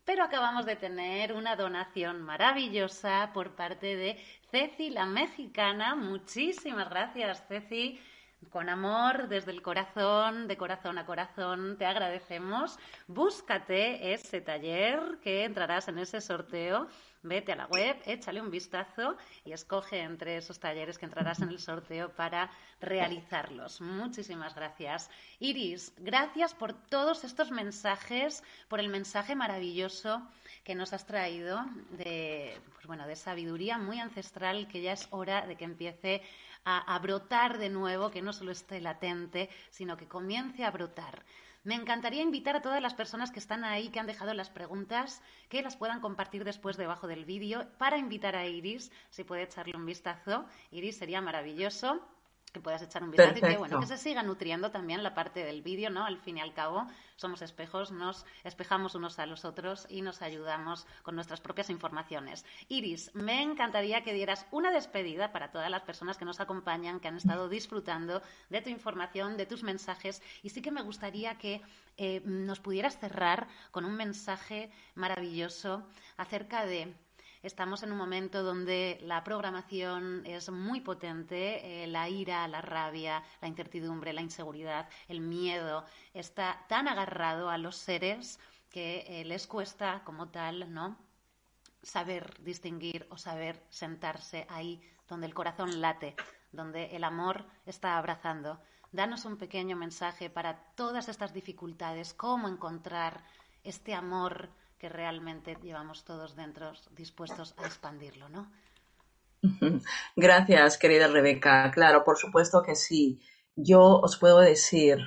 Pero 0.05 0.23
acabamos 0.23 0.67
de 0.67 0.75
tener 0.75 1.33
una 1.33 1.55
donación 1.55 2.21
maravillosa 2.21 3.31
por 3.33 3.55
parte 3.55 3.95
de 3.95 4.23
Ceci, 4.51 4.91
la 4.91 5.07
mexicana. 5.07 5.95
Muchísimas 5.95 6.91
gracias, 6.91 7.43
Ceci. 7.47 7.99
Con 8.51 8.69
amor, 8.69 9.27
desde 9.27 9.49
el 9.49 9.63
corazón, 9.63 10.47
de 10.47 10.57
corazón 10.57 10.99
a 10.99 11.07
corazón, 11.07 11.75
te 11.79 11.87
agradecemos. 11.87 12.77
Búscate 13.07 14.13
ese 14.13 14.41
taller 14.41 15.17
que 15.23 15.45
entrarás 15.45 15.87
en 15.87 15.97
ese 15.97 16.21
sorteo 16.21 16.87
vete 17.27 17.51
a 17.51 17.55
la 17.55 17.67
web, 17.67 17.97
échale 18.05 18.41
un 18.41 18.51
vistazo 18.51 19.17
y 19.43 19.51
escoge 19.51 19.99
entre 19.99 20.37
esos 20.37 20.59
talleres 20.59 20.97
que 20.97 21.05
entrarás 21.05 21.41
en 21.41 21.49
el 21.49 21.59
sorteo 21.59 22.09
para 22.09 22.49
realizarlos. 22.79 23.81
Muchísimas 23.81 24.55
gracias. 24.55 25.09
Iris, 25.39 25.93
gracias 25.97 26.53
por 26.53 26.73
todos 26.73 27.23
estos 27.23 27.51
mensajes, 27.51 28.43
por 28.67 28.79
el 28.79 28.89
mensaje 28.89 29.35
maravilloso 29.35 30.21
que 30.63 30.75
nos 30.75 30.93
has 30.93 31.05
traído 31.05 31.63
de, 31.91 32.59
pues 32.73 32.87
bueno, 32.87 33.07
de 33.07 33.15
sabiduría 33.15 33.77
muy 33.77 33.99
ancestral 33.99 34.67
que 34.67 34.81
ya 34.81 34.93
es 34.93 35.07
hora 35.11 35.45
de 35.45 35.55
que 35.55 35.65
empiece 35.65 36.21
a, 36.63 36.95
a 36.95 36.99
brotar 36.99 37.57
de 37.57 37.69
nuevo, 37.69 38.11
que 38.11 38.21
no 38.21 38.33
solo 38.33 38.51
esté 38.51 38.81
latente, 38.81 39.49
sino 39.69 39.97
que 39.97 40.07
comience 40.07 40.63
a 40.63 40.71
brotar. 40.71 41.23
Me 41.65 41.73
encantaría 41.73 42.21
invitar 42.21 42.55
a 42.55 42.61
todas 42.61 42.79
las 42.79 42.93
personas 42.93 43.31
que 43.31 43.39
están 43.39 43.63
ahí, 43.63 43.89
que 43.89 43.99
han 43.99 44.05
dejado 44.05 44.35
las 44.35 44.51
preguntas, 44.51 45.23
que 45.49 45.63
las 45.63 45.75
puedan 45.75 45.99
compartir 45.99 46.43
después 46.43 46.77
debajo 46.77 47.07
del 47.07 47.25
vídeo 47.25 47.67
para 47.79 47.97
invitar 47.97 48.35
a 48.35 48.45
Iris, 48.45 48.91
si 49.09 49.23
puede 49.23 49.41
echarle 49.41 49.75
un 49.75 49.87
vistazo. 49.87 50.45
Iris 50.69 50.97
sería 50.97 51.21
maravilloso 51.21 52.07
que 52.55 52.61
puedas 52.61 52.81
echar 52.81 53.03
un 53.03 53.11
vistazo 53.11 53.37
y 53.37 53.41
que, 53.41 53.57
bueno, 53.57 53.81
que 53.81 53.85
se 53.85 53.97
siga 53.97 54.23
nutriendo 54.23 54.71
también 54.71 55.03
la 55.03 55.13
parte 55.13 55.43
del 55.43 55.61
vídeo, 55.61 55.89
¿no? 55.89 56.05
Al 56.05 56.17
fin 56.19 56.37
y 56.37 56.41
al 56.41 56.53
cabo, 56.53 56.87
somos 57.17 57.41
espejos, 57.41 57.91
nos 57.91 58.25
espejamos 58.45 58.95
unos 58.95 59.19
a 59.19 59.25
los 59.25 59.43
otros 59.43 59.85
y 59.89 60.01
nos 60.01 60.21
ayudamos 60.21 60.87
con 61.03 61.15
nuestras 61.15 61.41
propias 61.41 61.69
informaciones. 61.69 62.45
Iris, 62.69 63.13
me 63.13 63.41
encantaría 63.41 64.05
que 64.05 64.13
dieras 64.13 64.47
una 64.51 64.71
despedida 64.71 65.33
para 65.33 65.51
todas 65.51 65.69
las 65.69 65.81
personas 65.81 66.17
que 66.17 66.23
nos 66.23 66.39
acompañan, 66.39 67.01
que 67.01 67.09
han 67.09 67.17
estado 67.17 67.49
disfrutando 67.49 68.21
de 68.49 68.61
tu 68.61 68.69
información, 68.69 69.35
de 69.35 69.45
tus 69.45 69.61
mensajes, 69.61 70.21
y 70.41 70.49
sí 70.51 70.61
que 70.61 70.71
me 70.71 70.81
gustaría 70.81 71.37
que 71.37 71.61
eh, 71.97 72.21
nos 72.23 72.61
pudieras 72.61 72.97
cerrar 72.97 73.49
con 73.71 73.83
un 73.83 73.97
mensaje 73.97 74.71
maravilloso 74.95 75.83
acerca 76.15 76.65
de 76.65 76.93
Estamos 77.45 77.83
en 77.83 77.91
un 77.91 77.99
momento 77.99 78.41
donde 78.41 78.97
la 79.03 79.23
programación 79.23 80.25
es 80.25 80.49
muy 80.49 80.81
potente, 80.81 81.83
eh, 81.83 81.85
la 81.85 82.09
ira, 82.09 82.47
la 82.47 82.59
rabia, 82.59 83.21
la 83.39 83.47
incertidumbre, 83.47 84.13
la 84.13 84.23
inseguridad, 84.23 84.89
el 85.07 85.19
miedo, 85.19 85.85
está 86.15 86.65
tan 86.67 86.87
agarrado 86.87 87.51
a 87.51 87.59
los 87.59 87.75
seres 87.75 88.39
que 88.71 89.05
eh, 89.07 89.25
les 89.25 89.45
cuesta 89.45 90.01
como 90.03 90.29
tal, 90.29 90.73
¿no? 90.73 90.97
saber 91.83 92.33
distinguir 92.43 93.05
o 93.11 93.17
saber 93.19 93.61
sentarse 93.69 94.47
ahí 94.49 94.81
donde 95.07 95.27
el 95.27 95.35
corazón 95.35 95.81
late, 95.81 96.15
donde 96.51 96.95
el 96.95 97.03
amor 97.03 97.45
está 97.67 97.99
abrazando. 97.99 98.59
Danos 98.91 99.23
un 99.23 99.37
pequeño 99.37 99.75
mensaje 99.75 100.31
para 100.31 100.57
todas 100.73 101.09
estas 101.09 101.31
dificultades, 101.31 102.15
cómo 102.15 102.47
encontrar 102.47 103.23
este 103.63 103.93
amor 103.93 104.49
que 104.85 104.89
realmente 104.89 105.57
llevamos 105.63 106.03
todos 106.03 106.35
dentro 106.35 106.71
dispuestos 106.95 107.55
a 107.57 107.65
expandirlo, 107.65 108.29
¿no? 108.29 108.51
Gracias, 110.15 110.77
querida 110.77 111.07
Rebeca. 111.07 111.71
Claro, 111.71 112.03
por 112.03 112.19
supuesto 112.19 112.61
que 112.61 112.75
sí. 112.75 113.19
Yo 113.55 113.99
os 113.99 114.17
puedo 114.17 114.41
decir, 114.41 114.99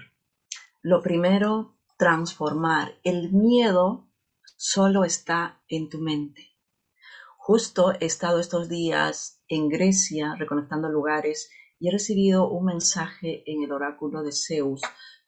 lo 0.82 1.00
primero, 1.00 1.76
transformar. 1.96 2.98
El 3.04 3.30
miedo 3.30 4.08
solo 4.56 5.04
está 5.04 5.62
en 5.68 5.88
tu 5.88 5.98
mente. 5.98 6.56
Justo 7.36 7.92
he 8.00 8.06
estado 8.06 8.40
estos 8.40 8.68
días 8.68 9.40
en 9.46 9.68
Grecia 9.68 10.34
reconectando 10.36 10.88
lugares 10.88 11.52
y 11.78 11.86
he 11.86 11.92
recibido 11.92 12.50
un 12.50 12.64
mensaje 12.64 13.44
en 13.46 13.62
el 13.62 13.70
oráculo 13.70 14.24
de 14.24 14.32
Zeus 14.32 14.80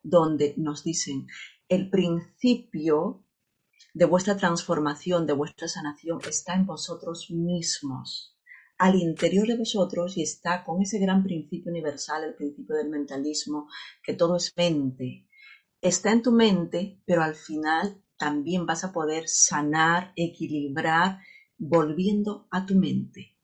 donde 0.03 0.55
nos 0.57 0.82
dicen, 0.82 1.28
el 1.68 1.88
principio 1.88 3.24
de 3.95 4.05
vuestra 4.05 4.36
transformación, 4.36 5.26
de 5.26 5.32
vuestra 5.32 5.68
sanación, 5.68 6.20
está 6.28 6.55
en 6.55 6.66
vosotros 6.66 7.30
mismos, 7.30 8.36
al 8.78 8.95
interior 8.95 9.47
de 9.47 9.59
vosotros 9.59 10.16
y 10.16 10.22
está 10.22 10.64
con 10.64 10.80
ese 10.80 10.99
gran 10.99 11.22
principio 11.22 11.70
universal, 11.70 12.24
el 12.24 12.34
principio 12.34 12.76
del 12.76 12.88
mentalismo, 12.88 13.68
que 14.03 14.14
todo 14.14 14.36
es 14.36 14.55
mente. 14.57 15.26
Está 15.80 16.12
en 16.12 16.22
tu 16.22 16.32
mente, 16.32 17.01
pero 17.05 17.22
al 17.22 17.34
final 17.34 18.03
también 18.16 18.66
vas 18.66 18.84
a 18.84 18.93
poder 18.93 19.28
sanar, 19.28 20.12
equilibrar, 20.16 21.18
volviendo 21.59 22.49
a 22.51 22.64
tu 22.64 22.74
mente. 22.74 23.36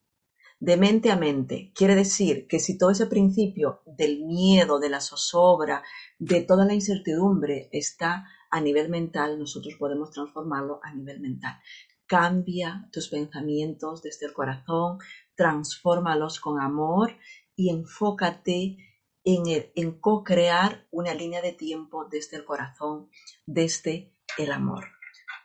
De 0.58 0.78
mente 0.78 1.10
a 1.10 1.16
mente. 1.16 1.70
Quiere 1.74 1.94
decir 1.94 2.46
que 2.46 2.58
si 2.58 2.78
todo 2.78 2.90
ese 2.90 3.06
principio 3.06 3.82
del 3.84 4.24
miedo, 4.24 4.78
de 4.78 4.88
la 4.88 5.02
zozobra, 5.02 5.82
de 6.18 6.40
toda 6.40 6.64
la 6.64 6.72
incertidumbre 6.72 7.68
está 7.72 8.26
a 8.56 8.60
nivel 8.62 8.88
mental, 8.88 9.38
nosotros 9.38 9.74
podemos 9.78 10.10
transformarlo 10.10 10.80
a 10.82 10.94
nivel 10.94 11.20
mental. 11.20 11.60
Cambia 12.06 12.88
tus 12.90 13.08
pensamientos 13.08 14.02
desde 14.02 14.26
el 14.26 14.32
corazón, 14.32 14.98
transfórmalos 15.34 16.40
con 16.40 16.58
amor 16.58 17.12
y 17.54 17.68
enfócate 17.68 18.78
en, 19.24 19.42
en 19.74 20.00
co-crear 20.00 20.86
una 20.90 21.12
línea 21.12 21.42
de 21.42 21.52
tiempo 21.52 22.06
desde 22.10 22.38
el 22.38 22.46
corazón, 22.46 23.10
desde 23.44 24.14
el 24.38 24.50
amor. 24.52 24.84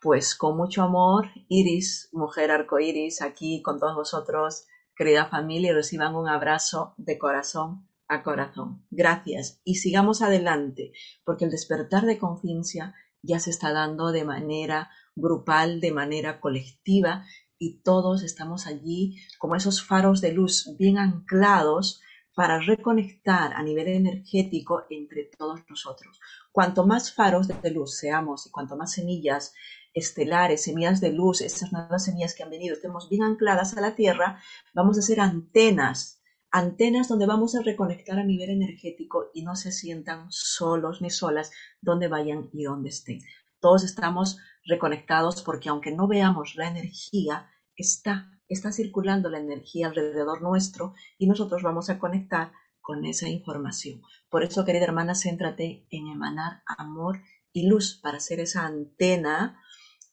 Pues 0.01 0.33
con 0.33 0.55
mucho 0.55 0.81
amor, 0.81 1.27
Iris, 1.49 2.07
mujer 2.13 2.49
arcoíris, 2.49 3.21
aquí 3.21 3.61
con 3.61 3.77
todos 3.77 3.95
vosotros, 3.95 4.67
querida 4.95 5.25
familia, 5.25 5.73
reciban 5.73 6.15
un 6.15 6.29
abrazo 6.29 6.93
de 6.97 7.17
corazón 7.17 7.89
a 8.11 8.23
corazón. 8.23 8.85
Gracias 8.91 9.61
y 9.63 9.75
sigamos 9.75 10.21
adelante, 10.21 10.91
porque 11.23 11.45
el 11.45 11.51
despertar 11.51 12.05
de 12.05 12.19
conciencia 12.19 12.93
ya 13.21 13.39
se 13.39 13.49
está 13.49 13.71
dando 13.71 14.11
de 14.11 14.25
manera 14.25 14.89
grupal, 15.15 15.79
de 15.81 15.91
manera 15.91 16.39
colectiva 16.39 17.25
y 17.57 17.81
todos 17.81 18.23
estamos 18.23 18.65
allí 18.65 19.17
como 19.37 19.55
esos 19.55 19.83
faros 19.83 20.21
de 20.21 20.31
luz 20.31 20.75
bien 20.77 20.97
anclados 20.97 22.01
para 22.33 22.59
reconectar 22.59 23.53
a 23.53 23.61
nivel 23.61 23.87
energético 23.89 24.83
entre 24.89 25.25
todos 25.37 25.61
nosotros. 25.69 26.19
Cuanto 26.51 26.87
más 26.87 27.13
faros 27.13 27.47
de 27.47 27.71
luz 27.71 27.97
seamos 27.97 28.47
y 28.47 28.51
cuanto 28.51 28.77
más 28.77 28.93
semillas 28.93 29.53
estelares, 29.93 30.63
semillas 30.63 31.01
de 31.01 31.11
luz, 31.11 31.41
esas 31.41 31.71
nuevas 31.71 32.05
semillas 32.05 32.33
que 32.33 32.43
han 32.43 32.49
venido, 32.49 32.75
estemos 32.75 33.09
bien 33.09 33.23
ancladas 33.23 33.75
a 33.75 33.81
la 33.81 33.95
Tierra, 33.95 34.41
vamos 34.73 34.97
a 34.97 35.01
ser 35.01 35.19
antenas 35.19 36.20
antenas 36.51 37.07
donde 37.07 37.25
vamos 37.25 37.55
a 37.55 37.61
reconectar 37.61 38.19
a 38.19 38.23
nivel 38.23 38.49
energético 38.49 39.31
y 39.33 39.43
no 39.43 39.55
se 39.55 39.71
sientan 39.71 40.27
solos 40.29 41.01
ni 41.01 41.09
solas 41.09 41.51
donde 41.81 42.07
vayan 42.07 42.49
y 42.53 42.63
donde 42.63 42.89
estén. 42.89 43.21
Todos 43.59 43.83
estamos 43.83 44.37
reconectados 44.65 45.41
porque 45.41 45.69
aunque 45.69 45.91
no 45.91 46.07
veamos 46.07 46.55
la 46.55 46.67
energía, 46.67 47.49
está, 47.75 48.31
está 48.47 48.71
circulando 48.71 49.29
la 49.29 49.39
energía 49.39 49.87
alrededor 49.87 50.41
nuestro 50.41 50.93
y 51.17 51.27
nosotros 51.27 51.63
vamos 51.63 51.89
a 51.89 51.99
conectar 51.99 52.51
con 52.81 53.05
esa 53.05 53.29
información. 53.29 54.01
Por 54.29 54.43
eso, 54.43 54.65
querida 54.65 54.85
hermana, 54.85 55.15
céntrate 55.15 55.87
en 55.89 56.07
emanar 56.07 56.63
amor 56.65 57.21
y 57.53 57.67
luz 57.67 57.99
para 58.01 58.19
ser 58.19 58.39
esa 58.39 58.65
antena 58.65 59.61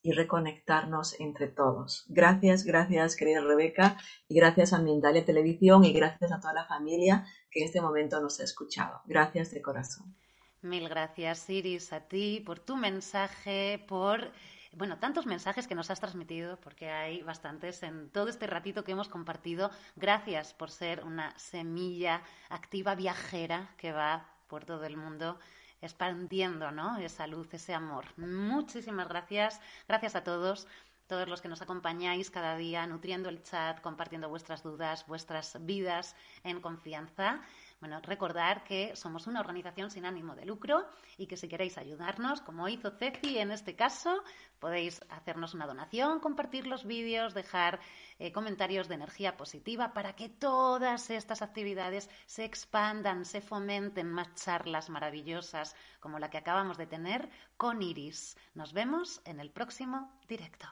y 0.03 0.13
reconectarnos 0.13 1.19
entre 1.21 1.49
todos. 1.49 2.05
Gracias, 2.09 2.65
gracias, 2.65 3.17
querida 3.17 3.41
Rebeca, 3.41 3.97
y 4.29 4.35
gracias 4.35 4.73
a 4.73 4.79
Mindalia 4.79 5.25
Televisión 5.25 5.85
y 5.85 5.93
gracias 5.93 6.33
a 6.33 6.41
toda 6.41 6.55
la 6.55 6.67
familia 6.67 7.27
que 7.51 7.61
en 7.61 7.67
este 7.67 7.81
momento 7.81 8.21
nos 8.21 8.41
ha 8.41 8.45
escuchado. 8.45 9.01
Gracias 9.07 9.51
de 9.51 9.63
corazón. 9.63 10.15
Mil 10.63 10.89
gracias, 10.89 11.49
Iris, 11.51 11.93
a 11.93 12.01
ti 12.01 12.43
por 12.45 12.59
tu 12.59 12.77
mensaje, 12.77 13.85
por 13.87 14.33
bueno, 14.73 14.99
tantos 14.99 15.27
mensajes 15.27 15.67
que 15.67 15.75
nos 15.75 15.91
has 15.91 16.01
transmitido, 16.01 16.59
porque 16.61 16.91
hay 16.91 17.23
bastantes 17.23 17.83
en 17.83 18.11
todo 18.11 18.29
este 18.29 18.47
ratito 18.47 18.85
que 18.85 18.93
hemos 18.93 19.09
compartido. 19.09 19.71
Gracias 19.97 20.53
por 20.55 20.71
ser 20.71 21.05
una 21.05 21.37
semilla 21.39 22.23
activa 22.49 22.95
viajera 22.95 23.71
que 23.77 23.93
va 23.93 24.29
por 24.47 24.65
todo 24.65 24.85
el 24.85 24.97
mundo 24.97 25.39
expandiendo 25.81 26.71
¿no? 26.71 26.97
esa 26.99 27.27
luz, 27.27 27.53
ese 27.55 27.75
amor. 27.75 28.05
Muchísimas 28.17 29.09
gracias. 29.09 29.61
Gracias 29.87 30.17
a 30.17 30.25
todos 30.25 30.67
todos 31.09 31.27
los 31.27 31.41
que 31.41 31.49
nos 31.49 31.63
acompañáis 31.63 32.31
cada 32.31 32.55
día, 32.57 32.87
nutriendo 32.87 33.31
el 33.31 33.43
chat, 33.43 33.81
compartiendo 33.81 34.29
vuestras 34.29 34.63
dudas, 34.63 35.07
vuestras 35.07 35.57
vidas 35.65 36.15
en 36.45 36.61
confianza. 36.61 37.41
Bueno, 37.81 38.01
recordar 38.03 38.65
que 38.65 38.97
somos 38.97 39.29
una 39.29 39.39
organización 39.39 39.91
sin 39.91 40.05
ánimo 40.05 40.35
de 40.35 40.45
lucro 40.45 40.85
y 41.17 41.27
que 41.27 41.37
si 41.37 41.47
queréis 41.47 41.79
ayudarnos, 41.79 42.41
como 42.41 42.69
hizo 42.69 42.91
Ceci 42.91 43.39
en 43.39 43.53
este 43.53 43.77
caso, 43.77 44.25
podéis 44.59 45.01
hacernos 45.11 45.55
una 45.55 45.67
donación, 45.67 46.19
compartir 46.19 46.67
los 46.67 46.85
vídeos, 46.85 47.35
dejar 47.35 47.79
eh, 48.19 48.33
comentarios 48.33 48.89
de 48.89 48.97
energía 48.97 49.37
positiva 49.37 49.93
para 49.93 50.17
que 50.17 50.29
todas 50.29 51.11
estas 51.11 51.41
actividades 51.41 52.11
se 52.27 52.45
expandan, 52.45 53.25
se 53.25 53.41
fomenten 53.41 54.11
más 54.11 54.35
charlas 54.35 54.91
maravillosas 54.91 55.77
como 56.01 56.19
la 56.19 56.31
que 56.31 56.39
acabamos 56.39 56.79
de 56.79 56.87
tener 56.87 57.29
con 57.57 57.81
Iris. 57.81 58.37
Nos 58.55 58.73
vemos 58.73 59.21
en 59.25 59.39
el 59.39 59.51
próximo 59.51 60.13
directo. 60.27 60.67